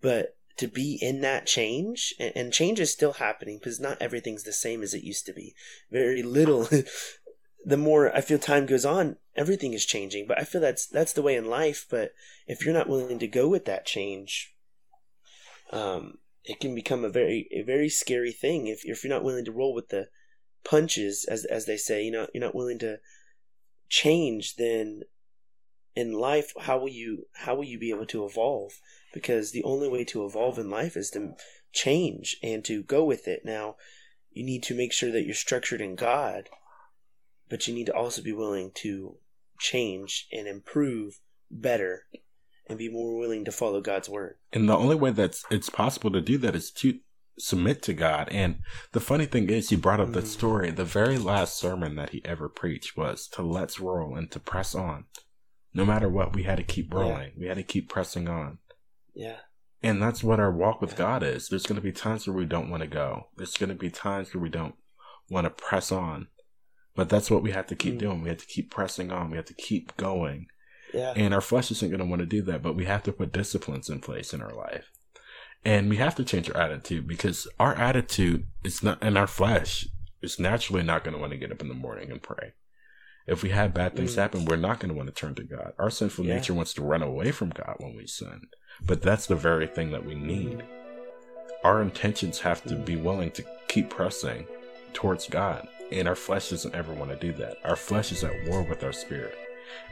But 0.01 0.35
to 0.57 0.67
be 0.67 0.97
in 1.01 1.21
that 1.21 1.47
change 1.47 2.13
and, 2.19 2.31
and 2.35 2.53
change 2.53 2.79
is 2.79 2.91
still 2.91 3.13
happening 3.13 3.57
because 3.57 3.79
not 3.79 4.01
everything's 4.01 4.43
the 4.43 4.53
same 4.53 4.83
as 4.83 4.93
it 4.93 5.03
used 5.03 5.25
to 5.25 5.33
be. 5.33 5.55
Very 5.91 6.23
little 6.23 6.67
the 7.65 7.77
more 7.77 8.15
I 8.15 8.21
feel 8.21 8.39
time 8.39 8.65
goes 8.65 8.85
on 8.85 9.17
everything 9.35 9.73
is 9.73 9.85
changing. 9.85 10.27
But 10.27 10.39
I 10.39 10.43
feel 10.43 10.61
that's 10.61 10.85
that's 10.85 11.13
the 11.13 11.21
way 11.21 11.35
in 11.35 11.45
life 11.45 11.85
but 11.89 12.13
if 12.47 12.63
you're 12.63 12.73
not 12.73 12.89
willing 12.89 13.19
to 13.19 13.27
go 13.27 13.47
with 13.47 13.65
that 13.65 13.85
change 13.85 14.53
um 15.71 16.17
it 16.43 16.59
can 16.59 16.75
become 16.75 17.05
a 17.05 17.09
very 17.09 17.47
a 17.51 17.61
very 17.61 17.89
scary 17.89 18.31
thing. 18.31 18.67
If 18.67 18.81
if 18.83 19.03
you're 19.03 19.13
not 19.13 19.23
willing 19.23 19.45
to 19.45 19.51
roll 19.51 19.73
with 19.73 19.89
the 19.89 20.09
punches 20.63 21.25
as 21.29 21.45
as 21.45 21.65
they 21.65 21.77
say 21.77 22.03
you 22.03 22.11
know 22.11 22.27
you're 22.33 22.43
not 22.43 22.55
willing 22.55 22.79
to 22.79 22.97
change 23.89 24.55
then 24.55 25.03
in 25.95 26.13
life 26.13 26.53
how 26.61 26.79
will 26.79 26.89
you 26.89 27.27
how 27.33 27.55
will 27.55 27.63
you 27.63 27.79
be 27.79 27.89
able 27.89 28.05
to 28.07 28.25
evolve? 28.25 28.73
Because 29.13 29.51
the 29.51 29.63
only 29.63 29.87
way 29.87 30.03
to 30.05 30.25
evolve 30.25 30.57
in 30.57 30.69
life 30.69 30.97
is 30.97 31.09
to 31.11 31.33
change 31.71 32.37
and 32.41 32.63
to 32.65 32.83
go 32.83 33.03
with 33.03 33.27
it. 33.27 33.41
Now 33.43 33.75
you 34.31 34.43
need 34.43 34.63
to 34.63 34.75
make 34.75 34.93
sure 34.93 35.11
that 35.11 35.25
you're 35.25 35.35
structured 35.35 35.81
in 35.81 35.95
god 35.95 36.49
but 37.53 37.67
you 37.67 37.73
need 37.75 37.85
to 37.85 37.93
also 37.93 38.19
be 38.21 38.33
willing 38.33 38.71
to 38.73 39.17
change 39.59 40.27
and 40.31 40.47
improve 40.47 41.19
better 41.51 42.07
and 42.67 42.79
be 42.79 42.89
more 42.89 43.15
willing 43.15 43.45
to 43.45 43.51
follow 43.51 43.79
god's 43.79 44.09
word. 44.09 44.37
And 44.51 44.67
the 44.67 44.75
only 44.75 44.95
way 44.95 45.11
that's 45.11 45.45
it's 45.51 45.69
possible 45.69 46.09
to 46.11 46.19
do 46.19 46.39
that 46.39 46.55
is 46.55 46.71
to 46.71 46.97
submit 47.37 47.83
to 47.83 47.93
god. 47.93 48.27
And 48.29 48.59
the 48.93 48.99
funny 48.99 49.27
thing 49.27 49.51
is 49.51 49.69
he 49.69 49.75
brought 49.75 49.99
up 49.99 50.09
mm. 50.09 50.13
that 50.13 50.25
story. 50.25 50.71
The 50.71 50.83
very 50.83 51.19
last 51.19 51.57
sermon 51.57 51.95
that 51.95 52.09
he 52.09 52.23
ever 52.25 52.49
preached 52.49 52.97
was 52.97 53.27
to 53.29 53.43
let's 53.43 53.79
roll 53.79 54.15
and 54.15 54.31
to 54.31 54.39
press 54.39 54.73
on 54.73 55.05
no 55.73 55.85
matter 55.85 56.09
what, 56.09 56.35
we 56.35 56.43
had 56.43 56.57
to 56.57 56.63
keep 56.63 56.93
rolling. 56.93 57.31
Yeah. 57.35 57.39
We 57.39 57.47
had 57.47 57.57
to 57.57 57.63
keep 57.63 57.89
pressing 57.89 58.27
on. 58.27 58.59
Yeah. 59.13 59.37
And 59.81 60.01
that's 60.01 60.23
what 60.23 60.39
our 60.39 60.51
walk 60.51 60.81
with 60.81 60.95
God 60.95 61.23
is. 61.23 61.49
There's 61.49 61.65
going 61.65 61.75
to 61.75 61.81
be 61.81 61.91
times 61.91 62.25
where 62.25 62.35
we 62.35 62.45
don't 62.45 62.69
want 62.69 62.81
to 62.81 62.87
go. 62.87 63.27
There's 63.35 63.57
going 63.57 63.69
to 63.69 63.75
be 63.75 63.89
times 63.89 64.33
where 64.33 64.41
we 64.41 64.49
don't 64.49 64.75
want 65.29 65.45
to 65.45 65.49
press 65.49 65.91
on. 65.91 66.27
But 66.95 67.09
that's 67.09 67.29
what 67.29 67.43
we 67.43 67.51
have 67.51 67.67
to 67.67 67.75
keep 67.75 67.95
mm. 67.95 67.99
doing. 67.99 68.21
We 68.21 68.29
have 68.29 68.37
to 68.37 68.45
keep 68.45 68.71
pressing 68.71 69.11
on. 69.11 69.31
We 69.31 69.37
have 69.37 69.45
to 69.47 69.53
keep 69.53 69.97
going. 69.97 70.47
Yeah. 70.93 71.13
And 71.15 71.33
our 71.33 71.41
flesh 71.41 71.71
isn't 71.71 71.89
going 71.89 71.99
to 71.99 72.05
want 72.05 72.21
to 72.21 72.25
do 72.25 72.43
that, 72.43 72.61
but 72.61 72.75
we 72.75 72.85
have 72.85 73.03
to 73.03 73.11
put 73.11 73.33
disciplines 73.33 73.89
in 73.89 73.99
place 73.99 74.33
in 74.33 74.41
our 74.41 74.53
life. 74.53 74.91
And 75.65 75.89
we 75.89 75.97
have 75.97 76.15
to 76.15 76.23
change 76.23 76.49
our 76.49 76.61
attitude 76.61 77.07
because 77.07 77.47
our 77.59 77.73
attitude 77.75 78.45
is 78.63 78.83
not, 78.83 78.99
and 79.01 79.17
our 79.17 79.27
flesh 79.27 79.87
is 80.21 80.39
naturally 80.39 80.83
not 80.83 81.03
going 81.03 81.15
to 81.15 81.19
want 81.19 81.31
to 81.31 81.37
get 81.37 81.51
up 81.51 81.61
in 81.61 81.67
the 81.67 81.73
morning 81.73 82.11
and 82.11 82.21
pray. 82.21 82.53
If 83.25 83.41
we 83.41 83.49
have 83.49 83.73
bad 83.73 83.95
things 83.95 84.13
mm. 84.13 84.17
happen, 84.17 84.45
we're 84.45 84.57
not 84.57 84.79
going 84.79 84.89
to 84.89 84.95
want 84.95 85.07
to 85.07 85.13
turn 85.13 85.35
to 85.35 85.43
God. 85.43 85.73
Our 85.79 85.89
sinful 85.89 86.25
yeah. 86.25 86.35
nature 86.35 86.53
wants 86.53 86.73
to 86.73 86.83
run 86.83 87.01
away 87.01 87.31
from 87.31 87.49
God 87.49 87.75
when 87.79 87.95
we 87.95 88.05
sin. 88.05 88.47
But 88.85 89.01
that's 89.01 89.27
the 89.27 89.35
very 89.35 89.67
thing 89.67 89.91
that 89.91 90.05
we 90.05 90.15
need. 90.15 90.63
Our 91.63 91.81
intentions 91.81 92.39
have 92.39 92.63
to 92.63 92.75
be 92.75 92.97
willing 92.97 93.31
to 93.31 93.45
keep 93.69 93.89
pressing 93.89 94.45
towards 94.93 95.27
God. 95.27 95.67
And 95.91 96.07
our 96.07 96.15
flesh 96.15 96.49
doesn't 96.49 96.75
ever 96.75 96.93
want 96.93 97.11
to 97.11 97.17
do 97.17 97.31
that. 97.37 97.57
Our 97.63 97.75
flesh 97.75 98.11
is 98.11 98.23
at 98.23 98.49
war 98.49 98.61
with 98.63 98.83
our 98.83 98.91
spirit. 98.91 99.37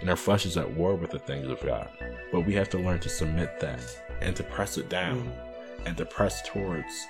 And 0.02 0.10
our 0.10 0.16
flesh 0.16 0.46
is 0.46 0.58
at 0.58 0.70
war 0.74 0.96
with 0.96 1.12
the 1.12 1.20
things 1.20 1.48
of 1.48 1.62
God. 1.62 1.90
But 2.32 2.42
we 2.42 2.54
have 2.56 2.70
to 2.72 2.78
learn 2.78 3.00
to 3.00 3.10
submit 3.10 3.60
that 3.62 3.80
and 4.20 4.36
to 4.36 4.44
press 4.44 4.78
it 4.78 4.90
down 4.90 5.24
mm. 5.24 5.86
and 5.86 5.96
to 5.98 6.06
press 6.06 6.42
towards 6.42 7.08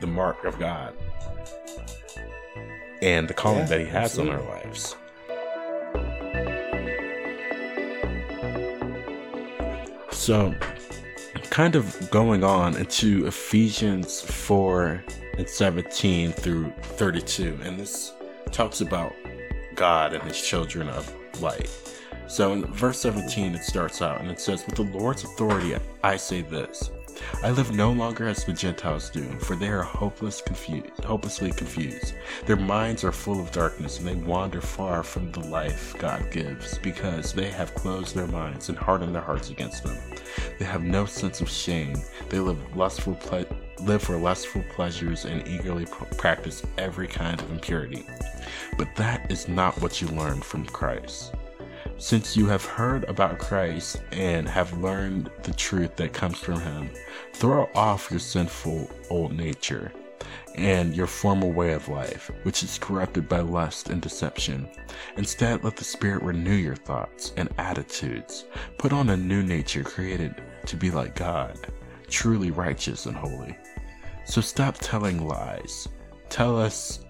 the 0.00 0.06
mark 0.06 0.44
of 0.44 0.58
God 0.58 0.94
and 3.02 3.28
the 3.28 3.34
calling 3.34 3.60
yeah, 3.60 3.66
that 3.66 3.80
He 3.80 3.86
has 3.86 4.04
absolutely. 4.04 4.36
on 4.36 4.40
our 4.40 4.48
lives. 4.48 4.96
So, 10.10 10.54
kind 11.50 11.74
of 11.74 12.10
going 12.10 12.44
on 12.44 12.76
into 12.76 13.26
Ephesians 13.26 14.20
4 14.20 15.04
and 15.36 15.48
17 15.48 16.32
through 16.32 16.72
32, 16.82 17.58
and 17.62 17.78
this 17.78 18.12
talks 18.50 18.80
about 18.80 19.14
God 19.74 20.14
and 20.14 20.22
his 20.22 20.40
children 20.40 20.88
of 20.88 21.12
light. 21.42 21.70
So 22.26 22.52
in 22.52 22.64
verse 22.72 23.00
17, 23.00 23.54
it 23.54 23.64
starts 23.64 24.00
out 24.00 24.20
and 24.20 24.30
it 24.30 24.40
says, 24.40 24.64
With 24.64 24.76
the 24.76 24.98
Lord's 24.98 25.24
authority, 25.24 25.76
I 26.02 26.16
say 26.16 26.40
this 26.40 26.90
I 27.42 27.50
live 27.50 27.74
no 27.74 27.92
longer 27.92 28.28
as 28.28 28.44
the 28.44 28.52
Gentiles 28.52 29.10
do, 29.10 29.24
for 29.40 29.56
they 29.56 29.68
are 29.68 29.82
hopeless 29.82 30.40
confused, 30.40 31.04
hopelessly 31.04 31.52
confused. 31.52 32.14
Their 32.46 32.56
minds 32.56 33.04
are 33.04 33.12
full 33.12 33.40
of 33.40 33.52
darkness, 33.52 33.98
and 33.98 34.06
they 34.06 34.14
wander 34.14 34.60
far 34.60 35.02
from 35.02 35.32
the 35.32 35.40
life 35.40 35.94
God 35.98 36.30
gives, 36.30 36.78
because 36.78 37.32
they 37.32 37.50
have 37.50 37.74
closed 37.74 38.14
their 38.14 38.26
minds 38.26 38.68
and 38.68 38.78
hardened 38.78 39.14
their 39.14 39.22
hearts 39.22 39.50
against 39.50 39.82
them. 39.82 39.98
They 40.58 40.64
have 40.64 40.82
no 40.82 41.04
sense 41.04 41.40
of 41.40 41.50
shame. 41.50 41.96
They 42.28 42.38
live 42.38 42.76
lustful 42.76 43.14
ple- 43.16 43.46
live 43.80 44.02
for 44.02 44.16
lustful 44.16 44.64
pleasures 44.70 45.24
and 45.24 45.46
eagerly 45.48 45.86
pr- 45.86 46.04
practice 46.16 46.62
every 46.78 47.08
kind 47.08 47.40
of 47.40 47.50
impurity. 47.50 48.06
But 48.78 48.94
that 48.96 49.30
is 49.30 49.48
not 49.48 49.80
what 49.80 50.00
you 50.00 50.08
learned 50.08 50.44
from 50.44 50.64
Christ. 50.66 51.34
Since 52.02 52.36
you 52.36 52.46
have 52.46 52.64
heard 52.64 53.04
about 53.04 53.38
Christ 53.38 54.02
and 54.10 54.48
have 54.48 54.76
learned 54.76 55.30
the 55.44 55.54
truth 55.54 55.94
that 55.94 56.12
comes 56.12 56.36
from 56.36 56.60
him, 56.60 56.90
throw 57.32 57.70
off 57.76 58.10
your 58.10 58.18
sinful 58.18 58.90
old 59.08 59.32
nature 59.32 59.92
and 60.56 60.96
your 60.96 61.06
former 61.06 61.46
way 61.46 61.74
of 61.74 61.86
life, 61.86 62.28
which 62.42 62.64
is 62.64 62.76
corrupted 62.76 63.28
by 63.28 63.38
lust 63.38 63.88
and 63.88 64.02
deception. 64.02 64.68
Instead, 65.16 65.62
let 65.62 65.76
the 65.76 65.84
Spirit 65.84 66.24
renew 66.24 66.56
your 66.56 66.74
thoughts 66.74 67.34
and 67.36 67.48
attitudes. 67.56 68.46
Put 68.78 68.92
on 68.92 69.10
a 69.10 69.16
new 69.16 69.44
nature 69.44 69.84
created 69.84 70.42
to 70.66 70.76
be 70.76 70.90
like 70.90 71.14
God, 71.14 71.56
truly 72.08 72.50
righteous 72.50 73.06
and 73.06 73.16
holy. 73.16 73.56
So 74.24 74.40
stop 74.40 74.76
telling 74.80 75.28
lies. 75.28 75.86
Tell 76.28 76.58
us 76.58 77.04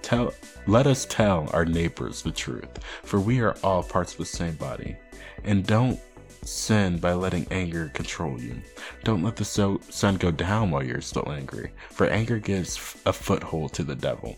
tell 0.00 0.32
let 0.66 0.86
us 0.86 1.04
tell 1.04 1.48
our 1.52 1.64
neighbors 1.64 2.22
the 2.22 2.30
truth, 2.30 2.78
for 3.02 3.20
we 3.20 3.40
are 3.40 3.56
all 3.62 3.82
parts 3.82 4.12
of 4.12 4.18
the 4.18 4.24
same 4.24 4.54
body. 4.54 4.96
And 5.44 5.66
don't 5.66 6.00
sin 6.42 6.98
by 6.98 7.12
letting 7.12 7.46
anger 7.50 7.90
control 7.94 8.40
you. 8.40 8.60
Don't 9.02 9.22
let 9.22 9.36
the 9.36 9.44
so- 9.44 9.80
sun 9.90 10.16
go 10.16 10.30
down 10.30 10.70
while 10.70 10.82
you're 10.82 11.00
still 11.00 11.30
angry, 11.30 11.72
for 11.90 12.06
anger 12.06 12.38
gives 12.38 12.76
f- 12.76 13.00
a 13.06 13.12
foothold 13.12 13.72
to 13.74 13.84
the 13.84 13.94
devil. 13.94 14.36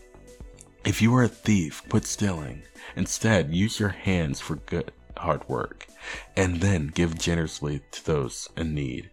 If 0.85 1.01
you 1.01 1.13
are 1.15 1.23
a 1.23 1.27
thief, 1.27 1.83
quit 1.89 2.05
stealing. 2.05 2.63
Instead, 2.95 3.53
use 3.53 3.79
your 3.79 3.89
hands 3.89 4.39
for 4.39 4.55
good, 4.55 4.91
hard 5.17 5.47
work, 5.49 5.87
and 6.35 6.61
then 6.61 6.87
give 6.87 7.17
generously 7.17 7.81
to 7.91 8.05
those 8.05 8.49
in 8.55 8.73
need. 8.73 9.09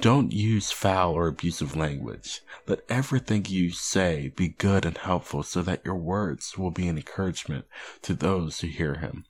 Don't 0.00 0.32
use 0.32 0.70
foul 0.70 1.12
or 1.14 1.26
abusive 1.26 1.76
language. 1.76 2.40
Let 2.66 2.84
everything 2.88 3.46
you 3.48 3.70
say 3.70 4.32
be 4.34 4.48
good 4.48 4.84
and 4.84 4.96
helpful 4.96 5.42
so 5.42 5.62
that 5.62 5.84
your 5.84 5.96
words 5.96 6.56
will 6.56 6.70
be 6.70 6.88
an 6.88 6.96
encouragement 6.96 7.66
to 8.02 8.14
those 8.14 8.60
who 8.60 8.68
hear 8.68 8.94
him. 8.94 9.24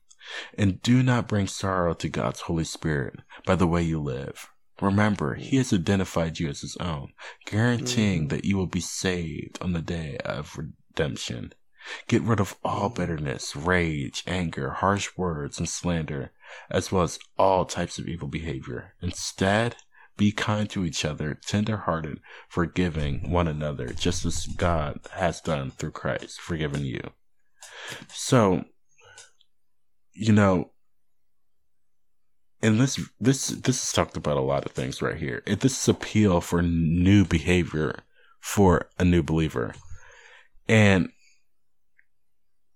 And 0.57 0.80
do 0.80 1.02
not 1.02 1.28
bring 1.28 1.46
sorrow 1.46 1.94
to 1.94 2.09
God's 2.09 2.42
Holy 2.42 2.64
Spirit 2.64 3.20
by 3.44 3.57
the 3.57 3.66
way 3.66 3.82
you 3.82 4.00
live. 4.00 4.50
Remember, 4.80 5.34
He 5.34 5.57
has 5.59 5.72
identified 5.72 6.40
you 6.40 6.48
as 6.48 6.62
His 6.62 6.76
own, 6.78 7.12
guaranteeing 7.46 8.26
mm. 8.26 8.28
that 8.30 8.44
you 8.44 8.57
will 8.57 8.66
be 8.66 8.80
saved 8.80 9.59
on 9.61 9.72
the 9.72 9.82
day 9.82 10.16
of 10.24 10.59
redemption. 10.59 11.52
Get 12.09 12.22
rid 12.22 12.40
of 12.40 12.57
all 12.64 12.90
mm. 12.90 12.96
bitterness, 12.96 13.55
rage, 13.55 14.24
anger, 14.26 14.70
harsh 14.70 15.11
words, 15.16 15.59
and 15.59 15.68
slander, 15.68 16.32
as 16.70 16.90
well 16.90 17.05
as 17.05 17.18
all 17.38 17.64
types 17.64 17.98
of 17.98 18.09
evil 18.09 18.26
behavior. 18.26 18.94
Instead, 19.00 19.76
be 20.16 20.32
kind 20.32 20.68
to 20.70 20.84
each 20.84 21.04
other, 21.04 21.38
tender 21.46 21.78
hearted, 21.78 22.20
forgiving 22.48 23.30
one 23.30 23.48
another, 23.48 23.88
just 23.88 24.24
as 24.24 24.46
God 24.46 25.00
has 25.12 25.40
done 25.40 25.70
through 25.70 25.92
Christ, 25.92 26.40
forgiven 26.40 26.84
you. 26.84 27.00
So, 28.08 28.64
you 30.12 30.32
know, 30.32 30.70
and 32.62 32.80
this 32.80 32.98
this 33.20 33.48
this 33.48 33.82
is 33.82 33.92
talked 33.92 34.16
about 34.16 34.38
a 34.38 34.40
lot 34.40 34.64
of 34.64 34.72
things 34.72 35.02
right 35.02 35.18
here. 35.18 35.42
It, 35.46 35.60
this 35.60 35.80
is 35.80 35.88
appeal 35.88 36.40
for 36.40 36.62
new 36.62 37.24
behavior 37.24 38.00
for 38.40 38.88
a 38.98 39.04
new 39.04 39.22
believer, 39.22 39.74
and 40.68 41.10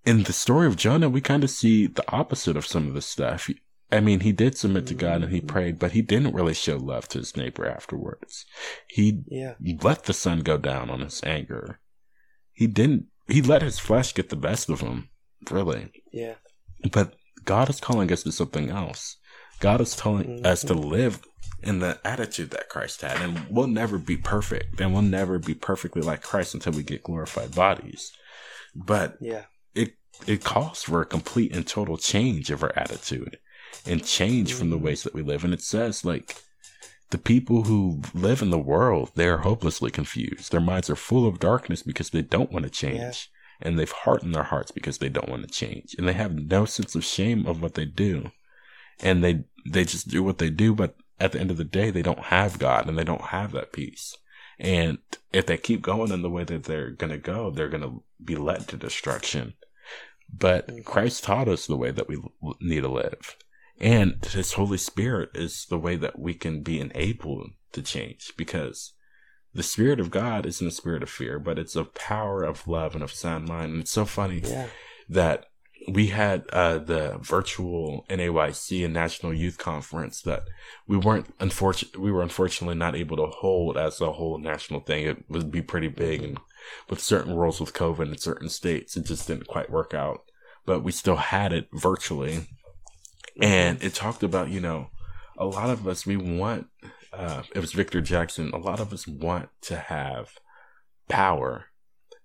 in 0.05 0.25
the 0.25 0.33
story 0.33 0.67
of 0.67 0.77
Jonah, 0.77 1.09
we 1.09 1.21
kind 1.21 1.45
of 1.45 1.51
see 1.51 1.87
the 1.87 2.05
opposite 2.11 2.57
of 2.57 2.67
some 2.67 2.89
of 2.89 2.95
this 2.95 3.07
stuff. 3.07 3.51
I 3.91 4.01
mean, 4.01 4.21
he 4.21 4.33
did 4.33 4.57
submit 4.57 4.87
to 4.89 4.95
God 4.95 5.23
and 5.23 5.33
he 5.33 5.41
mm. 5.41 5.47
prayed, 5.47 5.79
but 5.79 5.93
he 5.93 6.03
didn't 6.03 6.35
really 6.35 6.55
show 6.55 6.77
love 6.77 7.09
to 7.09 7.19
his 7.19 7.37
neighbor 7.37 7.67
afterwards. 7.67 8.45
He 8.87 9.23
Yeah. 9.27 9.55
let 9.61 10.05
the 10.05 10.13
sun 10.13 10.41
go 10.41 10.59
down 10.59 10.91
on 10.91 11.01
his 11.01 11.23
anger. 11.25 11.81
He 12.53 12.67
didn't. 12.67 13.07
He 13.29 13.41
let 13.41 13.63
his 13.63 13.79
flesh 13.79 14.15
get 14.15 14.29
the 14.29 14.37
best 14.37 14.69
of 14.69 14.81
him, 14.81 15.11
really. 15.51 15.91
Yeah. 16.13 16.35
But 16.91 17.15
God 17.45 17.71
is 17.71 17.81
calling 17.81 18.13
us 18.13 18.23
to 18.25 18.33
something 18.33 18.69
else. 18.71 19.17
God 19.61 19.81
is 19.81 19.97
telling 19.97 20.45
us 20.45 20.63
to 20.63 20.75
mm-hmm. 20.75 20.89
live 20.89 21.21
in 21.63 21.81
the 21.81 21.99
attitude 22.05 22.51
that 22.51 22.69
Christ 22.69 23.03
had, 23.03 23.21
and 23.21 23.47
we'll 23.51 23.67
never 23.67 23.99
be 23.99 24.17
perfect, 24.17 24.81
and 24.81 24.93
we'll 24.93 25.03
never 25.03 25.39
be 25.39 25.55
perfectly 25.55 26.03
like 26.03 26.23
Christ 26.23 26.55
until 26.55 26.73
we 26.73 26.83
get 26.83 27.03
glorified 27.03 27.55
bodies. 27.55 28.13
But 28.75 29.17
Yeah. 29.21 29.45
it 29.75 29.95
it 30.27 30.45
calls 30.45 30.83
for 30.83 31.01
a 31.01 31.07
complete 31.07 31.55
and 31.55 31.67
total 31.67 31.97
change 31.97 32.51
of 32.51 32.63
our 32.63 32.73
attitude 32.77 33.39
and 33.87 34.05
change 34.05 34.53
from 34.53 34.71
the 34.71 34.79
ways 34.79 35.03
that 35.03 35.15
we 35.15 35.23
live. 35.23 35.45
And 35.45 35.55
it 35.55 35.63
says 35.63 36.05
like 36.05 36.37
the 37.11 37.19
people 37.19 37.65
who 37.65 38.03
live 38.15 38.43
in 38.43 38.51
the 38.51 38.59
world, 38.59 39.13
they 39.15 39.27
are 39.27 39.39
hopelessly 39.39 39.91
confused. 39.91 40.53
Their 40.53 40.61
minds 40.61 40.91
are 40.91 40.97
full 40.97 41.27
of 41.27 41.39
darkness 41.39 41.83
because 41.83 42.11
they 42.11 42.23
don't 42.23 42.53
want 42.53 42.65
to 42.65 42.71
change. 42.71 43.31
And 43.61 43.79
they've 43.79 43.91
hardened 43.91 44.35
their 44.35 44.45
hearts 44.45 44.71
because 44.71 44.99
they 44.99 45.09
don't 45.09 45.29
want 45.29 45.43
to 45.43 45.49
change. 45.49 45.95
And 45.99 46.07
they 46.07 46.13
have 46.13 46.35
no 46.35 46.65
sense 46.65 46.95
of 46.95 47.05
shame 47.05 47.47
of 47.47 47.61
what 47.61 47.75
they 47.75 47.87
do. 47.87 48.31
And 49.01 49.25
they 49.25 49.45
they 49.67 49.85
just 49.85 50.09
do 50.09 50.23
what 50.23 50.39
they 50.39 50.51
do, 50.51 50.75
but 50.75 50.97
at 51.21 51.33
the 51.33 51.41
end 51.41 51.51
of 51.51 51.57
the 51.57 51.65
day 51.65 51.91
they 51.91 52.03
don't 52.03 52.19
have 52.27 52.59
God 52.59 52.89
and 52.89 52.97
they 52.97 53.05
don't 53.05 53.27
have 53.27 53.53
that 53.53 53.73
peace. 53.73 54.17
And 54.59 54.99
if 55.33 55.47
they 55.47 55.57
keep 55.57 55.83
going 55.83 56.13
in 56.13 56.23
the 56.23 56.31
way 56.31 56.45
that 56.45 56.65
they're 56.65 56.91
gonna 56.91 57.19
go, 57.19 57.51
they're 57.51 57.69
gonna 57.69 57.99
be 58.23 58.37
led 58.37 58.69
to 58.69 58.77
destruction. 58.77 59.55
But 60.33 60.69
mm-hmm. 60.69 60.83
Christ 60.83 61.25
taught 61.25 61.49
us 61.49 61.67
the 61.67 61.77
way 61.77 61.91
that 61.91 62.09
we 62.09 62.19
need 62.61 62.81
to 62.81 62.89
live. 62.89 63.37
And 63.81 64.25
His 64.25 64.55
Holy 64.55 64.79
Spirit 64.79 65.31
is 65.35 65.67
the 65.69 65.79
way 65.79 65.97
that 65.97 66.19
we 66.19 66.35
can 66.35 66.63
be 66.63 66.81
enabled 66.81 67.51
to 67.73 67.83
change 67.83 68.33
because 68.37 68.93
the 69.55 69.63
Spirit 69.63 70.01
of 70.01 70.11
God 70.11 70.47
isn't 70.47 70.67
a 70.67 70.71
spirit 70.71 71.03
of 71.03 71.11
fear, 71.11 71.39
but 71.39 71.59
it's 71.59 71.77
a 71.77 71.85
power 71.85 72.43
of 72.43 72.67
love 72.69 72.95
and 72.95 73.03
of 73.03 73.13
sound 73.13 73.47
mind. 73.49 73.73
And 73.73 73.81
it's 73.83 73.91
so 73.91 74.05
funny 74.05 74.41
Yeah. 74.45 74.67
that 75.09 75.47
we 75.91 76.09
had 76.09 76.45
uh, 76.53 76.79
the 76.79 77.19
virtual 77.21 78.05
NAYC 78.11 78.85
and 78.85 78.93
National 78.93 79.33
Youth 79.33 79.59
Conference 79.59 80.21
that 80.23 80.43
we 80.87 80.97
weren't 80.97 81.33
unfortunate 81.41 81.97
we 81.99 82.13
were 82.13 82.23
unfortunately 82.23 82.75
not 82.75 82.95
able 82.97 83.17
to 83.17 83.27
hold 83.27 83.79
as 83.79 84.01
a 84.01 84.13
whole 84.13 84.39
national 84.39 84.81
thing. 84.81 85.07
It 85.07 85.25
would 85.31 85.51
be 85.51 85.63
pretty 85.63 85.89
big 85.89 86.23
and 86.23 86.39
with 86.91 87.01
certain 87.01 87.35
rules 87.35 87.61
with 87.61 87.73
COVID 87.73 88.09
in 88.09 88.19
certain 88.19 88.49
states, 88.51 88.97
it 88.97 89.07
just 89.07 89.27
didn't 89.29 89.47
quite 89.47 89.71
work 89.71 89.95
out. 89.95 90.23
But 90.67 90.83
we 90.83 90.93
still 90.93 91.17
had 91.17 91.53
it 91.53 91.69
virtually. 91.73 92.49
And 93.41 93.83
it 93.83 93.95
talked 93.95 94.23
about, 94.23 94.49
you 94.51 94.61
know, 94.61 94.91
a 95.37 95.47
lot 95.47 95.71
of 95.71 95.87
us 95.87 96.05
we 96.07 96.17
want 96.17 96.67
uh 97.13 97.43
it 97.55 97.61
was 97.61 97.73
Victor 97.73 98.01
Jackson, 98.01 98.51
a 98.53 98.59
lot 98.59 98.81
of 98.81 98.93
us 98.93 99.07
want 99.07 99.49
to 99.63 99.77
have 99.77 100.31
power. 101.09 101.67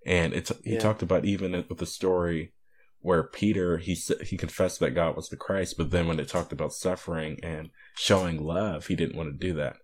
And 0.05 0.33
it's 0.33 0.51
he 0.63 0.73
Yeah. 0.73 0.79
talked 0.79 1.01
about 1.01 1.25
even 1.25 1.51
with 1.69 1.77
the 1.77 1.85
story 1.85 2.53
where 2.99 3.23
Peter 3.23 3.77
he 3.77 3.93
he 4.21 4.37
confessed 4.37 4.79
that 4.79 4.91
God 4.91 5.15
was 5.15 5.29
the 5.29 5.37
Christ, 5.37 5.77
but 5.77 5.91
then 5.91 6.07
when 6.07 6.19
it 6.19 6.27
talked 6.27 6.51
about 6.53 6.73
suffering 6.73 7.39
and 7.43 7.69
showing 7.95 8.41
love, 8.43 8.87
he 8.87 8.95
didn't 8.95 9.15
want 9.15 9.31
to 9.31 9.47
do 9.47 9.53
that. 9.55 9.77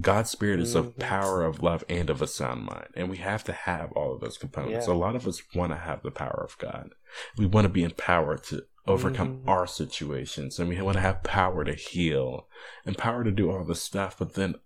God's 0.00 0.30
spirit 0.30 0.58
is 0.58 0.74
of 0.74 0.94
Mhm. 0.96 1.00
power 1.00 1.44
of 1.44 1.62
love 1.62 1.84
and 1.88 2.08
of 2.08 2.22
a 2.22 2.26
sound 2.26 2.64
mind, 2.64 2.88
and 2.96 3.10
we 3.10 3.18
have 3.18 3.44
to 3.44 3.52
have 3.52 3.92
all 3.92 4.14
of 4.14 4.20
those 4.20 4.38
components. 4.38 4.86
Yeah. 4.86 4.94
A 4.94 4.96
lot 4.96 5.14
of 5.16 5.26
us 5.26 5.42
want 5.54 5.72
to 5.72 5.76
have 5.78 6.02
the 6.02 6.10
power 6.10 6.42
of 6.42 6.56
God. 6.58 6.94
We 7.36 7.44
want 7.46 7.66
to 7.66 7.68
be 7.68 7.84
empowered 7.84 8.42
to 8.44 8.62
overcome 8.86 9.38
Mhm. 9.42 9.48
our 9.48 9.66
situations, 9.66 10.58
and 10.58 10.68
we 10.68 10.80
want 10.80 10.96
to 10.96 11.00
have 11.02 11.22
power 11.22 11.64
to 11.64 11.74
heal 11.74 12.48
and 12.84 12.98
power 12.98 13.22
to 13.24 13.30
do 13.30 13.50
all 13.50 13.64
this 13.64 13.82
stuff. 13.82 14.18
But 14.18 14.34
then 14.34 14.56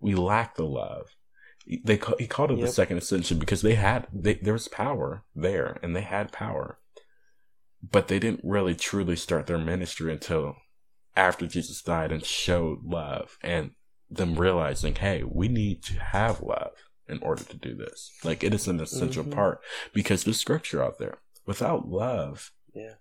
we 0.00 0.14
lack 0.14 0.56
the 0.56 0.66
love. 0.66 1.16
They 1.66 2.00
he 2.18 2.26
called 2.26 2.50
it 2.50 2.60
the 2.60 2.68
second 2.68 2.98
ascension 2.98 3.38
because 3.38 3.62
they 3.62 3.76
had 3.76 4.08
they, 4.12 4.34
there 4.34 4.52
was 4.52 4.68
power 4.68 5.24
there, 5.34 5.78
and 5.82 5.94
they 5.96 6.00
had 6.02 6.32
power, 6.32 6.78
but 7.82 8.08
they 8.08 8.18
didn't 8.18 8.40
really 8.44 8.74
truly 8.74 9.16
start 9.16 9.46
their 9.46 9.58
ministry 9.58 10.12
until 10.12 10.56
after 11.16 11.46
Jesus 11.46 11.80
died 11.82 12.10
and 12.12 12.24
showed 12.24 12.84
love 12.84 13.38
and 13.42 13.72
them 14.10 14.34
realizing, 14.34 14.94
hey, 14.96 15.22
we 15.22 15.48
need 15.48 15.82
to 15.84 15.94
have 15.98 16.42
love 16.42 16.72
in 17.08 17.18
order 17.22 17.44
to 17.44 17.56
do 17.56 17.74
this. 17.74 18.12
Like 18.24 18.42
it 18.44 18.52
is 18.54 18.66
an 18.68 18.80
essential 18.80 19.24
Mhm. 19.24 19.32
part 19.32 19.60
because 19.92 20.24
there's 20.24 20.40
scripture 20.40 20.82
out 20.82 20.98
there. 20.98 21.18
Without 21.46 21.88
love, 21.88 22.52
Yeah. 22.74 22.94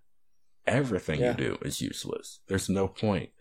Everything 0.68 1.20
Yeah. 1.20 1.32
you 1.32 1.38
do 1.38 1.58
is 1.64 1.82
useless. 1.82 2.40
There's 2.48 2.70
no 2.70 2.88
point. 2.88 3.32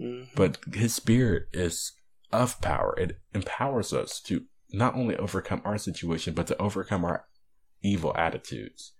Mhm. 0.00 0.28
But 0.34 0.58
his 0.74 0.94
spirit 0.94 1.48
is 1.52 1.92
of 2.32 2.60
power. 2.60 2.94
It 2.98 3.20
empowers 3.34 3.92
us 3.92 4.20
to 4.22 4.44
not 4.70 4.94
only 4.94 5.16
overcome 5.16 5.62
our 5.64 5.78
situation, 5.78 6.34
but 6.34 6.46
to 6.48 6.56
overcome 6.60 7.04
our 7.04 7.28
evil 7.82 8.14
attitudes. 8.16 8.92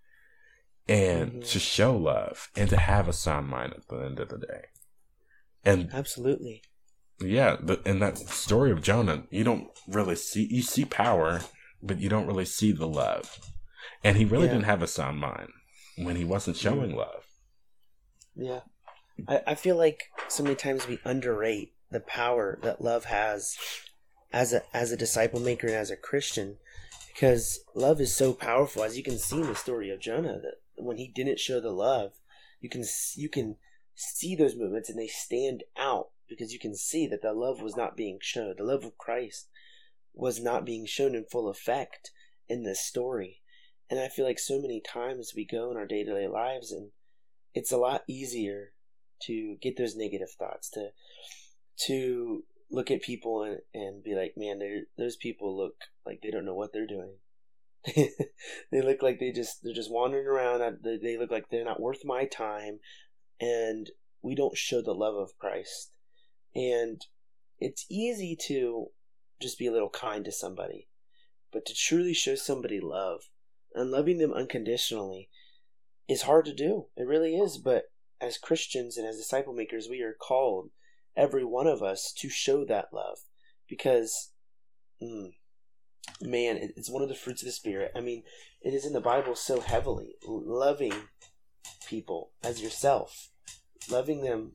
and 0.88 1.32
Mhm. 1.42 1.50
to 1.50 1.58
show 1.58 1.96
love 1.96 2.48
and 2.54 2.70
to 2.70 2.76
have 2.76 3.08
a 3.08 3.12
sound 3.12 3.48
mind 3.48 3.72
at 3.74 3.88
the 3.88 3.96
end 3.96 4.20
of 4.20 4.28
the 4.28 4.38
day. 4.38 4.66
And 5.64 5.92
Absolutely. 5.92 6.62
yeah, 7.18 7.56
the, 7.60 7.82
in 7.84 7.98
that 7.98 8.16
story 8.18 8.70
of 8.70 8.82
Jonah, 8.82 9.26
you 9.32 9.42
don't 9.42 9.68
really 9.88 10.14
see 10.14 10.46
you 10.48 10.62
see 10.62 10.84
power, 10.84 11.40
but 11.82 11.98
you 11.98 12.08
don't 12.08 12.28
really 12.28 12.44
see 12.44 12.70
the 12.70 12.86
love. 12.86 13.36
And 14.04 14.16
he 14.16 14.24
really 14.24 14.46
Yeah. 14.46 14.52
didn't 14.52 14.66
have 14.66 14.80
a 14.80 14.86
sound 14.86 15.18
mind 15.18 15.50
when 15.96 16.14
he 16.14 16.22
wasn't 16.24 16.56
showing 16.56 16.94
love. 16.94 17.25
Yeah. 18.36 18.60
I, 19.28 19.40
I 19.48 19.54
feel 19.54 19.76
like 19.76 20.10
so 20.28 20.42
many 20.42 20.56
times 20.56 20.86
we 20.86 20.98
underrate 21.04 21.72
the 21.90 22.00
power 22.00 22.58
that 22.62 22.82
love 22.82 23.06
has 23.06 23.56
as 24.32 24.52
a 24.52 24.62
as 24.76 24.92
a 24.92 24.96
disciple 24.96 25.40
maker 25.40 25.68
and 25.68 25.76
as 25.76 25.90
a 25.90 25.96
Christian 25.96 26.58
because 27.12 27.60
love 27.74 28.00
is 28.00 28.14
so 28.14 28.32
powerful. 28.32 28.82
As 28.82 28.96
you 28.96 29.02
can 29.02 29.18
see 29.18 29.36
in 29.36 29.46
the 29.46 29.54
story 29.54 29.90
of 29.90 30.00
Jonah 30.00 30.40
that 30.40 30.56
when 30.76 30.98
he 30.98 31.08
didn't 31.08 31.40
show 31.40 31.60
the 31.60 31.70
love 31.70 32.12
you 32.60 32.68
can 32.68 32.84
you 33.14 33.28
can 33.28 33.56
see 33.94 34.34
those 34.34 34.56
movements 34.56 34.90
and 34.90 34.98
they 34.98 35.06
stand 35.06 35.64
out 35.76 36.08
because 36.28 36.52
you 36.52 36.58
can 36.58 36.74
see 36.74 37.06
that 37.06 37.22
the 37.22 37.32
love 37.32 37.60
was 37.60 37.76
not 37.76 37.96
being 37.96 38.18
shown. 38.20 38.54
The 38.56 38.64
love 38.64 38.84
of 38.84 38.98
Christ 38.98 39.48
was 40.12 40.40
not 40.40 40.64
being 40.64 40.86
shown 40.86 41.14
in 41.14 41.24
full 41.24 41.48
effect 41.48 42.10
in 42.48 42.64
this 42.64 42.80
story. 42.80 43.42
And 43.88 44.00
I 44.00 44.08
feel 44.08 44.24
like 44.24 44.38
so 44.38 44.60
many 44.60 44.80
times 44.80 45.32
we 45.36 45.44
go 45.44 45.70
in 45.70 45.76
our 45.76 45.86
day-to-day 45.86 46.26
lives 46.26 46.72
and 46.72 46.90
it's 47.56 47.72
a 47.72 47.78
lot 47.78 48.02
easier 48.06 48.72
to 49.22 49.56
get 49.62 49.78
those 49.78 49.96
negative 49.96 50.30
thoughts 50.38 50.68
to 50.68 50.90
to 51.86 52.44
look 52.70 52.90
at 52.90 53.00
people 53.00 53.42
and, 53.42 53.58
and 53.72 54.04
be 54.04 54.14
like 54.14 54.34
man 54.36 54.60
those 54.98 55.16
people 55.16 55.56
look 55.56 55.74
like 56.04 56.20
they 56.22 56.30
don't 56.30 56.44
know 56.44 56.54
what 56.54 56.72
they're 56.72 56.86
doing. 56.86 57.14
They 58.72 58.82
look 58.82 59.00
like 59.00 59.18
they 59.18 59.32
just 59.32 59.62
they're 59.62 59.72
just 59.72 59.90
wandering 59.90 60.26
around 60.26 60.60
uh, 60.60 60.72
they, 60.82 60.98
they 60.98 61.16
look 61.16 61.30
like 61.30 61.48
they're 61.48 61.64
not 61.64 61.80
worth 61.80 62.04
my 62.04 62.26
time 62.26 62.80
and 63.40 63.90
we 64.22 64.34
don't 64.34 64.56
show 64.56 64.82
the 64.82 64.92
love 64.92 65.14
of 65.14 65.38
christ. 65.38 65.92
And 66.54 67.00
it's 67.58 67.86
easy 67.88 68.36
to 68.48 68.88
just 69.40 69.58
be 69.58 69.66
a 69.66 69.72
little 69.72 69.88
kind 69.88 70.24
to 70.26 70.32
somebody 70.32 70.88
but 71.52 71.64
to 71.64 71.74
truly 71.74 72.12
show 72.12 72.34
somebody 72.34 72.80
love 72.80 73.22
and 73.74 73.90
loving 73.90 74.18
them 74.18 74.32
unconditionally 74.32 75.30
is 76.08 76.22
hard 76.22 76.44
to 76.44 76.54
do 76.54 76.86
it 76.96 77.06
really 77.06 77.36
is 77.36 77.58
but 77.58 77.90
as 78.20 78.38
Christians 78.38 78.96
and 78.96 79.06
as 79.06 79.16
disciple 79.16 79.52
makers, 79.52 79.88
we 79.88 80.02
are 80.02 80.14
called, 80.14 80.70
every 81.16 81.44
one 81.44 81.66
of 81.66 81.82
us, 81.82 82.12
to 82.18 82.28
show 82.28 82.64
that 82.64 82.92
love 82.92 83.18
because, 83.68 84.30
mm, 85.02 85.32
man, 86.20 86.72
it's 86.76 86.90
one 86.90 87.02
of 87.02 87.08
the 87.08 87.14
fruits 87.14 87.42
of 87.42 87.46
the 87.46 87.52
Spirit. 87.52 87.92
I 87.94 88.00
mean, 88.00 88.22
it 88.62 88.74
is 88.74 88.86
in 88.86 88.92
the 88.92 89.00
Bible 89.00 89.34
so 89.34 89.60
heavily. 89.60 90.16
Loving 90.26 90.94
people 91.86 92.30
as 92.42 92.62
yourself, 92.62 93.30
loving 93.90 94.22
them. 94.22 94.52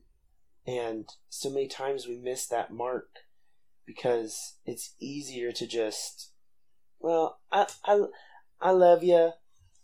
And 0.66 1.08
so 1.28 1.50
many 1.50 1.66
times 1.66 2.06
we 2.06 2.16
miss 2.16 2.46
that 2.46 2.72
mark 2.72 3.08
because 3.86 4.54
it's 4.64 4.94
easier 5.00 5.50
to 5.52 5.66
just, 5.66 6.32
well, 7.00 7.40
I, 7.50 7.66
I, 7.84 8.02
I 8.60 8.70
love 8.70 9.02
you 9.02 9.32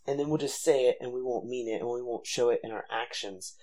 and 0.09 0.19
then 0.19 0.31
we'll 0.31 0.39
just 0.39 0.63
say 0.63 0.87
it 0.87 0.97
and 1.03 1.13
we 1.13 1.23
won't 1.23 1.47
mean 1.47 1.69
it 1.69 1.83
and 1.83 1.91
we 1.91 2.01
won't 2.01 2.27
show 2.27 2.49
it 2.49 2.61
in 2.65 2.73
our 2.73 2.87
actions. 2.91 3.55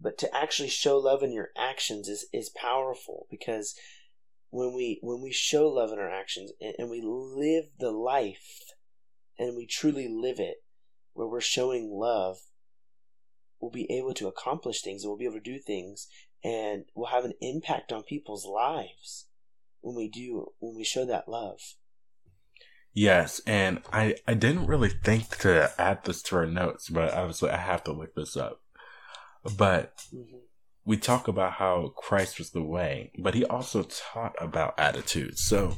But 0.00 0.16
to 0.18 0.34
actually 0.34 0.68
show 0.68 0.96
love 0.96 1.24
in 1.24 1.32
your 1.32 1.50
actions 1.58 2.08
is 2.08 2.28
is 2.32 2.50
powerful 2.50 3.26
because 3.28 3.74
when 4.50 4.72
we 4.74 5.00
when 5.02 5.20
we 5.20 5.32
show 5.32 5.68
love 5.68 5.90
in 5.90 5.98
our 5.98 6.10
actions 6.10 6.52
and, 6.60 6.74
and 6.78 6.88
we 6.88 7.02
live 7.02 7.64
the 7.80 7.90
life 7.90 8.72
and 9.40 9.56
we 9.56 9.66
truly 9.66 10.06
live 10.08 10.38
it 10.38 10.58
where 11.14 11.26
we're 11.26 11.40
showing 11.40 11.90
love 11.90 12.38
we'll 13.60 13.72
be 13.72 13.90
able 13.90 14.14
to 14.14 14.28
accomplish 14.28 14.82
things 14.82 15.02
and 15.02 15.10
we'll 15.10 15.18
be 15.18 15.24
able 15.24 15.34
to 15.34 15.40
do 15.40 15.58
things 15.58 16.06
and 16.44 16.84
we'll 16.94 17.10
have 17.10 17.24
an 17.24 17.34
impact 17.40 17.92
on 17.92 18.04
people's 18.04 18.46
lives 18.46 19.26
when 19.80 19.96
we 19.96 20.08
do 20.08 20.52
when 20.60 20.76
we 20.76 20.84
show 20.84 21.04
that 21.04 21.28
love 21.28 21.58
Yes, 22.98 23.40
and 23.46 23.80
I 23.92 24.16
I 24.26 24.34
didn't 24.34 24.66
really 24.66 24.88
think 24.88 25.38
to 25.38 25.70
add 25.78 26.04
this 26.04 26.20
to 26.22 26.36
our 26.36 26.46
notes, 26.46 26.88
but 26.88 27.14
obviously 27.14 27.48
I 27.50 27.56
have 27.56 27.84
to 27.84 27.92
look 27.92 28.16
this 28.16 28.36
up. 28.36 28.60
But 29.56 30.02
we 30.84 30.96
talk 30.96 31.28
about 31.28 31.52
how 31.52 31.92
Christ 31.96 32.40
was 32.40 32.50
the 32.50 32.62
way, 32.62 33.12
but 33.16 33.34
he 33.34 33.44
also 33.44 33.84
taught 33.84 34.34
about 34.40 34.76
attitudes. 34.80 35.42
So, 35.42 35.76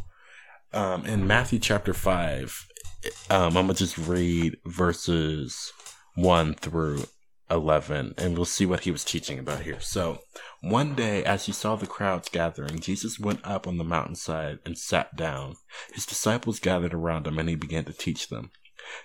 um, 0.73 1.05
in 1.05 1.27
Matthew 1.27 1.59
chapter 1.59 1.93
5, 1.93 2.67
um, 3.29 3.55
I'm 3.55 3.67
going 3.67 3.69
to 3.69 3.75
just 3.75 3.99
read 3.99 4.57
verses 4.65 5.75
1 6.15 6.55
through 6.55 7.05
11, 7.51 8.15
and 8.17 8.37
we'll 8.37 8.45
see 8.45 8.67
what 8.67 8.81
he 8.81 8.91
was 8.91 9.05
teaching 9.05 9.39
about 9.39 9.63
here. 9.63 9.81
So, 9.81 10.21
one 10.61 10.95
day, 10.95 11.25
as 11.25 11.47
he 11.47 11.53
saw 11.53 11.77
the 11.77 11.87
crowds 11.87 12.29
gathering, 12.29 12.81
Jesus 12.81 13.19
went 13.19 13.41
up 13.45 13.67
on 13.67 13.79
the 13.79 13.85
mountainside 13.85 14.59
and 14.65 14.79
sat 14.79 15.17
down. 15.17 15.57
His 15.93 16.07
disciples 16.07 16.61
gathered 16.61 16.95
around 16.95 17.27
him, 17.27 17.39
and 17.39 17.49
he 17.49 17.55
began 17.57 17.85
to 17.87 17.93
teach 17.93 18.29
them. 18.29 18.51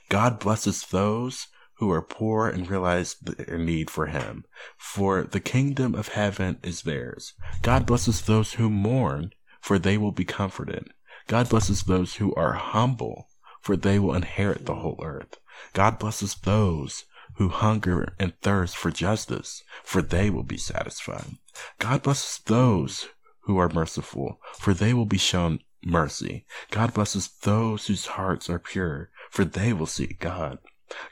God 0.10 0.40
blesses 0.40 0.86
those 0.86 1.48
who 1.78 1.92
are 1.92 2.02
poor 2.02 2.48
and 2.48 2.70
realize 2.70 3.16
their 3.16 3.58
need 3.58 3.90
for 3.90 4.08
him, 4.08 4.46
for 4.78 5.24
the 5.24 5.40
kingdom 5.40 5.94
of 5.94 6.10
heaven 6.10 6.58
is 6.64 6.84
theirs. 6.84 7.34
God 7.62 7.86
blesses 7.86 8.22
those 8.22 8.54
who 8.54 8.70
mourn, 8.70 9.32
for 9.62 9.78
they 9.78 9.98
will 9.98 10.12
be 10.12 10.26
comforted. 10.26 10.90
God 11.28 11.50
blesses 11.50 11.84
those 11.84 12.16
who 12.16 12.34
are 12.36 12.54
humble, 12.54 13.28
for 13.62 13.76
they 13.76 14.00
will 14.00 14.14
inherit 14.14 14.66
the 14.66 14.76
whole 14.76 15.00
earth. 15.04 15.38
God 15.74 16.00
blesses 16.00 16.36
those 16.36 17.06
who 17.36 17.50
hunger 17.50 18.16
and 18.20 18.34
thirst 18.42 18.78
for 18.78 18.92
justice, 18.92 19.64
for 19.84 20.02
they 20.02 20.30
will 20.30 20.44
be 20.44 20.58
satisfied. 20.58 21.38
God 21.80 22.04
blesses 22.04 22.42
those 22.46 23.08
who 23.42 23.58
are 23.58 23.70
merciful, 23.70 24.40
for 24.58 24.74
they 24.74 24.94
will 24.94 25.06
be 25.06 25.18
shown 25.18 25.60
mercy. 25.84 26.46
God 26.72 26.94
blesses 26.94 27.30
those 27.44 27.88
whose 27.88 28.08
hearts 28.08 28.50
are 28.50 28.60
pure, 28.60 29.12
for 29.30 29.46
they 29.46 29.74
will 29.74 29.86
see 29.86 30.16
God. 30.20 30.60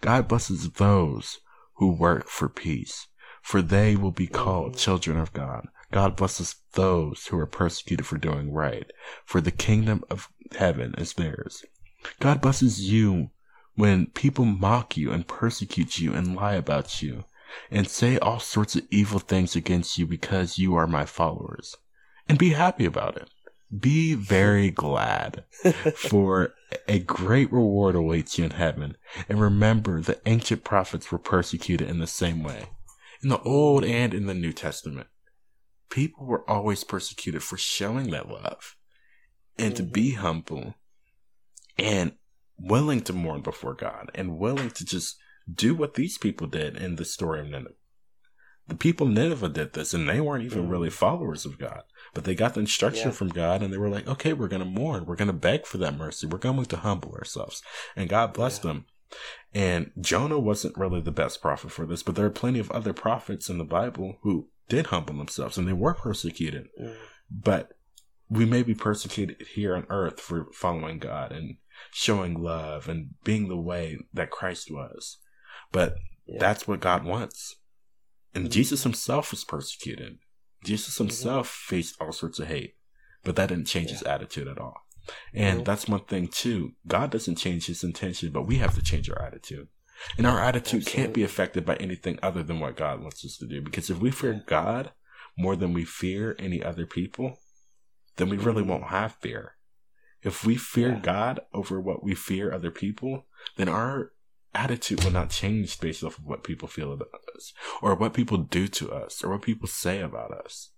God 0.01 0.27
blesses 0.27 0.69
those 0.71 1.39
who 1.75 1.91
work 1.91 2.27
for 2.29 2.49
peace, 2.49 3.07
for 3.41 3.61
they 3.61 3.95
will 3.95 4.11
be 4.11 4.27
called 4.27 4.77
children 4.77 5.17
of 5.17 5.33
God. 5.33 5.67
God 5.91 6.15
blesses 6.15 6.55
those 6.73 7.27
who 7.27 7.37
are 7.37 7.45
persecuted 7.45 8.05
for 8.05 8.17
doing 8.17 8.51
right, 8.51 8.89
for 9.25 9.41
the 9.41 9.51
kingdom 9.51 10.03
of 10.09 10.29
heaven 10.57 10.95
is 10.97 11.13
theirs. 11.13 11.63
God 12.19 12.41
blesses 12.41 12.89
you 12.89 13.29
when 13.75 14.07
people 14.07 14.45
mock 14.45 14.95
you 14.97 15.11
and 15.11 15.27
persecute 15.27 15.99
you 15.99 16.13
and 16.13 16.35
lie 16.35 16.55
about 16.55 17.01
you 17.01 17.25
and 17.71 17.87
say 17.87 18.17
all 18.17 18.39
sorts 18.39 18.75
of 18.75 18.87
evil 18.89 19.19
things 19.19 19.55
against 19.55 19.97
you 19.97 20.05
because 20.05 20.57
you 20.57 20.75
are 20.75 20.87
my 20.87 21.05
followers. 21.05 21.75
And 22.27 22.37
be 22.37 22.51
happy 22.51 22.85
about 22.85 23.17
it. 23.17 23.29
Be 23.77 24.13
very 24.13 24.69
glad, 24.69 25.45
for 25.95 26.53
a 26.87 26.99
great 26.99 27.51
reward 27.51 27.95
awaits 27.95 28.37
you 28.37 28.45
in 28.45 28.51
heaven. 28.51 28.97
And 29.27 29.41
remember, 29.41 29.99
the 29.99 30.21
ancient 30.27 30.63
prophets 30.63 31.11
were 31.11 31.17
persecuted 31.17 31.89
in 31.89 31.99
the 31.99 32.07
same 32.07 32.43
way. 32.43 32.67
In 33.23 33.29
the 33.29 33.41
Old 33.41 33.83
and 33.83 34.13
in 34.13 34.27
the 34.27 34.33
New 34.35 34.53
Testament, 34.53 35.07
people 35.89 36.25
were 36.25 36.47
always 36.49 36.83
persecuted 36.83 37.41
for 37.41 37.57
showing 37.57 38.11
that 38.11 38.29
love 38.29 38.75
and 39.57 39.75
to 39.75 39.83
be 39.83 40.11
mm-hmm. 40.11 40.21
humble 40.21 40.75
and 41.77 42.13
willing 42.57 43.01
to 43.01 43.13
mourn 43.13 43.41
before 43.41 43.73
God 43.73 44.11
and 44.15 44.37
willing 44.37 44.71
to 44.71 44.85
just 44.85 45.17
do 45.51 45.75
what 45.75 45.95
these 45.95 46.17
people 46.17 46.47
did 46.47 46.77
in 46.77 46.95
the 46.95 47.05
story 47.05 47.41
of 47.41 47.47
Nineveh. 47.47 47.73
The 48.67 48.75
people 48.75 49.07
of 49.07 49.13
Nineveh 49.13 49.49
did 49.49 49.73
this, 49.73 49.93
and 49.93 50.07
they 50.07 50.21
weren't 50.21 50.45
even 50.45 50.69
really 50.69 50.89
followers 50.89 51.45
of 51.45 51.59
God, 51.59 51.83
but 52.13 52.23
they 52.23 52.33
got 52.33 52.53
the 52.53 52.61
instruction 52.61 53.09
Yeah. 53.09 53.13
from 53.13 53.27
God, 53.29 53.61
and 53.61 53.73
they 53.73 53.77
were 53.77 53.89
like, 53.89 54.07
"Okay, 54.07 54.31
we're 54.31 54.47
going 54.47 54.63
to 54.63 54.79
mourn. 54.79 55.05
We're 55.05 55.17
going 55.17 55.27
to 55.27 55.33
beg 55.33 55.65
for 55.65 55.77
that 55.79 55.97
mercy. 55.97 56.27
We're 56.27 56.37
going 56.37 56.63
to 56.63 56.77
humble 56.77 57.13
ourselves." 57.13 57.61
And 57.95 58.07
God 58.07 58.33
blessed 58.33 58.61
them. 58.61 58.85
And 59.53 59.91
Jonah 59.99 60.39
wasn't 60.39 60.77
really 60.77 61.01
the 61.01 61.11
best 61.11 61.41
prophet 61.41 61.71
for 61.71 61.85
this, 61.85 62.03
but 62.03 62.15
there 62.15 62.25
are 62.25 62.31
plenty 62.31 62.59
of 62.59 62.71
other 62.71 62.93
prophets 62.93 63.49
in 63.49 63.57
the 63.57 63.65
Bible 63.65 64.17
who 64.21 64.47
did 64.69 64.87
humble 64.87 65.17
themselves, 65.17 65.57
and 65.57 65.67
they 65.67 65.73
were 65.73 65.93
persecuted. 65.93 66.69
Mm. 66.81 66.95
But 67.29 67.77
we 68.29 68.45
may 68.45 68.63
be 68.63 68.73
persecuted 68.73 69.45
here 69.55 69.75
on 69.75 69.85
earth 69.89 70.19
for 70.19 70.47
following 70.53 70.99
God 70.99 71.31
and 71.31 71.57
showing 71.91 72.41
love 72.41 72.87
and 72.87 73.15
being 73.23 73.47
the 73.47 73.57
way 73.57 73.99
that 74.13 74.31
Christ 74.31 74.71
was. 74.71 75.17
But 75.71 75.95
Yeah. 76.25 76.37
that's 76.39 76.67
what 76.67 76.79
God 76.79 77.03
wants. 77.03 77.55
And 78.33 78.47
Mhm. 78.47 78.51
Jesus 78.51 78.83
himself 78.83 79.31
was 79.31 79.43
persecuted. 79.43 80.19
Jesus 80.63 80.97
himself 80.97 81.49
faced 81.49 81.95
all 81.99 82.11
sorts 82.11 82.39
of 82.39 82.47
hate, 82.47 82.75
but 83.23 83.35
that 83.35 83.49
didn't 83.49 83.67
change 83.67 83.89
his 83.89 84.03
attitude 84.03 84.47
at 84.47 84.57
all. 84.57 84.87
And 85.33 85.59
Nope. 85.59 85.65
that's 85.65 85.87
one 85.87 86.05
thing 86.05 86.29
too. 86.29 86.75
God 86.87 87.11
doesn't 87.11 87.35
change 87.35 87.65
his 87.65 87.83
intention, 87.83 88.31
but 88.31 88.43
we 88.43 88.57
have 88.57 88.73
to 88.75 88.81
change 88.81 89.09
our 89.09 89.21
attitude. 89.21 89.67
And 90.17 90.25
our 90.25 90.39
attitude 90.39 90.85
can't 90.85 91.13
be 91.13 91.23
affected 91.23 91.65
by 91.65 91.75
anything 91.75 92.17
other 92.23 92.43
than 92.43 92.59
what 92.59 92.77
God 92.77 93.01
wants 93.01 93.23
us 93.25 93.37
to 93.37 93.45
do. 93.45 93.61
Because 93.61 93.89
if 93.89 93.99
we 93.99 94.11
fear 94.11 94.41
God 94.45 94.93
more 95.37 95.55
than 95.55 95.73
we 95.73 95.85
fear 95.85 96.35
any 96.39 96.63
other 96.63 96.85
people, 96.85 97.39
then 98.15 98.29
we 98.29 98.37
really 98.37 98.63
won't 98.63 98.85
have 98.85 99.15
fear. 99.15 99.52
If 100.23 100.45
we 100.45 100.55
fear 100.55 100.89
Yeah. 100.91 100.99
God 100.99 101.39
over 101.53 101.79
what 101.79 102.03
we 102.03 102.15
fear 102.15 102.51
other 102.51 102.71
people, 102.71 103.25
then 103.57 103.69
our 103.69 104.11
attitude 104.53 105.03
will 105.03 105.11
not 105.11 105.29
change 105.29 105.79
based 105.79 106.03
off 106.03 106.17
of 106.17 106.25
what 106.25 106.43
people 106.43 106.67
feel 106.67 106.93
about 106.93 107.09
us 107.35 107.53
or 107.81 107.95
what 107.95 108.13
people 108.13 108.37
do 108.37 108.67
to 108.67 108.91
us 108.91 109.23
or 109.23 109.31
what 109.31 109.41
people 109.41 109.67
say 109.67 109.99
about 109.99 110.31
us. 110.31 110.69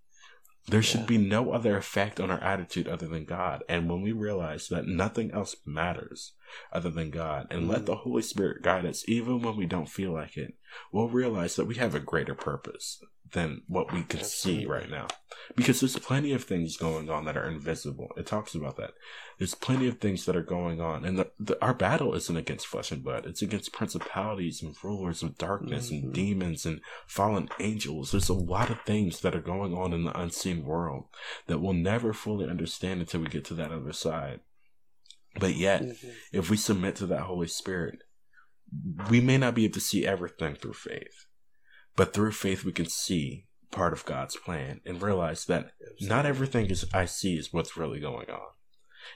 There 0.68 0.82
should 0.82 1.02
Yeah. 1.02 1.06
be 1.08 1.18
no 1.18 1.52
other 1.52 1.78
effect 1.78 2.20
on 2.20 2.32
our 2.32 2.40
attitude 2.42 2.88
other 2.88 3.08
than 3.08 3.26
God. 3.26 3.64
And 3.70 3.90
when 3.90 4.02
we 4.02 4.12
realize 4.14 4.68
that 4.70 4.88
nothing 4.88 5.32
else 5.32 5.56
matters 5.66 6.34
other 6.72 6.90
than 6.90 7.10
God 7.10 7.48
and 7.52 7.68
let 7.68 7.82
Mhm. 7.82 7.86
the 7.86 7.96
Holy 7.98 8.22
Spirit 8.22 8.62
guide 8.62 8.86
us, 8.86 9.08
even 9.08 9.42
when 9.42 9.56
we 9.58 9.66
don't 9.66 9.90
feel 9.90 10.12
like 10.12 10.38
it, 10.38 10.56
we'll 10.92 11.10
realize 11.10 11.56
that 11.56 11.66
we 11.66 11.76
have 11.76 11.96
a 11.96 12.00
greater 12.00 12.36
purpose 12.36 13.04
than 13.32 13.64
what 13.68 13.92
we 13.92 14.04
can 14.04 14.24
see 14.24 14.66
right 14.66 14.90
now. 14.90 15.08
Because 15.56 15.80
there's 15.80 15.98
plenty 15.98 16.32
of 16.32 16.44
things 16.44 16.78
going 16.78 17.10
on 17.10 17.26
that 17.26 17.36
are 17.36 17.50
invisible. 17.50 18.10
It 18.16 18.28
talks 18.28 18.54
about 18.56 18.78
that. 18.78 18.94
There's 19.38 19.56
plenty 19.56 19.88
of 19.88 20.00
things 20.00 20.26
that 20.26 20.36
are 20.36 20.44
going 20.44 20.80
on. 20.80 21.04
And 21.04 21.18
the, 21.20 21.32
the, 21.40 21.62
our 21.62 21.74
battle 21.74 22.14
isn't 22.14 22.38
against 22.38 22.68
flesh 22.68 22.92
and 22.92 23.04
blood, 23.04 23.26
it's 23.26 23.42
against 23.42 23.74
principalities 23.74 24.62
and 24.62 24.76
rulers 24.84 25.24
of 25.24 25.38
darkness 25.38 25.90
Mhm. 25.92 26.04
and 26.04 26.14
demons 26.14 26.66
and 26.66 26.82
fallen 27.08 27.50
angels. 27.60 28.12
There's 28.12 28.30
a 28.30 28.34
lot 28.34 28.70
of 28.70 28.82
things 28.82 29.22
that 29.22 29.36
are 29.36 29.42
going 29.42 29.74
on 29.74 29.92
in 29.92 30.04
the 30.04 30.18
unseen 30.18 30.64
world 30.64 31.06
that 31.48 31.60
we'll 31.60 31.74
never 31.74 32.14
fully 32.14 32.48
understand 32.48 33.02
until 33.02 33.22
we 33.22 33.28
get 33.28 33.44
to 33.46 33.56
that 33.56 33.72
other 33.72 33.94
side. 33.94 34.42
But 35.40 35.56
yet, 35.56 35.82
Mhm. 35.82 36.14
if 36.32 36.50
we 36.50 36.58
submit 36.58 36.96
to 36.98 37.06
that 37.08 37.22
Holy 37.24 37.48
Spirit, 37.48 38.00
we 39.10 39.22
may 39.22 39.38
not 39.38 39.56
be 39.56 39.66
able 39.66 39.74
to 39.76 39.80
see 39.82 40.06
everything 40.06 40.56
through 40.56 40.74
faith, 40.74 41.28
but 41.96 42.14
through 42.14 42.32
faith 42.32 42.64
we 42.64 42.72
can 42.72 42.88
see 42.88 43.48
part 43.72 43.94
of 43.94 44.06
God's 44.06 44.38
plan 44.38 44.82
and 44.86 45.02
realize 45.02 45.46
that 45.46 45.74
not 46.00 46.26
everything 46.26 46.68
is 46.68 46.86
I 46.94 47.06
see 47.06 47.38
is 47.38 47.52
what's 47.52 47.78
really 47.78 48.00
going 48.00 48.30
on. 48.30 48.48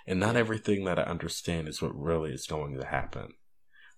And 0.06 0.20
not 0.20 0.36
everything 0.36 0.86
that 0.86 1.00
I 1.00 1.04
understand 1.04 1.68
is 1.68 1.82
what 1.82 1.96
really 1.98 2.32
is 2.32 2.46
going 2.46 2.78
to 2.78 2.86
happen. 2.86 3.34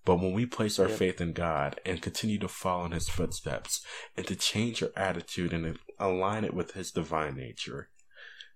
But 0.05 0.17
when 0.17 0.33
we 0.33 0.45
place 0.45 0.79
our 0.79 0.87
Yep. 0.89 0.97
faith 0.97 1.21
in 1.21 1.33
God 1.33 1.79
and 1.85 2.01
continue 2.01 2.39
to 2.39 2.47
follow 2.47 2.85
in 2.85 2.91
his 2.91 3.09
footsteps 3.09 3.85
and 4.15 4.25
to 4.27 4.35
change 4.35 4.81
our 4.81 4.91
attitude 4.95 5.53
and 5.53 5.77
align 5.99 6.43
it 6.43 6.53
with 6.53 6.71
his 6.73 6.91
divine 6.91 7.35
nature, 7.35 7.89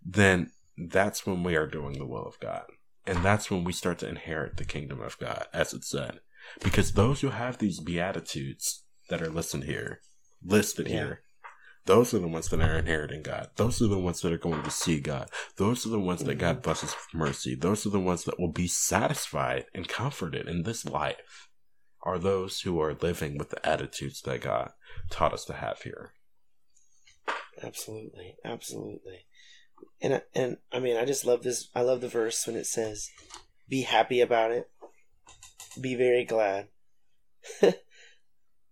then 0.03 0.51
that's 0.77 1.25
when 1.25 1.43
we 1.43 1.55
are 1.55 1.67
doing 1.67 1.97
the 1.97 2.05
will 2.05 2.25
of 2.25 2.39
God. 2.39 2.65
And 3.07 3.23
that's 3.23 3.51
when 3.51 3.63
we 3.63 3.73
start 3.73 3.99
to 3.99 4.09
inherit 4.09 4.57
the 4.57 4.65
kingdom 4.65 5.01
of 5.01 5.17
God, 5.19 5.45
as 5.53 5.73
it 5.73 5.83
said. 5.83 6.19
Because 6.63 6.91
those 6.91 7.21
who 7.21 7.29
have 7.29 7.57
these 7.57 7.79
beatitudes 7.79 8.83
that 9.09 9.21
are 9.21 9.29
listed 9.29 9.63
here, 9.63 10.01
listed 10.43 10.87
Yeah. 10.87 10.93
here, 10.93 11.21
those 11.85 12.15
are 12.15 12.19
the 12.19 12.27
ones 12.27 12.49
that 12.49 12.61
are 12.61 12.79
inheriting 12.79 13.21
God. 13.21 13.51
Those 13.57 13.81
are 13.81 13.87
the 13.87 13.99
ones 13.99 14.21
that 14.21 14.33
are 14.33 14.39
going 14.39 14.63
to 14.63 14.71
see 14.71 14.99
God. 14.99 15.29
Those 15.57 15.85
are 15.85 15.89
the 15.89 15.99
ones 15.99 16.23
that 16.23 16.35
God 16.35 16.55
mm-hmm. 16.55 16.61
blesses 16.63 16.95
with 16.95 17.13
mercy. 17.13 17.55
Those 17.55 17.85
are 17.85 17.91
the 17.91 17.99
ones 17.99 18.23
that 18.23 18.39
will 18.39 18.51
be 18.51 18.67
satisfied 18.67 19.65
and 19.73 19.87
comforted 19.87 20.47
in 20.47 20.63
this 20.63 20.85
life. 20.85 21.49
Are 22.01 22.17
those 22.17 22.61
who 22.61 22.79
are 22.81 22.93
living 22.93 23.37
with 23.37 23.49
the 23.51 23.63
attitudes 23.67 24.21
that 24.21 24.41
God 24.41 24.71
taught 25.09 25.33
us 25.33 25.45
to 25.45 25.53
have 25.53 25.81
here. 25.81 26.13
Absolutely, 27.63 28.35
absolutely. 28.43 29.25
And 30.01 30.15
I- 30.15 30.23
and 30.33 30.57
I 30.71 30.79
mean, 30.79 30.97
I 30.97 31.05
just 31.05 31.25
love 31.25 31.43
this. 31.43 31.69
I 31.73 31.81
love 31.81 32.01
the 32.01 32.07
verse 32.07 32.45
when 32.45 32.55
it 32.55 32.65
says, 32.65 33.09
"Be 33.67 33.81
happy 33.81 34.21
about 34.21 34.51
it. 34.51 34.69
Be 35.79 35.95
very 35.95 36.25
glad." 36.25 36.69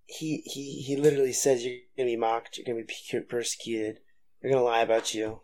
he 0.05 0.43
he 0.45 0.81
he 0.81 0.95
literally 0.95 1.33
says 1.33 1.65
you're 1.65 1.79
gonna 1.97 2.07
be 2.09 2.15
mocked. 2.17 2.57
You're 2.57 2.65
gonna 2.65 2.85
be 2.85 3.19
persecuted. 3.21 3.99
They're 4.41 4.51
gonna 4.51 4.63
lie 4.63 4.81
about 4.81 5.13
you. 5.13 5.41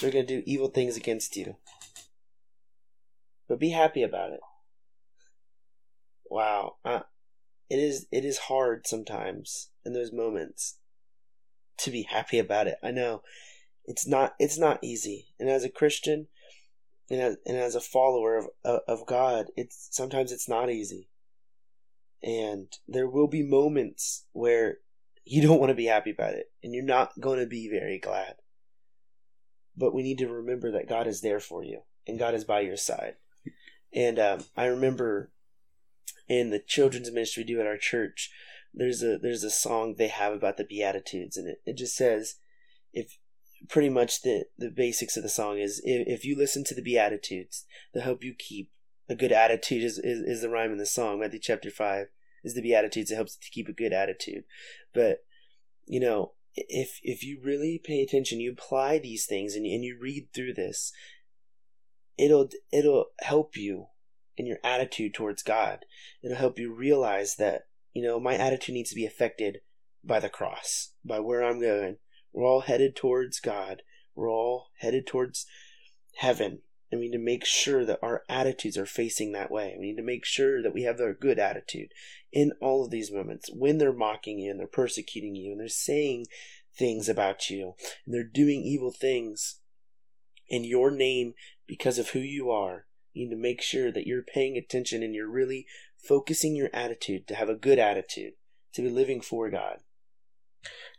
They're 0.00 0.10
gonna 0.10 0.26
do 0.26 0.42
evil 0.46 0.68
things 0.68 0.96
against 0.96 1.36
you. 1.36 1.56
But 3.48 3.60
be 3.60 3.70
happy 3.70 4.02
about 4.02 4.32
it. 4.32 4.40
Wow, 6.28 6.76
uh, 6.84 7.00
it 7.70 7.78
is 7.78 8.06
it 8.10 8.24
is 8.24 8.38
hard 8.38 8.86
sometimes 8.86 9.70
in 9.84 9.92
those 9.92 10.12
moments 10.12 10.78
to 11.78 11.90
be 11.90 12.02
happy 12.02 12.38
about 12.38 12.66
it. 12.66 12.78
I 12.82 12.90
know 12.90 13.22
it's 13.86 14.06
not 14.06 14.34
it's 14.38 14.58
not 14.58 14.82
easy, 14.82 15.28
and 15.38 15.48
as 15.48 15.64
a 15.64 15.70
Christian, 15.70 16.28
and 17.10 17.20
as, 17.20 17.36
and 17.46 17.56
as 17.56 17.74
a 17.74 17.80
follower 17.80 18.36
of 18.64 18.80
of 18.86 19.06
God, 19.06 19.46
it's 19.56 19.88
sometimes 19.90 20.32
it's 20.32 20.48
not 20.48 20.70
easy, 20.70 21.08
and 22.22 22.68
there 22.86 23.08
will 23.08 23.28
be 23.28 23.42
moments 23.42 24.26
where 24.32 24.78
you 25.24 25.42
don't 25.46 25.60
want 25.60 25.70
to 25.70 25.74
be 25.74 25.86
happy 25.86 26.10
about 26.10 26.34
it, 26.34 26.50
and 26.62 26.74
you're 26.74 26.84
not 26.84 27.20
going 27.20 27.38
to 27.38 27.46
be 27.46 27.68
very 27.68 27.98
glad. 27.98 28.34
But 29.76 29.94
we 29.94 30.02
need 30.02 30.18
to 30.18 30.28
remember 30.28 30.70
that 30.72 30.88
God 30.88 31.06
is 31.06 31.20
there 31.20 31.40
for 31.40 31.62
you, 31.62 31.82
and 32.06 32.18
God 32.18 32.34
is 32.34 32.44
by 32.44 32.60
your 32.60 32.76
side. 32.76 33.14
And 33.92 34.18
um, 34.18 34.44
I 34.56 34.66
remember 34.66 35.30
in 36.28 36.50
the 36.50 36.58
children's 36.58 37.10
ministry 37.10 37.42
we 37.42 37.46
do 37.54 37.60
at 37.60 37.66
our 37.66 37.78
church, 37.78 38.30
there's 38.74 39.02
a 39.02 39.18
there's 39.18 39.42
a 39.42 39.50
song 39.50 39.94
they 39.96 40.08
have 40.08 40.32
about 40.32 40.58
the 40.58 40.64
beatitudes 40.64 41.36
and 41.36 41.48
it, 41.48 41.62
it 41.64 41.76
just 41.78 41.96
says 41.96 42.36
if 42.92 43.16
pretty 43.68 43.88
much 43.88 44.22
the 44.22 44.44
the 44.58 44.70
basics 44.70 45.16
of 45.16 45.22
the 45.22 45.28
song 45.28 45.58
is 45.58 45.80
if, 45.84 46.06
if 46.06 46.24
you 46.24 46.36
listen 46.36 46.64
to 46.64 46.74
the 46.74 46.82
beatitudes 46.82 47.64
they'll 47.92 48.02
help 48.02 48.22
you 48.22 48.34
keep 48.36 48.70
a 49.08 49.14
good 49.14 49.32
attitude 49.32 49.82
is, 49.82 49.98
is, 49.98 50.20
is 50.20 50.42
the 50.42 50.48
rhyme 50.48 50.72
in 50.72 50.78
the 50.78 50.86
song 50.86 51.20
matthew 51.20 51.38
chapter 51.40 51.70
5 51.70 52.06
is 52.44 52.54
the 52.54 52.62
beatitudes 52.62 53.10
it 53.10 53.16
helps 53.16 53.36
to 53.36 53.50
keep 53.50 53.68
a 53.68 53.72
good 53.72 53.92
attitude 53.92 54.44
but 54.94 55.24
you 55.86 56.00
know 56.00 56.32
if 56.54 57.00
if 57.02 57.22
you 57.22 57.40
really 57.42 57.80
pay 57.82 58.02
attention 58.02 58.40
you 58.40 58.52
apply 58.52 58.98
these 58.98 59.26
things 59.26 59.54
and, 59.54 59.66
and 59.66 59.84
you 59.84 59.98
read 60.00 60.28
through 60.34 60.54
this 60.54 60.92
it'll 62.18 62.48
it'll 62.72 63.06
help 63.20 63.56
you 63.56 63.86
in 64.36 64.46
your 64.46 64.58
attitude 64.62 65.14
towards 65.14 65.42
god 65.42 65.84
it'll 66.22 66.36
help 66.36 66.58
you 66.58 66.72
realize 66.72 67.36
that 67.36 67.66
you 67.96 68.02
know, 68.02 68.20
my 68.20 68.34
attitude 68.34 68.74
needs 68.74 68.90
to 68.90 68.94
be 68.94 69.06
affected 69.06 69.60
by 70.04 70.20
the 70.20 70.28
cross, 70.28 70.92
by 71.02 71.18
where 71.18 71.42
I'm 71.42 71.58
going. 71.58 71.96
We're 72.36 72.46
all 72.46 72.60
headed 72.60 72.94
towards 72.94 73.40
God. 73.40 73.80
We're 74.14 74.30
all 74.30 74.66
headed 74.80 75.06
towards 75.06 75.46
heaven. 76.16 76.60
And 76.92 77.00
we 77.00 77.06
need 77.06 77.16
to 77.16 77.24
make 77.24 77.46
sure 77.46 77.86
that 77.86 77.98
our 78.02 78.24
attitudes 78.28 78.76
are 78.76 78.84
facing 78.84 79.32
that 79.32 79.50
way. 79.50 79.74
We 79.78 79.86
need 79.86 79.96
to 79.96 80.02
make 80.02 80.26
sure 80.26 80.62
that 80.62 80.74
we 80.74 80.82
have 80.82 81.00
a 81.00 81.14
good 81.14 81.38
attitude 81.38 81.92
in 82.30 82.52
all 82.60 82.84
of 82.84 82.90
these 82.90 83.10
moments 83.10 83.50
when 83.52 83.78
they're 83.78 83.92
mocking 83.92 84.38
you 84.38 84.50
and 84.50 84.60
they're 84.60 84.66
persecuting 84.66 85.34
you 85.34 85.50
and 85.50 85.60
they're 85.60 85.68
saying 85.68 86.26
things 86.76 87.08
about 87.08 87.48
you 87.48 87.72
and 88.04 88.14
they're 88.14 88.22
doing 88.22 88.60
evil 88.60 88.92
things 88.92 89.60
in 90.46 90.62
your 90.62 90.90
name 90.90 91.32
because 91.66 91.98
of 91.98 92.10
who 92.10 92.20
you 92.20 92.50
are. 92.50 92.84
You 93.14 93.24
need 93.24 93.34
to 93.34 93.40
make 93.40 93.62
sure 93.62 93.90
that 93.90 94.06
you're 94.06 94.22
paying 94.22 94.58
attention 94.58 95.02
and 95.02 95.14
you're 95.14 95.30
really 95.30 95.66
focusing 95.96 96.54
your 96.54 96.68
attitude 96.74 97.26
to 97.28 97.34
have 97.34 97.48
a 97.48 97.54
good 97.54 97.78
attitude, 97.78 98.34
to 98.74 98.82
be 98.82 98.90
living 98.90 99.22
for 99.22 99.50
God. 99.50 99.78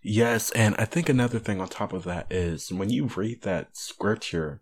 Yes, 0.01 0.51
and 0.51 0.75
I 0.77 0.85
think 0.85 1.09
another 1.09 1.39
thing 1.39 1.59
on 1.59 1.67
top 1.67 1.91
of 1.93 2.03
that 2.05 2.27
is 2.31 2.71
when 2.71 2.89
you 2.89 3.05
read 3.07 3.41
that 3.41 3.75
scripture, 3.75 4.61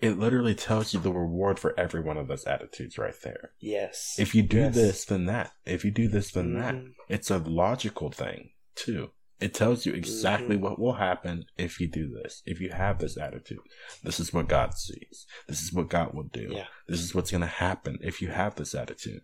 it 0.00 0.18
literally 0.18 0.54
tells 0.54 0.94
you 0.94 1.00
the 1.00 1.12
reward 1.12 1.58
for 1.58 1.78
every 1.78 2.00
one 2.00 2.16
of 2.16 2.26
those 2.28 2.44
attitudes 2.44 2.98
right 2.98 3.14
there. 3.22 3.50
Yes. 3.60 4.14
If 4.18 4.34
you 4.34 4.42
do 4.42 4.58
Yes. 4.58 4.74
this, 4.74 5.04
then 5.04 5.26
that. 5.26 5.52
If 5.66 5.84
you 5.84 5.90
do 5.90 6.08
this, 6.08 6.32
then 6.32 6.54
that. 6.54 6.74
Mhm. 6.74 6.92
It's 7.08 7.30
a 7.30 7.38
logical 7.38 8.10
thing, 8.10 8.50
too. 8.74 9.10
It 9.40 9.54
tells 9.54 9.84
you 9.86 9.92
exactly 9.92 10.56
Mhm. 10.56 10.60
what 10.60 10.78
will 10.78 10.94
happen 10.94 11.44
if 11.58 11.80
you 11.80 11.88
do 11.88 12.08
this. 12.08 12.42
If 12.46 12.60
you 12.60 12.70
have 12.70 12.98
this 13.00 13.16
attitude, 13.18 13.58
this 14.04 14.20
is 14.20 14.32
what 14.32 14.48
God 14.48 14.74
sees. 14.74 15.26
This 15.48 15.62
is 15.62 15.72
what 15.72 15.88
God 15.88 16.14
will 16.14 16.28
do. 16.32 16.48
Yeah. 16.52 16.66
This 16.86 17.00
is 17.00 17.14
what's 17.14 17.32
going 17.32 17.40
to 17.40 17.46
happen 17.48 17.98
if 18.02 18.22
you 18.22 18.28
have 18.28 18.54
this 18.54 18.74
attitude. 18.74 19.22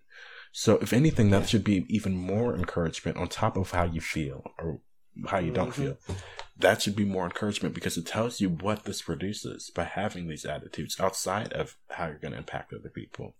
So, 0.52 0.78
if 0.78 0.92
anything, 0.92 1.30
that 1.30 1.48
should 1.48 1.62
be 1.62 1.84
even 1.88 2.16
more 2.16 2.56
encouragement 2.56 3.16
on 3.16 3.28
top 3.28 3.56
of 3.56 3.70
how 3.70 3.84
you 3.84 4.00
feel 4.00 4.42
or 4.58 4.80
how 5.26 5.38
you 5.38 5.50
don't 5.52 5.70
Mhm. 5.70 5.74
feel. 5.74 5.98
That 6.56 6.82
should 6.82 6.96
be 6.96 7.04
more 7.04 7.24
encouragement 7.24 7.74
because 7.74 7.96
it 7.96 8.04
tells 8.06 8.40
you 8.40 8.48
what 8.48 8.84
this 8.84 9.00
produces 9.02 9.70
by 9.70 9.84
having 9.84 10.26
these 10.26 10.44
attitudes 10.44 10.98
outside 10.98 11.52
of 11.52 11.76
how 11.90 12.06
you're 12.06 12.18
going 12.18 12.32
to 12.32 12.38
impact 12.38 12.72
other 12.72 12.88
people. 12.90 13.36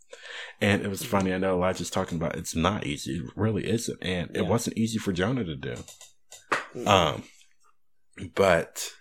And 0.61 0.83
it 0.85 0.89
was 0.89 1.01
Mm-hmm. 1.03 1.11
funny. 1.11 1.35
I 1.35 1.39
know 1.39 1.57
Elijah's 1.57 1.91
talking 1.91 2.17
about 2.19 2.37
it's 2.37 2.55
not 2.55 2.87
easy. 2.87 3.17
It 3.19 3.31
really 3.35 3.69
isn't. 3.69 3.99
And 4.03 4.37
it 4.37 4.47
wasn't 4.47 4.79
easy 4.79 4.99
for 4.99 5.13
Jonah 5.13 5.45
to 5.45 5.57
do. 5.57 5.75
Mhm. 6.75 6.87
Um, 6.87 7.25
but 8.35 8.93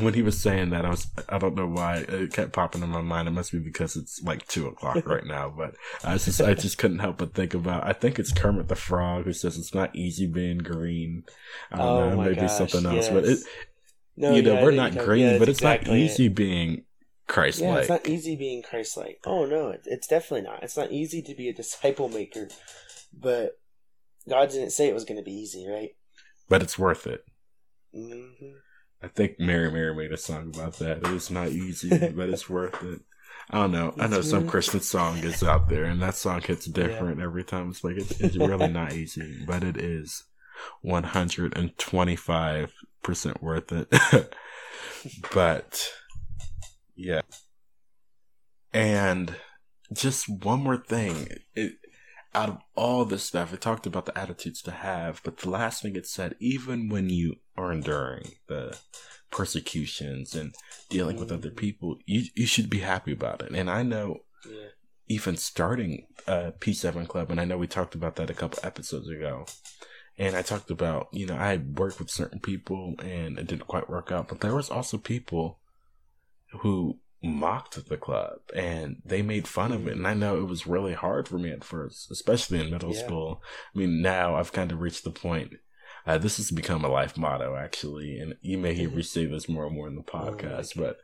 when 0.00 0.14
he 0.14 0.22
was 0.22 0.40
saying 0.40 0.70
that, 0.70 0.84
I 0.84 0.90
was 0.90 1.08
I 1.28 1.38
don't 1.38 1.56
know 1.56 1.66
why 1.66 1.98
it 2.08 2.32
kept 2.32 2.52
popping 2.52 2.82
in 2.82 2.90
my 2.90 3.00
mind. 3.00 3.28
It 3.28 3.32
must 3.32 3.52
be 3.52 3.58
because 3.58 3.96
it's 3.96 4.22
like 4.22 4.46
two 4.46 4.66
o'clock 4.68 5.04
right 5.06 5.24
now. 5.24 5.52
But 5.56 5.74
I 6.04 6.18
just 6.18 6.40
I 6.40 6.54
just 6.54 6.78
couldn't 6.78 7.00
help 7.00 7.18
but 7.18 7.34
think 7.34 7.54
about. 7.54 7.84
I 7.86 7.92
think 7.92 8.18
it's 8.18 8.32
Kermit 8.32 8.68
the 8.68 8.76
Frog 8.76 9.24
who 9.24 9.32
says 9.32 9.58
it's 9.58 9.74
not 9.74 9.94
easy 9.96 10.26
being 10.26 10.58
green. 10.58 11.24
I 11.72 11.78
don't 11.78 11.94
Oh 11.94 11.96
know, 11.96 12.16
my 12.16 12.28
maybe 12.28 12.36
gosh, 12.36 12.48
something 12.48 12.86
else. 12.86 13.08
But 13.08 13.24
it, 13.24 13.40
no, 14.16 14.36
you 14.36 14.42
know, 14.42 14.54
yeah, 14.54 14.62
we're 14.62 14.72
not 14.72 14.98
green, 14.98 15.36
yeah, 15.36 15.38
but 15.38 15.48
it's 15.48 15.62
exactly 15.62 15.88
not 15.88 15.98
it. 16.00 16.00
easy 16.00 16.28
being 16.28 16.84
Christ-like. 17.28 17.66
Yeah, 17.66 17.74
like. 17.74 17.80
it's 17.80 17.88
not 17.88 18.06
easy 18.06 18.36
being 18.36 18.62
Christ-like. 18.62 19.20
Oh 19.26 19.46
no, 19.46 19.68
it, 19.68 19.82
it's 19.86 20.06
definitely 20.06 20.42
not. 20.42 20.62
It's 20.62 20.76
not 20.76 20.90
easy 20.92 21.22
to 21.22 21.34
be 21.34 21.48
a 21.48 21.54
disciple 21.54 22.08
maker, 22.08 22.48
but 23.12 23.58
God 24.28 24.50
didn't 24.50 24.70
say 24.72 24.88
it 24.88 24.94
was 24.94 25.04
going 25.06 25.18
to 25.18 25.24
be 25.24 25.32
easy, 25.34 25.66
right? 25.68 25.90
but 26.48 26.62
it's 26.62 26.78
worth 26.78 27.06
it. 27.06 27.24
hmm 27.92 28.71
I 29.02 29.08
think 29.08 29.40
Mary 29.40 29.70
Mary 29.70 29.94
made 29.94 30.12
a 30.12 30.16
song 30.16 30.52
about 30.54 30.78
that. 30.78 31.00
It's 31.06 31.30
not 31.30 31.48
easy, 31.48 31.88
but 32.16 32.28
it's 32.28 32.48
worth 32.48 32.82
it. 32.82 33.00
I 33.50 33.58
don't 33.58 33.72
know. 33.72 33.94
I 33.98 34.06
know 34.06 34.20
some 34.20 34.46
Christmas 34.46 34.88
song 34.88 35.18
is 35.18 35.42
out 35.42 35.68
there, 35.68 35.84
and 35.84 36.00
that 36.00 36.14
song 36.14 36.40
hits 36.40 36.66
different 36.66 37.18
yeah. 37.18 37.24
every 37.24 37.44
time. 37.44 37.70
It's 37.70 37.82
like 37.82 37.96
it's, 37.96 38.20
it's 38.20 38.36
really 38.36 38.68
not 38.68 38.92
easy, 38.92 39.44
but 39.46 39.64
it 39.64 39.76
is 39.76 40.24
one 40.80 41.02
hundred 41.02 41.56
and 41.56 41.76
twenty-five 41.76 42.72
percent 43.02 43.42
worth 43.42 43.72
it. 43.72 43.88
but 45.34 45.90
yeah, 46.94 47.22
and 48.72 49.34
just 49.92 50.28
one 50.28 50.62
more 50.62 50.76
thing. 50.76 51.26
It, 51.56 51.72
out 52.34 52.48
of 52.48 52.58
all 52.74 53.04
this 53.04 53.24
stuff, 53.24 53.52
it 53.52 53.60
talked 53.60 53.86
about 53.86 54.06
the 54.06 54.18
attitudes 54.18 54.62
to 54.62 54.70
have, 54.70 55.20
but 55.22 55.38
the 55.38 55.50
last 55.50 55.82
thing 55.82 55.96
it 55.96 56.06
said, 56.06 56.34
even 56.40 56.88
when 56.88 57.10
you 57.10 57.36
are 57.56 57.72
enduring 57.72 58.32
the 58.48 58.78
persecutions 59.30 60.34
and 60.34 60.54
dealing 60.88 61.18
with 61.18 61.32
other 61.32 61.50
mm. 61.50 61.56
people, 61.56 61.98
you 62.06 62.24
you 62.34 62.46
should 62.46 62.70
be 62.70 62.80
happy 62.80 63.12
about 63.12 63.42
it. 63.42 63.52
And 63.52 63.70
I 63.70 63.82
know 63.82 64.20
yeah. 64.48 64.68
even 65.08 65.36
starting 65.36 66.06
a 66.26 66.52
P7 66.52 67.06
club, 67.08 67.30
and 67.30 67.40
I 67.40 67.44
know 67.44 67.58
we 67.58 67.66
talked 67.66 67.94
about 67.94 68.16
that 68.16 68.30
a 68.30 68.34
couple 68.34 68.60
episodes 68.62 69.08
ago. 69.08 69.46
And 70.18 70.36
I 70.36 70.42
talked 70.42 70.70
about, 70.70 71.08
you 71.12 71.24
know, 71.24 71.36
I 71.36 71.56
worked 71.56 71.98
with 71.98 72.10
certain 72.10 72.38
people 72.38 72.94
and 73.02 73.38
it 73.38 73.46
didn't 73.46 73.66
quite 73.66 73.88
work 73.88 74.12
out, 74.12 74.28
but 74.28 74.40
there 74.40 74.54
was 74.54 74.68
also 74.68 74.98
people 74.98 75.58
who 76.60 76.98
mocked 77.22 77.88
the 77.88 77.96
club 77.96 78.38
and 78.54 79.00
they 79.04 79.22
made 79.22 79.46
fun 79.46 79.72
of 79.72 79.86
it. 79.86 79.96
And 79.96 80.06
I 80.06 80.14
know 80.14 80.38
it 80.38 80.48
was 80.48 80.66
really 80.66 80.94
hard 80.94 81.28
for 81.28 81.38
me 81.38 81.50
at 81.50 81.64
first, 81.64 82.10
especially 82.10 82.60
in 82.60 82.70
middle 82.70 82.94
yeah. 82.94 83.04
school. 83.04 83.42
I 83.74 83.78
mean, 83.78 84.02
now 84.02 84.34
I've 84.34 84.52
kind 84.52 84.72
of 84.72 84.80
reached 84.80 85.04
the 85.04 85.10
point. 85.10 85.54
Uh, 86.04 86.18
this 86.18 86.36
has 86.38 86.50
become 86.50 86.84
a 86.84 86.88
life 86.88 87.16
motto, 87.16 87.54
actually, 87.54 88.18
and 88.18 88.34
you 88.40 88.58
may 88.58 88.74
hear 88.74 88.90
me 88.90 89.02
say 89.02 89.24
this 89.24 89.48
more 89.48 89.66
and 89.66 89.76
more 89.76 89.86
in 89.86 89.94
the 89.94 90.02
oh 90.02 90.18
podcast. 90.18 90.76
Oh 90.76 90.82
but 90.82 90.98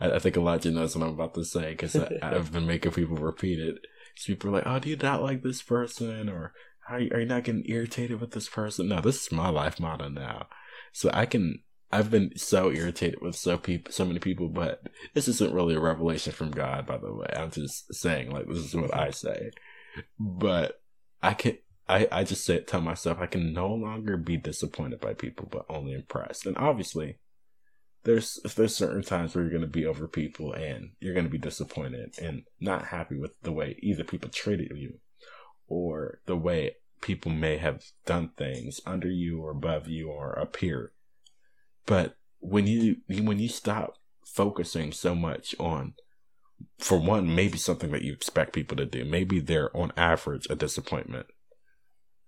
I, 0.00 0.16
I, 0.16 0.18
think 0.20 0.36
Elijah 0.36 0.70
knows 0.70 0.94
what 0.94 1.04
I'm 1.04 1.14
about 1.14 1.34
to 1.34 1.44
say 1.44 1.70
because 1.70 1.96
I've 1.96 2.52
been 2.52 2.66
making 2.66 2.92
people 2.92 3.16
repeat 3.16 3.58
it. 3.58 3.78
So 4.14 4.32
people 4.32 4.50
are 4.50 4.52
like, 4.52 4.66
"Oh, 4.66 4.78
do 4.78 4.90
you 4.90 4.96
not 4.96 5.22
like 5.22 5.42
this 5.42 5.60
person?" 5.60 6.28
or 6.28 6.52
"Are 6.88 7.00
you, 7.00 7.10
are 7.12 7.20
you 7.20 7.26
not 7.26 7.42
getting 7.42 7.64
irritated 7.66 8.20
with 8.20 8.30
this 8.30 8.48
person?" 8.48 8.88
No, 8.88 9.00
this 9.00 9.26
is 9.26 9.32
my 9.32 9.48
life 9.48 9.80
motto 9.80 10.08
now, 10.08 10.46
so 10.92 11.10
I 11.12 11.26
can 11.26 11.64
I've 11.94 12.10
been 12.10 12.36
so 12.36 12.72
irritated 12.72 13.20
with 13.20 13.36
so 13.36 13.56
people, 13.56 13.92
so 13.92 14.04
many 14.04 14.18
people, 14.18 14.48
but 14.48 14.88
this 15.14 15.28
isn't 15.28 15.54
really 15.54 15.76
a 15.76 15.80
revelation 15.80 16.32
from 16.32 16.50
God, 16.50 16.86
by 16.86 16.98
the 16.98 17.14
way. 17.14 17.28
I'm 17.36 17.52
just 17.52 17.94
saying, 17.94 18.32
like, 18.32 18.48
this 18.48 18.58
is 18.58 18.74
what 18.74 18.92
I 18.92 19.08
mm-hmm. 19.08 19.12
say. 19.12 19.50
But 20.18 20.80
I 21.22 21.34
can, 21.34 21.58
I, 21.88 22.08
I 22.10 22.24
just 22.24 22.44
say, 22.44 22.58
tell 22.58 22.80
myself 22.80 23.18
I 23.20 23.26
can 23.26 23.52
no 23.52 23.68
longer 23.68 24.16
be 24.16 24.36
disappointed 24.36 25.00
by 25.00 25.14
people, 25.14 25.46
but 25.48 25.66
only 25.68 25.92
impressed. 25.92 26.46
And 26.46 26.58
obviously, 26.58 27.18
there's 28.02 28.40
there's 28.56 28.74
certain 28.74 29.02
times 29.02 29.32
where 29.32 29.44
you're 29.44 29.52
going 29.52 29.62
to 29.62 29.68
be 29.68 29.86
over 29.86 30.08
people 30.08 30.52
and 30.52 30.90
you're 30.98 31.14
going 31.14 31.26
to 31.26 31.30
be 31.30 31.38
disappointed 31.38 32.16
and 32.20 32.42
not 32.58 32.86
happy 32.86 33.16
with 33.16 33.40
the 33.42 33.52
way 33.52 33.78
either 33.78 34.02
people 34.02 34.30
treated 34.30 34.72
you 34.76 34.98
or 35.68 36.18
the 36.26 36.36
way 36.36 36.74
people 37.00 37.30
may 37.30 37.56
have 37.56 37.84
done 38.04 38.30
things 38.36 38.80
under 38.84 39.08
you 39.08 39.42
or 39.42 39.52
above 39.52 39.86
you 39.86 40.08
or 40.08 40.32
appear 40.32 40.92
but 41.86 42.16
when 42.40 42.66
you 42.66 42.96
when 43.08 43.38
you 43.38 43.48
stop 43.48 43.94
focusing 44.26 44.92
so 44.92 45.14
much 45.14 45.54
on 45.58 45.94
for 46.78 46.98
one, 46.98 47.34
maybe 47.34 47.58
something 47.58 47.90
that 47.92 48.02
you 48.02 48.12
expect 48.12 48.52
people 48.52 48.76
to 48.76 48.86
do, 48.86 49.04
maybe 49.04 49.40
they're 49.40 49.74
on 49.76 49.92
average 49.96 50.46
a 50.50 50.54
disappointment. 50.54 51.26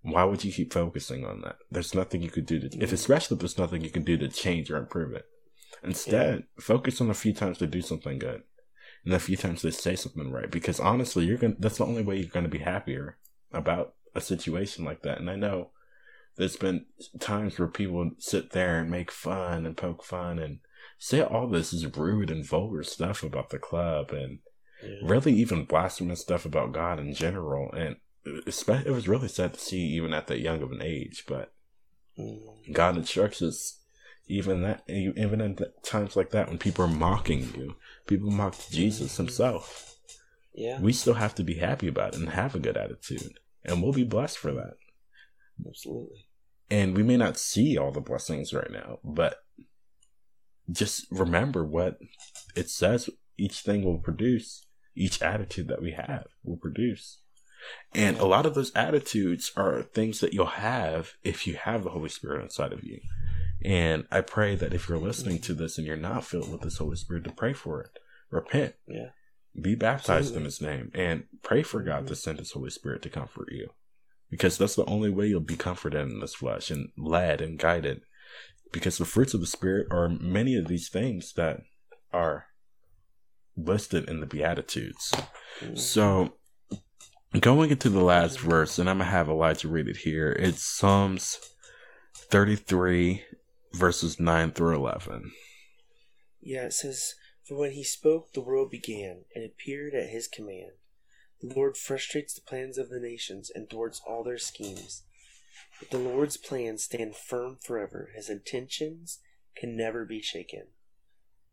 Why 0.03 0.25
would 0.25 0.45
you 0.45 0.53
keep 0.53 0.73
focusing 0.73 1.25
on 1.25 1.41
that? 1.43 1.57
There's 1.71 1.95
nothing 1.95 2.23
you 2.23 2.31
could 2.31 2.47
do 2.47 2.61
to, 2.61 2.79
if 2.79 2.93
especially 2.93 3.37
if 3.37 3.41
there's 3.41 3.59
nothing 3.59 3.83
you 3.83 3.91
can 3.91 4.05
do 4.05 4.17
to 4.19 4.29
change 4.29 4.71
or 4.71 4.77
improve 4.77 5.13
it. 5.13 5.25
Instead, 5.83 6.39
yeah. 6.39 6.63
focus 6.63 7.01
on 7.01 7.11
a 7.11 7.15
few 7.15 7.33
times 7.33 7.59
to 7.59 7.67
do 7.67 7.83
something 7.83 8.19
good, 8.19 8.43
and 9.05 9.15
a 9.15 9.19
few 9.19 9.37
times 9.37 9.63
to 9.63 9.73
say 9.73 9.97
something 9.97 10.31
right. 10.31 10.51
Because 10.51 10.81
honestly, 10.81 11.25
you're 11.25 11.39
gonna. 11.39 11.57
That's 11.59 11.79
the 11.79 11.87
only 11.87 12.03
way 12.03 12.19
you're 12.19 12.29
gonna 12.29 12.49
be 12.49 12.59
happier 12.59 13.19
about 13.53 13.95
a 14.15 14.21
situation 14.21 14.85
like 14.85 15.03
that. 15.03 15.19
And 15.19 15.29
I 15.29 15.37
know 15.37 15.71
there's 16.37 16.57
been 16.57 16.84
times 17.18 17.59
where 17.59 17.68
people 17.68 18.11
sit 18.18 18.51
there 18.51 18.78
and 18.78 18.91
make 18.91 19.11
fun 19.11 19.66
and 19.66 19.76
poke 19.76 20.05
fun 20.05 20.39
and 20.39 20.59
say 20.99 21.22
all 21.22 21.49
this 21.49 21.72
is 21.72 21.97
rude 21.97 22.30
and 22.30 22.47
vulgar 22.47 22.82
stuff 22.82 23.22
about 23.22 23.51
the 23.51 23.59
club 23.59 24.11
and 24.11 24.39
yeah. 24.82 24.97
really 25.03 25.32
even 25.32 25.64
blasphemous 25.64 26.20
stuff 26.20 26.45
about 26.45 26.72
God 26.72 26.99
in 26.99 27.14
general. 27.14 27.72
And 27.72 27.97
it 28.24 28.91
was 28.91 29.09
really 29.09 29.28
sad 29.28 29.55
to 29.55 29.61
see 29.61 29.78
even 29.78 30.12
at 30.12 30.26
that 30.26 30.41
young 30.41 30.62
of 30.62 30.72
an 30.72 30.82
age. 30.82 31.24
But 31.26 31.53
mm. 32.18 32.39
God 32.72 32.97
instructs 32.97 33.43
us 33.43 33.80
even 34.28 34.62
that 34.62 34.82
even 34.89 35.41
in 35.41 35.57
times 35.82 36.16
like 36.16 36.30
that 36.30 36.49
when 36.49 36.59
people 36.59 36.84
are 36.84 36.89
mocking 36.89 37.53
you, 37.57 37.76
people 38.07 38.30
mock 38.30 38.57
Jesus. 38.70 39.16
Himself. 39.16 39.97
Yeah, 40.53 40.80
we 40.80 40.93
still 40.93 41.14
have 41.14 41.34
to 41.37 41.45
be 41.45 41.55
happy 41.55 41.87
about 41.87 42.14
it 42.14 42.20
and 42.20 42.30
have 42.30 42.55
a 42.55 42.59
good 42.59 42.76
attitude, 42.76 43.39
and 43.64 43.82
we'll 43.82 43.93
be 43.93 44.05
blessed 44.05 44.39
for 44.39 44.53
that. 44.53 44.74
Absolutely. 45.66 46.26
And 46.71 46.97
we 46.97 47.03
may 47.03 47.17
not 47.17 47.39
see 47.39 47.79
all 47.79 47.93
the 47.93 48.01
blessings 48.01 48.53
right 48.53 48.71
now, 48.71 48.99
but 49.05 49.39
just 50.71 51.07
remember 51.11 51.64
what 51.64 51.99
it 52.57 52.69
says 52.69 53.09
each 53.39 53.61
thing 53.61 53.85
will 53.85 53.99
produce, 53.99 54.67
each 54.95 55.23
attitude 55.23 55.69
that 55.69 55.83
we 55.83 55.93
have 55.93 56.27
will 56.43 56.57
produce. 56.57 57.21
And 57.95 58.19
a 58.19 58.27
lot 58.27 58.47
of 58.47 58.55
those 58.55 58.75
attitudes 58.75 59.53
are 59.57 59.83
things 59.83 60.21
that 60.21 60.33
you'll 60.33 60.47
have 60.47 61.12
if 61.23 61.47
you 61.47 61.55
have 61.55 61.85
the 61.85 61.91
Holy 61.91 62.09
Spirit 62.09 62.43
inside 62.43 62.73
of 62.73 62.85
you. 62.85 63.01
And 63.64 64.07
I 64.11 64.21
pray 64.21 64.55
that 64.57 64.75
if 64.75 64.89
you're 64.89 64.99
listening 64.99 65.41
to 65.41 65.55
this 65.55 65.79
and 65.79 65.87
you're 65.87 65.97
not 65.97 66.25
filled 66.25 66.51
with 66.51 66.61
this 66.61 66.79
Holy 66.79 66.97
Spirit, 66.97 67.25
to 67.25 67.33
pray 67.33 67.53
for 67.53 67.81
it. 67.81 67.99
Repent. 68.31 68.75
Yeah. 68.87 69.11
Be 69.61 69.75
baptized 69.75 70.35
Absolutely. 70.35 70.39
in 70.39 70.45
His 70.45 70.61
name 70.61 70.91
and 70.95 71.25
pray 71.43 71.62
for 71.62 71.83
God 71.83 72.01
mm-hmm. 72.01 72.09
to 72.09 72.17
send 72.17 72.39
His 72.39 72.53
Holy 72.53 72.71
Spirit 72.71 73.03
to 73.03 73.11
comfort 73.11 73.49
you 73.51 73.71
because 74.31 74.59
that's 74.59 74.77
the 74.77 74.85
only 74.87 75.11
way 75.11 75.27
you'll 75.27 75.41
be 75.41 75.57
comforted 75.57 76.01
in 76.01 76.20
this 76.20 76.35
flesh 76.35 76.70
and 76.70 76.91
led 76.97 77.41
and 77.41 77.59
guided. 77.59 78.03
Because 78.72 78.99
the 78.99 79.05
fruits 79.05 79.35
of 79.35 79.41
the 79.41 79.47
Spirit 79.47 79.87
are 79.91 80.09
many 80.09 80.57
of 80.57 80.68
these 80.68 80.89
things 80.89 81.33
that 81.35 81.61
are 82.12 82.47
listed 83.57 84.09
in 84.09 84.20
the 84.20 84.27
Beatitudes. 84.27 85.12
So, 85.74 86.35
going 87.41 87.70
into 87.70 87.89
the 87.89 88.03
last 88.03 88.41
verse, 88.41 88.79
and 88.79 88.91
I'm 88.91 88.99
going 88.99 89.07
to 89.07 89.12
have 89.12 89.29
Elijah 89.29 89.68
read 89.68 89.89
it 89.89 89.99
here, 89.99 90.33
it's 90.33 90.62
Psalms 90.62 91.39
33, 92.31 93.22
verses 93.72 94.20
9 94.20 94.51
through 94.53 94.77
11. 94.77 95.33
Yeah, 96.41 96.66
it 96.66 96.72
says, 96.72 97.14
For 97.45 97.57
when 97.57 97.72
he 97.72 97.85
spoke, 97.85 98.33
the 98.33 98.41
world 98.41 98.70
began, 98.70 99.24
and 99.35 99.45
appeared 99.45 99.95
at 99.95 100.11
his 100.11 100.29
command. 100.29 100.72
The 101.43 101.55
Lord 101.55 101.76
frustrates 101.76 102.34
the 102.34 102.41
plans 102.41 102.78
of 102.78 102.89
the 102.89 102.99
nations 102.99 103.51
and 103.55 103.68
thwarts 103.68 104.01
all 104.07 104.24
their 104.24 104.39
schemes. 104.39 105.03
But 105.78 105.91
the 105.91 105.99
Lord's 105.99 106.37
plans 106.37 106.84
stand 106.84 107.14
firm 107.14 107.59
forever. 107.62 108.11
His 108.14 108.30
intentions 108.30 109.20
can 109.55 109.76
never 109.76 110.05
be 110.05 110.22
shaken. 110.22 110.68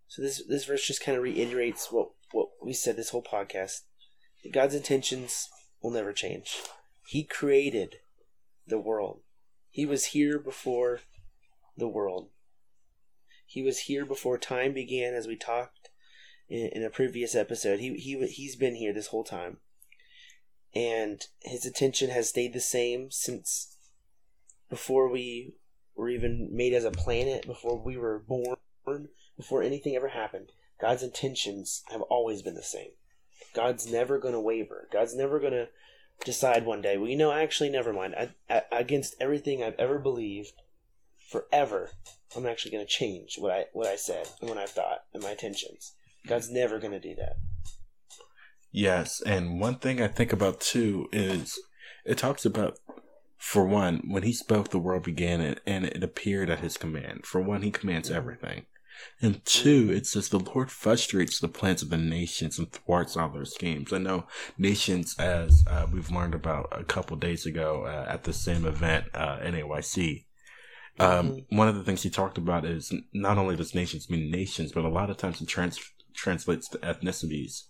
So 0.08 0.22
this 0.22 0.44
this 0.48 0.66
verse 0.66 0.86
just 0.86 1.04
kind 1.04 1.18
of 1.18 1.24
reiterates 1.24 1.92
what 1.92 2.12
what 2.32 2.50
we 2.62 2.74
said 2.74 2.96
this 2.96 3.10
whole 3.10 3.24
podcast. 3.24 3.82
God's 4.52 4.76
intentions 4.76 5.50
will 5.82 5.92
never 5.92 6.14
change. 6.14 6.62
He 7.08 7.24
created 7.24 7.98
the 8.66 8.80
world. 8.80 9.22
He 9.70 9.86
was 9.86 10.08
here 10.08 10.40
before 10.40 11.02
the 11.76 11.88
world. 11.88 12.30
He 13.46 13.62
was 13.62 13.80
here 13.80 14.06
before 14.06 14.38
time 14.38 14.74
began, 14.74 15.14
as 15.14 15.28
we 15.28 15.36
talked 15.36 15.90
in, 16.48 16.70
in 16.74 16.84
a 16.84 16.90
previous 16.90 17.36
episode. 17.36 17.80
He 17.80 17.96
he 17.96 18.26
he's 18.28 18.56
been 18.56 18.76
here 18.76 18.94
this 18.94 19.08
whole 19.08 19.24
time 19.24 19.58
and 20.76 21.26
his 21.42 21.66
attention 21.66 22.10
has 22.10 22.30
stayed 22.30 22.54
the 22.54 22.60
same 22.60 23.12
since 23.12 23.76
before 24.70 25.10
we 25.10 25.54
were 25.96 26.10
even 26.10 26.50
made 26.52 26.74
as 26.74 26.84
a 26.84 26.92
planet, 26.92 27.46
before 27.46 27.78
we 27.78 27.96
were 27.98 28.20
born, 28.20 29.10
before 29.38 29.62
anything 29.62 29.96
ever 29.96 30.10
happened. 30.10 30.52
God's 30.82 31.04
intentions 31.04 31.84
have 31.92 32.02
always 32.02 32.42
been 32.42 32.56
the 32.56 32.64
same. 32.64 32.92
God's 33.54 33.92
never 33.92 34.18
going 34.18 34.34
to 34.34 34.40
waver. 34.40 34.88
God's 34.92 35.16
never 35.16 35.40
going 35.40 35.54
to 35.54 35.70
decide 36.26 36.66
one 36.66 36.82
day, 36.82 36.98
well, 36.98 37.10
you 37.10 37.18
know, 37.18 37.32
actually, 37.32 37.70
never 37.70 37.94
mind. 37.94 38.16
I, 38.16 38.32
I, 38.50 38.64
against 38.72 39.16
everything 39.20 39.62
I've 39.62 39.80
ever 39.80 40.00
believed, 40.00 40.54
forever, 41.30 41.92
I'm 42.36 42.46
actually 42.46 42.72
going 42.72 42.86
to 42.86 42.92
change 42.92 43.38
what 43.38 43.52
I 43.52 43.66
what 43.74 43.88
I 43.88 43.96
said 43.96 44.28
and 44.42 44.50
what 44.50 44.58
I 44.58 44.66
thought 44.66 45.04
and 45.14 45.22
my 45.22 45.32
intentions. 45.32 45.94
God's 46.26 46.50
never 46.50 46.80
going 46.80 46.94
to 46.94 47.00
do 47.00 47.16
that. 47.16 47.38
Yes, 48.74 49.22
and 49.22 49.60
one 49.60 49.76
thing 49.76 50.02
I 50.02 50.08
think 50.08 50.34
about 50.34 50.60
too 50.60 51.08
is 51.14 51.60
it 52.06 52.18
talks 52.18 52.44
about 52.44 52.80
for 53.38 53.66
one, 53.66 54.02
when 54.08 54.24
he 54.24 54.32
spoke, 54.32 54.70
the 54.70 54.80
world 54.80 55.04
began 55.04 55.42
it, 55.42 55.60
and 55.68 55.84
it 55.86 56.02
appeared 56.02 56.50
at 56.50 56.62
his 56.62 56.78
command. 56.78 57.26
For 57.26 57.42
one, 57.42 57.62
he 57.62 57.72
commands 57.72 58.10
everything. 58.10 58.66
And 59.22 59.44
two, 59.44 59.92
it 59.92 60.08
says 60.08 60.30
the 60.30 60.40
Lord 60.40 60.72
frustrates 60.72 61.40
the 61.40 61.50
plans 61.50 61.82
of 61.82 61.90
the 61.90 61.98
nations 61.98 62.58
and 62.58 62.72
thwarts 62.72 63.18
all 63.18 63.30
their 63.30 63.44
schemes. 63.44 63.92
I 63.92 63.98
know 63.98 64.28
nations, 64.58 65.16
as 65.20 65.64
uh, 65.68 65.88
we've 65.92 66.10
learned 66.10 66.34
about 66.34 66.70
a 66.72 66.86
couple 66.86 67.18
days 67.18 67.46
ago 67.46 67.84
uh, 67.86 68.10
at 68.10 68.24
the 68.24 68.34
same 68.34 68.66
event, 68.66 69.08
uh, 69.14 69.40
NAYC. 69.40 70.26
Um, 71.00 71.30
mm-hmm. 71.30 71.58
One 71.58 71.68
of 71.68 71.76
the 71.76 71.84
things 71.84 72.02
he 72.02 72.10
talked 72.10 72.38
about 72.38 72.64
is 72.64 72.94
not 73.14 73.38
only 73.38 73.58
does 73.58 73.76
nations 73.76 74.10
mean 74.10 74.32
nations, 74.32 74.72
but 74.72 74.86
a 74.86 74.90
lot 74.90 75.10
of 75.10 75.18
times 75.18 75.42
it 75.42 75.50
trans- 75.50 75.80
translates 76.16 76.70
to 76.70 76.78
ethnicities. 76.78 77.64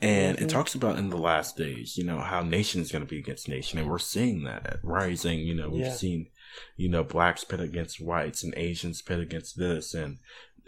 And 0.00 0.38
Mhm. 0.38 0.42
it 0.42 0.48
talks 0.50 0.74
about 0.76 0.98
in 0.98 1.10
the 1.10 1.16
last 1.18 1.56
days, 1.56 1.98
you 1.98 2.04
know, 2.04 2.18
how 2.20 2.42
nation 2.42 2.80
is 2.80 2.92
going 2.92 3.04
to 3.04 3.10
be 3.10 3.18
against 3.18 3.48
nation. 3.48 3.78
And 3.78 3.88
we're 3.88 3.98
seeing 3.98 4.44
that 4.44 4.78
rising. 4.82 5.40
You 5.40 5.54
know, 5.54 5.68
we've 5.70 5.86
Yeah. 5.86 5.94
seen, 5.94 6.28
you 6.76 6.88
know, 6.88 7.02
blacks 7.02 7.42
pit 7.42 7.58
against 7.60 8.00
whites 8.00 8.42
and 8.44 8.54
Asians 8.56 9.02
pit 9.02 9.18
against 9.18 9.58
this. 9.58 9.94
And 9.94 10.18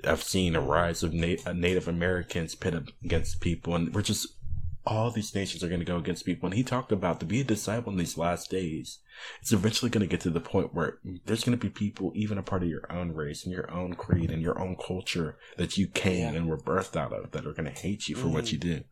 I've 0.02 0.22
seen 0.22 0.56
a 0.56 0.60
rise 0.60 1.02
of 1.04 1.12
Na- 1.14 1.36
uh, 1.46 1.52
Native 1.52 1.86
Americans 1.86 2.54
pit 2.56 2.74
against 3.04 3.40
people. 3.40 3.76
And 3.76 3.94
we're 3.94 4.02
just, 4.02 4.26
all 4.86 5.10
these 5.10 5.34
nations 5.34 5.62
are 5.62 5.68
going 5.68 5.80
to 5.80 5.84
go 5.86 5.98
against 5.98 6.24
people. 6.24 6.46
And 6.46 6.54
he 6.56 6.62
talked 6.62 6.90
about 6.90 7.20
to 7.20 7.26
be 7.26 7.42
a 7.42 7.44
disciple 7.44 7.92
in 7.92 7.98
these 7.98 8.16
last 8.16 8.50
days, 8.50 9.00
it's 9.42 9.52
eventually 9.52 9.90
going 9.90 10.00
to 10.00 10.10
get 10.10 10.20
to 10.22 10.30
the 10.30 10.40
point 10.40 10.74
where 10.74 10.98
there's 11.26 11.44
going 11.44 11.56
to 11.58 11.62
be 11.62 11.68
people, 11.68 12.12
even 12.14 12.38
a 12.38 12.42
part 12.42 12.62
of 12.62 12.68
your 12.70 12.90
own 12.90 13.12
race 13.12 13.44
and 13.44 13.52
your 13.52 13.70
own 13.70 13.92
creed 13.92 14.30
and 14.30 14.40
your 14.40 14.58
own 14.58 14.76
culture 14.76 15.36
that 15.58 15.76
you 15.76 15.86
came 15.86 16.32
Yeah. 16.32 16.32
and 16.32 16.48
were 16.48 16.56
birthed 16.56 16.96
out 16.96 17.12
of 17.12 17.30
that 17.32 17.46
are 17.46 17.52
going 17.52 17.72
to 17.72 17.78
hate 17.80 18.08
you 18.08 18.16
for 18.16 18.28
what 18.28 18.44
Mhm. 18.44 18.52
you 18.52 18.58
do. 18.58 18.84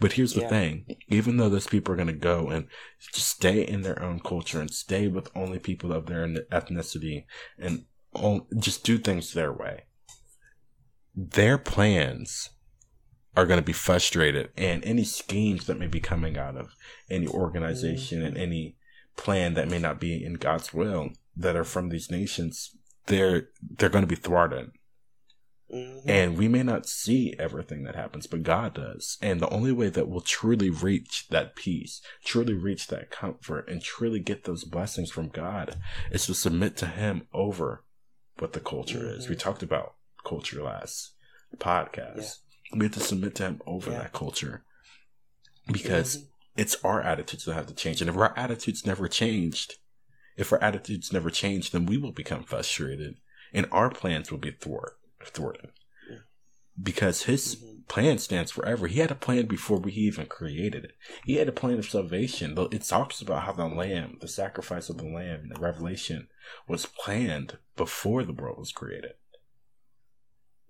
But 0.00 0.12
here's 0.12 0.32
the 0.32 0.40
Yeah. 0.42 0.48
thing 0.48 0.86
even 1.08 1.36
though 1.36 1.50
those 1.50 1.66
people 1.66 1.92
are 1.92 1.96
going 1.98 2.06
to 2.08 2.14
go 2.14 2.48
and 2.48 2.66
just 3.12 3.28
stay 3.28 3.66
in 3.66 3.82
their 3.82 4.02
own 4.02 4.20
culture 4.20 4.60
and 4.60 4.72
stay 4.72 5.08
with 5.08 5.30
only 5.36 5.58
people 5.58 5.92
of 5.92 6.06
their 6.06 6.26
ethnicity 6.26 7.26
and 7.58 7.84
just 8.58 8.82
do 8.84 8.96
things 8.96 9.34
their 9.34 9.52
way, 9.52 9.82
their 11.14 11.58
plans 11.58 12.50
are 13.36 13.46
going 13.46 13.58
to 13.58 13.64
be 13.64 13.72
frustrated 13.72 14.50
and 14.56 14.84
any 14.84 15.04
schemes 15.04 15.66
that 15.66 15.78
may 15.78 15.86
be 15.88 16.00
coming 16.00 16.36
out 16.38 16.56
of 16.56 16.74
any 17.10 17.26
organization 17.26 18.22
and 18.22 18.36
any 18.36 18.76
plan 19.16 19.54
that 19.54 19.68
may 19.68 19.78
not 19.78 20.00
be 20.00 20.24
in 20.24 20.34
God's 20.34 20.72
will 20.72 21.10
that 21.36 21.56
are 21.56 21.64
from 21.64 21.88
these 21.88 22.10
nations 22.10 22.76
they're 23.06 23.48
they're 23.60 23.88
going 23.88 24.02
to 24.02 24.08
be 24.08 24.14
thwarted. 24.14 24.70
Mhm. 25.72 26.02
and 26.06 26.36
we 26.36 26.46
may 26.46 26.62
not 26.62 26.86
see 26.86 27.34
everything 27.38 27.84
that 27.84 27.96
happens 27.96 28.26
but 28.26 28.42
God 28.42 28.74
does. 28.74 29.16
And 29.22 29.40
the 29.40 29.48
only 29.48 29.72
way 29.72 29.88
that 29.88 30.08
we'll 30.08 30.20
truly 30.20 30.68
reach 30.70 31.26
that 31.30 31.56
peace 31.56 32.02
truly 32.24 32.52
reach 32.54 32.86
that 32.88 33.10
comfort 33.10 33.68
and 33.68 33.82
truly 33.82 34.20
get 34.20 34.44
those 34.44 34.64
blessings 34.64 35.10
from 35.10 35.28
God 35.28 35.76
is 36.12 36.26
to 36.26 36.34
submit 36.34 36.76
to 36.78 36.86
him 36.86 37.26
over 37.32 37.82
what 38.38 38.52
the 38.52 38.60
culture 38.60 39.08
is. 39.08 39.28
We 39.28 39.36
Mhm. 39.36 39.40
talked 39.40 39.62
about 39.62 39.94
culture 40.24 40.62
last 40.62 41.12
podcast 41.56 42.38
we 42.74 42.86
have 42.86 42.94
to 42.94 43.00
submit 43.00 43.34
to 43.36 43.44
him 43.44 43.62
over 43.66 43.90
Yeah. 43.90 43.98
that 43.98 44.12
culture 44.12 44.64
because 45.70 46.16
Mhm. 46.18 46.28
it's 46.56 46.76
our 46.84 47.02
attitudes 47.02 47.44
that 47.44 47.54
have 47.54 47.66
to 47.66 47.74
change. 47.74 48.00
And 48.00 48.10
if 48.10 48.16
our 48.16 48.36
attitudes 48.36 48.84
never 48.86 49.08
changed, 49.08 49.74
if 50.36 50.52
our 50.52 50.62
attitudes 50.62 51.12
never 51.12 51.30
change, 51.30 51.70
then 51.70 51.86
we 51.86 51.96
will 51.96 52.12
become 52.12 52.44
frustrated 52.44 53.16
and 53.52 53.66
our 53.70 53.90
plans 53.90 54.30
will 54.30 54.38
be 54.38 54.50
thwart, 54.50 54.98
thwarted. 55.24 55.70
Yeah. 56.10 56.18
Because 56.82 57.22
his 57.22 57.56
Mhm. 57.56 57.86
plan 57.88 58.18
stands 58.18 58.50
forever. 58.50 58.88
He 58.88 58.98
had 58.98 59.10
a 59.10 59.14
plan 59.14 59.46
before 59.46 59.78
we 59.78 59.92
even 59.92 60.26
created 60.26 60.84
it. 60.84 60.96
He 61.24 61.36
had 61.36 61.48
a 61.48 61.52
plan 61.52 61.78
of 61.78 61.84
salvation. 61.88 62.54
Though 62.56 62.68
It 62.72 62.82
talks 62.82 63.20
about 63.20 63.44
how 63.44 63.52
the 63.52 63.66
lamb, 63.66 64.18
the 64.20 64.28
sacrifice 64.28 64.88
of 64.88 64.98
the 64.98 65.04
lamb 65.04 65.48
the 65.48 65.60
Revelation 65.60 66.28
was 66.66 66.86
planned 66.86 67.58
before 67.76 68.24
the 68.24 68.32
world 68.32 68.58
was 68.58 68.72
created. 68.72 69.14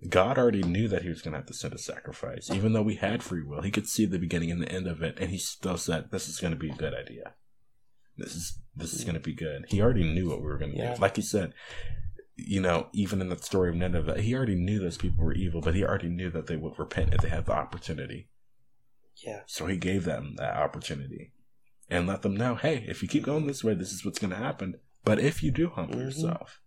God 0.09 0.37
already 0.37 0.63
knew 0.63 0.87
that 0.87 1.01
he 1.03 1.09
was 1.09 1.21
going 1.21 1.33
to 1.33 1.37
have 1.39 1.47
to 1.47 1.53
send 1.53 1.73
a 1.73 1.77
sacrifice. 1.77 2.49
Even 2.51 2.73
though 2.73 2.81
we 2.81 2.95
had 2.95 3.23
free 3.23 3.43
will, 3.43 3.61
he 3.61 3.71
could 3.71 3.87
see 3.87 4.05
the 4.05 4.19
beginning 4.19 4.51
and 4.51 4.61
the 4.61 4.71
end 4.71 4.87
of 4.87 5.01
it, 5.01 5.17
and 5.19 5.29
he 5.29 5.37
still 5.37 5.77
said, 5.77 6.11
"This 6.11 6.27
is 6.27 6.39
going 6.39 6.53
to 6.53 6.59
be 6.59 6.69
a 6.69 6.75
good 6.75 6.93
idea. 6.93 7.33
This 8.17 8.35
is 8.35 8.59
this 8.75 8.93
is 8.93 9.03
going 9.03 9.15
to 9.15 9.19
be 9.19 9.33
good." 9.33 9.65
He 9.69 9.81
already 9.81 10.03
knew 10.03 10.29
what 10.29 10.39
we 10.41 10.47
were 10.47 10.57
going 10.57 10.71
to 10.71 10.77
Yeah. 10.77 10.95
do. 10.95 11.01
Like 11.01 11.15
he 11.15 11.21
said, 11.21 11.53
you 12.35 12.61
know, 12.61 12.89
even 12.93 13.21
in 13.21 13.29
the 13.29 13.37
story 13.37 13.69
of 13.69 13.75
Nineveh, 13.75 14.21
he 14.21 14.35
already 14.35 14.55
knew 14.55 14.79
those 14.79 14.97
people 14.97 15.23
were 15.23 15.33
evil, 15.33 15.61
but 15.61 15.75
he 15.75 15.83
already 15.83 16.09
knew 16.09 16.29
that 16.31 16.47
they 16.47 16.57
would 16.57 16.77
repent 16.77 17.13
if 17.13 17.21
they 17.21 17.29
had 17.29 17.45
the 17.45 17.53
opportunity. 17.53 18.29
Yeah. 19.23 19.41
So 19.45 19.67
he 19.67 19.77
gave 19.77 20.03
them 20.03 20.35
that 20.37 20.57
opportunity 20.57 21.31
and 21.89 22.07
let 22.07 22.21
them 22.21 22.35
know, 22.35 22.55
hey, 22.55 22.83
if 22.87 23.01
you 23.01 23.07
keep 23.07 23.23
going 23.23 23.47
this 23.47 23.63
way, 23.63 23.73
this 23.73 23.91
is 23.93 24.03
what's 24.03 24.19
going 24.19 24.31
to 24.31 24.37
happen. 24.37 24.75
But 25.05 25.19
if 25.19 25.41
you 25.41 25.51
do 25.51 25.69
humble 25.69 25.95
Mhm. 25.95 26.05
yourself, 26.05 26.61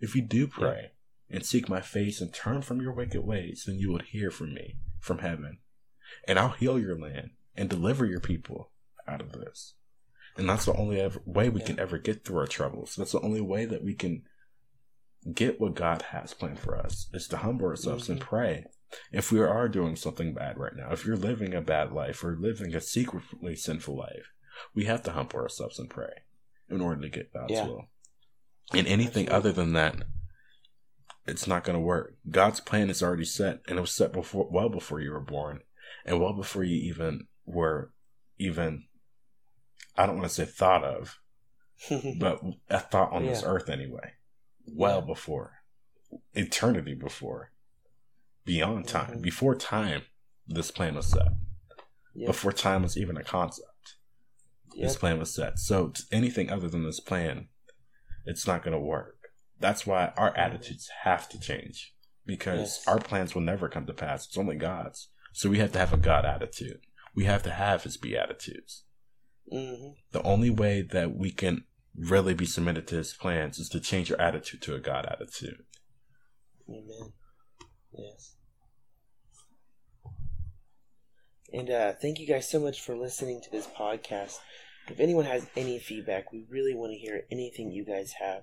if 0.00 0.14
you 0.14 0.20
do 0.22 0.46
pray 0.46 0.92
and 1.30 1.44
seek 1.44 1.68
my 1.68 1.80
face 1.80 2.20
and 2.20 2.32
turn 2.32 2.62
from 2.62 2.80
your 2.80 2.92
wicked 2.92 3.22
ways, 3.22 3.64
then 3.66 3.76
you 3.76 3.90
will 3.90 4.00
hear 4.00 4.30
from 4.30 4.54
me 4.54 4.76
from 5.00 5.18
heaven, 5.18 5.58
and 6.26 6.38
I'll 6.38 6.50
heal 6.50 6.78
your 6.78 6.98
land 6.98 7.30
and 7.54 7.68
deliver 7.68 8.04
your 8.06 8.20
people 8.20 8.70
out 9.06 9.20
of 9.20 9.32
this. 9.32 9.74
And 10.36 10.48
that's 10.48 10.64
the 10.64 10.74
only 10.74 11.00
ever, 11.00 11.22
way 11.24 11.48
we 11.48 11.60
can 11.60 11.78
ever 11.78 11.98
get 11.98 12.24
through 12.24 12.38
our 12.38 12.46
troubles. 12.46 12.96
That's 12.96 13.12
the 13.12 13.20
only 13.20 13.40
way 13.40 13.66
that 13.66 13.84
we 13.84 13.94
can 13.94 14.22
get 15.32 15.60
what 15.60 15.74
God 15.74 16.02
has 16.02 16.34
planned 16.34 16.58
for 16.58 16.76
us 16.76 17.08
is 17.12 17.28
to 17.28 17.38
humble 17.38 17.66
ourselves 17.66 18.08
and 18.08 18.20
Mhm. 18.20 18.24
pray. 18.24 18.66
If 19.12 19.32
we 19.32 19.40
are 19.40 19.68
doing 19.68 19.96
something 19.96 20.34
bad 20.34 20.58
right 20.58 20.74
now, 20.76 20.92
if 20.92 21.06
you're 21.06 21.16
living 21.16 21.54
a 21.54 21.60
bad 21.62 21.92
life 21.92 22.22
or 22.24 22.36
living 22.36 22.74
a 22.74 22.80
secretly 22.80 23.56
sinful 23.56 23.96
life, 23.96 24.32
we 24.74 24.84
have 24.84 25.02
to 25.04 25.12
humble 25.12 25.38
ourselves 25.38 25.78
and 25.78 25.88
pray 25.88 26.24
in 26.68 26.80
order 26.80 27.00
to 27.02 27.08
get 27.08 27.32
God's 27.32 27.52
Yeah. 27.52 27.66
will. 27.66 27.88
And 28.72 28.86
anything 28.86 29.28
other 29.30 29.52
than 29.52 29.72
that, 29.74 30.02
it's 31.26 31.46
not 31.46 31.64
going 31.64 31.74
to 31.74 31.80
work. 31.80 32.16
God's 32.30 32.60
plan 32.60 32.90
is 32.90 33.02
already 33.02 33.24
set, 33.24 33.60
and 33.66 33.78
it 33.78 33.80
was 33.80 33.92
set 33.94 34.12
before, 34.12 34.48
well 34.50 34.68
before 34.68 35.00
you 35.00 35.10
were 35.12 35.20
born, 35.20 35.60
and 36.04 36.20
well 36.20 36.32
before 36.34 36.64
you 36.64 36.76
even 36.76 37.26
were, 37.46 37.92
even, 38.38 38.84
I 39.96 40.06
don't 40.06 40.16
want 40.16 40.28
to 40.28 40.34
say 40.34 40.44
thought 40.44 40.84
of, 40.84 41.18
but 42.18 42.40
a 42.68 42.80
thought 42.80 43.12
on 43.12 43.24
this 43.26 43.42
earth 43.44 43.68
anyway. 43.68 44.12
Well 44.66 45.00
Yeah. 45.00 45.06
before, 45.06 45.52
eternity 46.32 46.94
before, 46.94 47.52
beyond 48.44 48.88
time, 48.88 49.18
Mhm. 49.18 49.22
before 49.22 49.54
time, 49.54 50.02
this 50.46 50.70
plan 50.70 50.94
was 50.94 51.06
set. 51.06 51.28
Yep. 52.14 52.26
Before 52.28 52.52
time 52.52 52.82
was 52.82 52.96
even 52.96 53.16
a 53.16 53.24
concept, 53.24 53.96
this 54.76 54.96
plan 54.96 55.18
was 55.18 55.34
set. 55.34 55.58
So 55.58 55.92
anything 56.12 56.50
other 56.50 56.68
than 56.68 56.84
this 56.84 57.00
plan, 57.00 57.48
it's 58.24 58.46
not 58.46 58.62
going 58.62 58.72
to 58.72 58.78
work. 58.80 59.23
That's 59.64 59.86
why 59.86 60.12
our 60.18 60.36
attitudes 60.36 60.90
have 61.04 61.26
to 61.30 61.40
change 61.40 61.94
because 62.26 62.60
Yes. 62.60 62.86
our 62.86 62.98
plans 62.98 63.34
will 63.34 63.40
never 63.40 63.66
come 63.70 63.86
to 63.86 63.94
pass. 63.94 64.26
It's 64.26 64.36
only 64.36 64.56
God's. 64.56 65.08
So 65.32 65.48
we 65.48 65.58
have 65.58 65.72
to 65.72 65.78
have 65.78 65.94
a 65.94 65.96
God 65.96 66.26
attitude. 66.26 66.80
We 67.14 67.24
have 67.24 67.42
to 67.44 67.50
have 67.50 67.82
His 67.84 67.96
beatitudes. 67.96 68.84
hmm 69.50 69.92
The 70.12 70.22
only 70.22 70.50
way 70.50 70.82
that 70.82 71.16
we 71.16 71.30
can 71.30 71.64
really 71.96 72.34
be 72.34 72.44
submitted 72.44 72.86
to 72.88 72.96
His 72.96 73.14
plans 73.14 73.58
is 73.58 73.70
to 73.70 73.80
change 73.80 74.12
our 74.12 74.20
attitude 74.20 74.60
to 74.62 74.74
a 74.74 74.80
God 74.80 75.06
attitude. 75.06 75.64
Amen. 76.68 77.14
Yes. 77.96 78.34
And 81.54 81.70
uh, 81.70 81.92
thank 82.02 82.18
you 82.18 82.26
guys 82.26 82.50
so 82.50 82.60
much 82.60 82.82
for 82.82 82.94
listening 82.96 83.40
to 83.42 83.50
this 83.50 83.66
podcast. 83.66 84.36
If 84.88 85.00
anyone 85.00 85.24
has 85.24 85.46
any 85.56 85.78
feedback, 85.78 86.32
we 86.32 86.44
really 86.50 86.74
want 86.74 86.92
to 86.92 86.98
hear 86.98 87.24
anything 87.30 87.70
you 87.70 87.84
guys 87.86 88.12
have, 88.20 88.42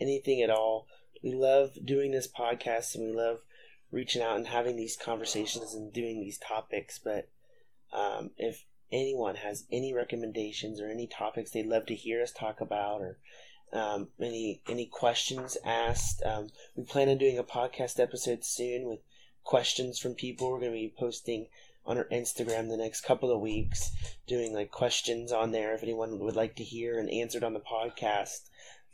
anything 0.00 0.42
at 0.42 0.50
all. 0.50 0.86
We 1.22 1.32
love 1.34 1.72
doing 1.84 2.12
this 2.12 2.28
podcast 2.28 2.94
and 2.94 3.04
we 3.04 3.12
love 3.12 3.40
reaching 3.92 4.22
out 4.22 4.36
and 4.36 4.46
having 4.46 4.76
these 4.76 4.96
conversations 4.96 5.74
and 5.74 5.92
doing 5.92 6.20
these 6.20 6.38
topics. 6.38 6.98
But 6.98 7.28
um, 7.92 8.30
if 8.36 8.64
anyone 8.92 9.36
has 9.36 9.64
any 9.70 9.92
recommendations 9.92 10.80
or 10.80 10.88
any 10.88 11.06
topics 11.06 11.52
they'd 11.52 11.66
love 11.66 11.86
to 11.86 11.94
hear 11.94 12.20
us 12.22 12.32
talk 12.32 12.60
about 12.60 13.00
or 13.00 13.18
um, 13.72 14.08
any 14.20 14.62
any 14.68 14.86
questions 14.86 15.56
asked, 15.64 16.22
um, 16.24 16.48
we 16.74 16.84
plan 16.84 17.08
on 17.08 17.18
doing 17.18 17.38
a 17.38 17.44
podcast 17.44 18.00
episode 18.00 18.44
soon 18.44 18.88
with 18.88 19.00
questions 19.44 19.98
from 19.98 20.14
people. 20.14 20.50
We're 20.50 20.60
going 20.60 20.72
to 20.72 20.78
be 20.78 20.94
posting 20.98 21.46
on 21.86 21.96
our 21.96 22.04
Instagram 22.06 22.68
the 22.68 22.76
next 22.76 23.02
couple 23.02 23.32
of 23.32 23.40
weeks, 23.40 23.90
doing 24.26 24.52
like 24.52 24.70
questions 24.70 25.32
on 25.32 25.52
there 25.52 25.74
if 25.74 25.82
anyone 25.82 26.18
would 26.18 26.36
like 26.36 26.56
to 26.56 26.64
hear 26.64 26.98
and 26.98 27.08
answered 27.10 27.44
on 27.44 27.54
the 27.54 27.60
podcast. 27.60 28.49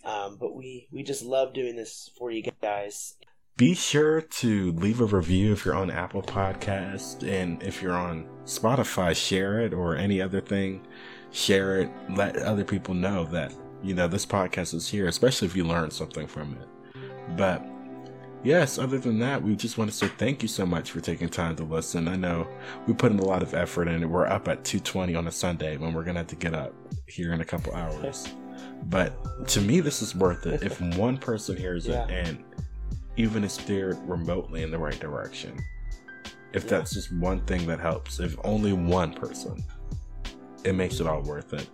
Um, 0.07 0.37
but 0.39 0.55
we 0.55 0.87
we 0.93 1.03
just 1.03 1.25
love 1.25 1.53
doing 1.53 1.75
this 1.75 2.11
for 2.17 2.31
you 2.31 2.45
guys. 2.63 3.17
Be 3.57 3.75
sure 3.75 4.21
to 4.21 4.73
leave 4.73 5.01
a 5.01 5.05
review 5.05 5.53
if 5.53 5.65
you're 5.65 5.75
on 5.75 5.91
Apple 5.91 6.23
Podcast 6.23 7.27
and 7.27 7.61
if 7.63 7.83
you're 7.83 7.97
on 7.97 8.29
Spotify, 8.45 9.17
share 9.17 9.61
it 9.61 9.75
or 9.75 9.97
any 9.97 10.21
other 10.21 10.41
thing. 10.41 10.87
Share 11.33 11.81
it. 11.81 11.91
Let 12.11 12.37
other 12.37 12.65
people 12.65 12.95
know 12.95 13.25
that 13.27 13.53
you 13.83 13.95
know 13.95 14.07
this 14.07 14.25
podcast 14.25 14.75
is 14.75 14.89
here, 14.89 15.09
especially 15.09 15.49
if 15.49 15.57
you 15.57 15.65
learn 15.65 15.91
something 15.91 16.29
from 16.29 16.57
it. 16.61 16.69
But 17.37 17.67
yes, 18.45 18.79
other 18.79 18.99
than 18.99 19.19
that, 19.19 19.43
we 19.43 19.57
just 19.57 19.77
want 19.77 19.91
to 19.91 19.97
say 19.97 20.07
thank 20.07 20.41
you 20.41 20.49
so 20.49 20.65
much 20.65 20.93
for 20.93 21.01
taking 21.01 21.29
time 21.29 21.57
to 21.57 21.65
listen. 21.65 22.07
I 22.07 22.15
know 22.15 22.47
we 22.87 22.95
put 22.95 23.11
in 23.11 23.19
a 23.19 23.25
lot 23.25 23.43
of 23.43 23.55
effort 23.55 23.89
and. 23.89 24.09
We're 24.09 24.27
up 24.27 24.47
at 24.47 24.63
2:20 24.63 25.17
on 25.17 25.27
a 25.27 25.33
Sunday 25.33 25.79
when 25.79 25.95
we're 25.95 26.05
gonna 26.05 26.21
have 26.21 26.29
to 26.29 26.37
get 26.37 26.55
up 26.55 26.75
here 27.07 27.33
in 27.33 27.41
a 27.41 27.45
couple 27.45 27.75
hours. 27.75 28.29
But 28.85 29.49
to 29.49 29.61
me, 29.61 29.81
this 29.81 30.03
is 30.03 30.15
worth 30.15 30.47
it. 30.47 30.63
If 30.63 30.81
one 30.97 31.17
person 31.19 31.57
hears 31.57 31.87
Yeah. 31.87 32.05
it 32.07 32.11
and 32.29 32.45
even 33.17 33.45
is 33.45 33.53
steered 33.55 33.99
remotely 34.09 34.63
in 34.63 34.71
the 34.71 34.79
right 34.79 34.99
direction. 35.01 35.59
If 36.53 36.65
Yeah. 36.65 36.71
that's 36.71 36.93
just 36.95 37.13
one 37.13 37.41
thing 37.43 37.67
that 37.67 37.81
helps, 37.81 38.21
if 38.21 38.37
only 38.45 38.73
one 38.73 39.13
person, 39.13 39.63
it 40.65 40.75
makes 40.75 41.01
it 41.01 41.07
all 41.07 41.23
worth 41.23 41.53
it. 41.53 41.69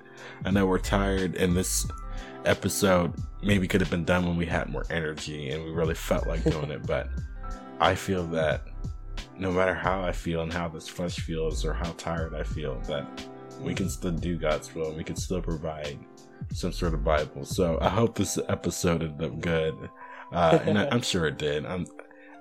I 0.44 0.50
know 0.50 0.66
we're 0.66 0.78
tired, 0.78 1.36
and 1.36 1.56
this 1.56 1.86
episode 2.44 3.12
maybe 3.42 3.66
could 3.68 3.80
have 3.80 3.90
been 3.90 4.04
done 4.04 4.26
when 4.26 4.36
we 4.36 4.46
had 4.46 4.68
more 4.68 4.84
energy 4.90 5.50
and 5.50 5.64
we 5.64 5.70
really 5.70 5.94
felt 5.94 6.26
like 6.26 6.42
doing 6.44 6.70
it, 6.70 6.82
but 6.86 7.08
I 7.80 7.94
feel 7.94 8.24
that 8.28 8.62
no 9.38 9.50
matter 9.50 9.74
how 9.74 10.02
I 10.02 10.12
feel 10.12 10.42
and 10.42 10.52
how 10.52 10.68
this 10.68 10.88
flesh 10.88 11.18
feels 11.20 11.64
or 11.64 11.72
how 11.72 11.92
tired 11.92 12.34
I 12.34 12.42
feel, 12.42 12.80
that 12.86 13.06
we 13.60 13.74
can 13.74 13.88
still 13.88 14.10
do 14.12 14.36
God's 14.36 14.74
will. 14.74 14.88
and 14.88 14.96
We 14.96 15.04
can 15.04 15.16
still 15.16 15.40
provide 15.40 15.98
some 16.52 16.72
sort 16.72 16.94
of 16.94 17.04
Bible. 17.04 17.44
So 17.44 17.78
I 17.80 17.88
hope 17.88 18.16
this 18.16 18.38
episode 18.48 19.02
ended 19.02 19.22
up 19.22 19.40
good, 19.40 19.74
uh, 20.32 20.58
and 20.64 20.78
I, 20.78 20.94
am 20.94 21.02
sure 21.02 21.26
it 21.26 21.38
did. 21.38 21.66
I'm, 21.66 21.86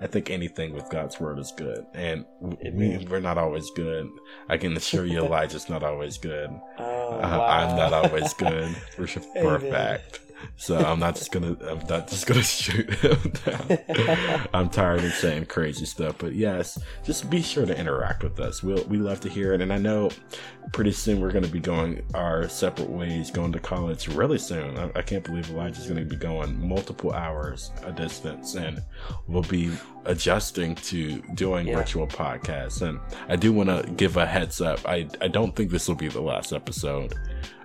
I 0.02 0.08
think 0.08 0.30
anything 0.30 0.74
with 0.74 0.90
God's 0.90 1.20
word 1.20 1.38
is 1.38 1.54
good, 1.56 1.86
and 1.94 2.26
we, 2.40 3.06
we're 3.10 3.20
not 3.20 3.38
always 3.38 3.70
good. 3.72 4.10
I 4.50 4.58
can 4.58 4.76
assure 4.76 5.06
you, 5.06 5.20
Elijah's 5.26 5.70
not 5.70 5.84
always 5.84 6.18
good. 6.18 6.50
Oh, 6.80 7.18
uh, 7.18 7.20
wow. 7.20 7.46
I'm 7.46 7.76
not 7.76 7.94
always 7.94 8.34
good 8.34 8.76
for, 8.96 9.08
for 9.42 9.56
a 9.56 9.60
fact. 9.60 10.22
So 10.58 10.78
I'm 10.78 11.00
not 11.00 11.16
just 11.16 11.32
gonna 11.32 11.56
I'm 11.68 11.80
not 11.88 12.08
just 12.08 12.26
gonna 12.28 12.44
shoot 12.44 12.90
him 12.96 13.34
down. 13.46 14.48
I'm 14.54 14.70
tired 14.70 15.04
of 15.04 15.12
saying 15.14 15.46
crazy 15.48 15.86
stuff, 15.86 16.16
but 16.20 16.34
yes, 16.34 16.80
just 17.04 17.30
be 17.30 17.42
sure 17.42 17.66
to 17.66 17.78
interact 17.78 18.24
with 18.24 18.40
us. 18.40 18.62
We'll 18.64 18.84
we 18.86 18.98
love 18.98 19.20
to 19.22 19.30
hear 19.30 19.54
it, 19.54 19.62
and 19.62 19.72
I 19.74 19.78
know 19.78 20.12
pretty 20.74 20.92
soon 20.92 21.20
we're 21.20 21.32
gonna 21.32 21.48
be 21.48 21.60
going 21.60 22.02
our 22.14 22.48
separate 22.48 22.90
ways, 22.90 23.32
going 23.32 23.52
to 23.54 23.60
college 23.60 24.08
really 24.08 24.38
soon. 24.38 24.78
I, 24.78 24.92
I 24.96 25.02
can't 25.02 25.24
believe 25.24 25.50
Elijah's 25.50 25.88
gonna 25.88 26.06
be 26.06 26.16
going 26.16 26.68
multiple 26.68 27.12
hours 27.14 27.72
a 27.84 27.92
distance, 27.92 28.56
and 28.56 28.80
we'll 29.28 29.42
be 29.44 29.72
adjusting 30.06 30.76
to 30.76 31.22
doing 31.36 31.68
Yeah. 31.68 31.76
virtual 31.78 32.08
podcasts. 32.08 32.82
And 32.82 33.00
I 33.30 33.36
do 33.36 33.52
want 33.54 33.70
to 33.70 33.92
give 33.94 34.18
a 34.18 34.26
heads 34.26 34.62
up. 34.62 34.80
I 34.88 35.08
I 35.22 35.28
don't 35.28 35.56
think 35.56 35.72
this 35.72 35.88
will 35.88 35.96
be 35.96 36.08
the 36.08 36.22
last 36.22 36.54
episode 36.54 37.14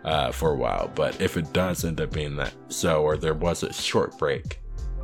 uh, 0.06 0.30
for 0.32 0.52
a 0.52 0.56
while. 0.56 0.90
But 0.94 1.20
if 1.20 1.36
it 1.36 1.52
does 1.52 1.84
end 1.84 2.00
up 2.00 2.12
being 2.12 2.36
that 2.36 2.54
so, 2.68 3.02
or 3.02 3.16
there 3.16 3.34
was 3.34 3.62
a 3.62 3.72
short 3.72 4.16
break, 4.18 4.60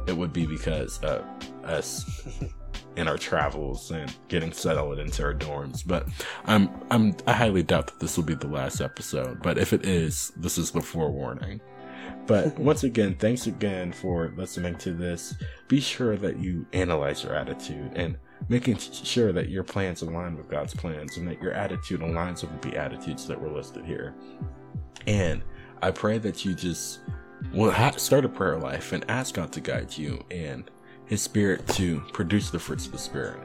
it 0.06 0.16
would 0.16 0.32
be 0.32 0.46
because 0.46 0.98
of 0.98 1.24
us 1.64 2.26
in 2.96 3.08
our 3.08 3.18
travels 3.18 3.90
and 3.90 4.14
getting 4.28 4.52
settled 4.52 4.98
into 4.98 5.22
our 5.22 5.34
dorms. 5.34 5.82
But 5.86 6.08
I'm 6.46 6.70
I'm 6.90 7.14
I 7.26 7.32
highly 7.32 7.62
doubt 7.62 7.88
that 7.88 8.00
this 8.00 8.16
will 8.16 8.24
be 8.24 8.34
the 8.34 8.48
last 8.48 8.80
episode. 8.80 9.42
But 9.42 9.58
if 9.58 9.72
it 9.72 9.84
is, 9.84 10.32
this 10.36 10.56
is 10.56 10.70
the 10.70 10.80
forewarning. 10.80 11.60
But 12.26 12.56
once 12.58 12.84
again, 12.84 13.16
thanks 13.16 13.48
again 13.48 13.92
for 13.92 14.32
listening 14.36 14.76
to 14.78 14.92
this. 14.92 15.34
Be 15.66 15.80
sure 15.80 16.16
that 16.16 16.38
you 16.38 16.64
analyze 16.72 17.24
your 17.24 17.34
attitude 17.34 17.90
and 17.96 18.16
making 18.48 18.76
sure 18.76 19.32
that 19.32 19.48
your 19.48 19.64
plans 19.64 20.02
align 20.02 20.36
with 20.36 20.48
God's 20.48 20.74
plans 20.74 21.16
and 21.16 21.26
that 21.28 21.40
your 21.40 21.52
attitude 21.52 22.00
aligns 22.00 22.42
with 22.42 22.60
the 22.62 22.76
attitudes 22.76 23.26
that 23.26 23.40
were 23.40 23.50
listed 23.50 23.84
here. 23.84 24.14
And 25.06 25.42
I 25.82 25.90
pray 25.90 26.18
that 26.18 26.44
you 26.44 26.54
just 26.54 27.00
will 27.52 27.72
start 27.96 28.24
a 28.24 28.28
prayer 28.28 28.58
life 28.58 28.92
and 28.92 29.04
ask 29.08 29.34
God 29.34 29.52
to 29.52 29.60
guide 29.60 29.96
you 29.96 30.24
and 30.30 30.70
His 31.06 31.22
Spirit 31.22 31.66
to 31.68 32.00
produce 32.12 32.50
the 32.50 32.58
fruits 32.58 32.86
of 32.86 32.92
the 32.92 32.98
Spirit. 32.98 33.40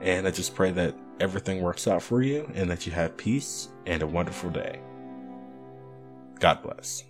And 0.00 0.26
I 0.26 0.30
just 0.30 0.54
pray 0.54 0.70
that 0.72 0.94
everything 1.20 1.60
works 1.60 1.86
out 1.86 2.02
for 2.02 2.22
you 2.22 2.50
and 2.54 2.70
that 2.70 2.86
you 2.86 2.92
have 2.92 3.16
peace 3.16 3.68
and 3.86 4.02
a 4.02 4.06
wonderful 4.06 4.50
day. 4.50 4.80
God 6.38 6.62
bless. 6.62 7.04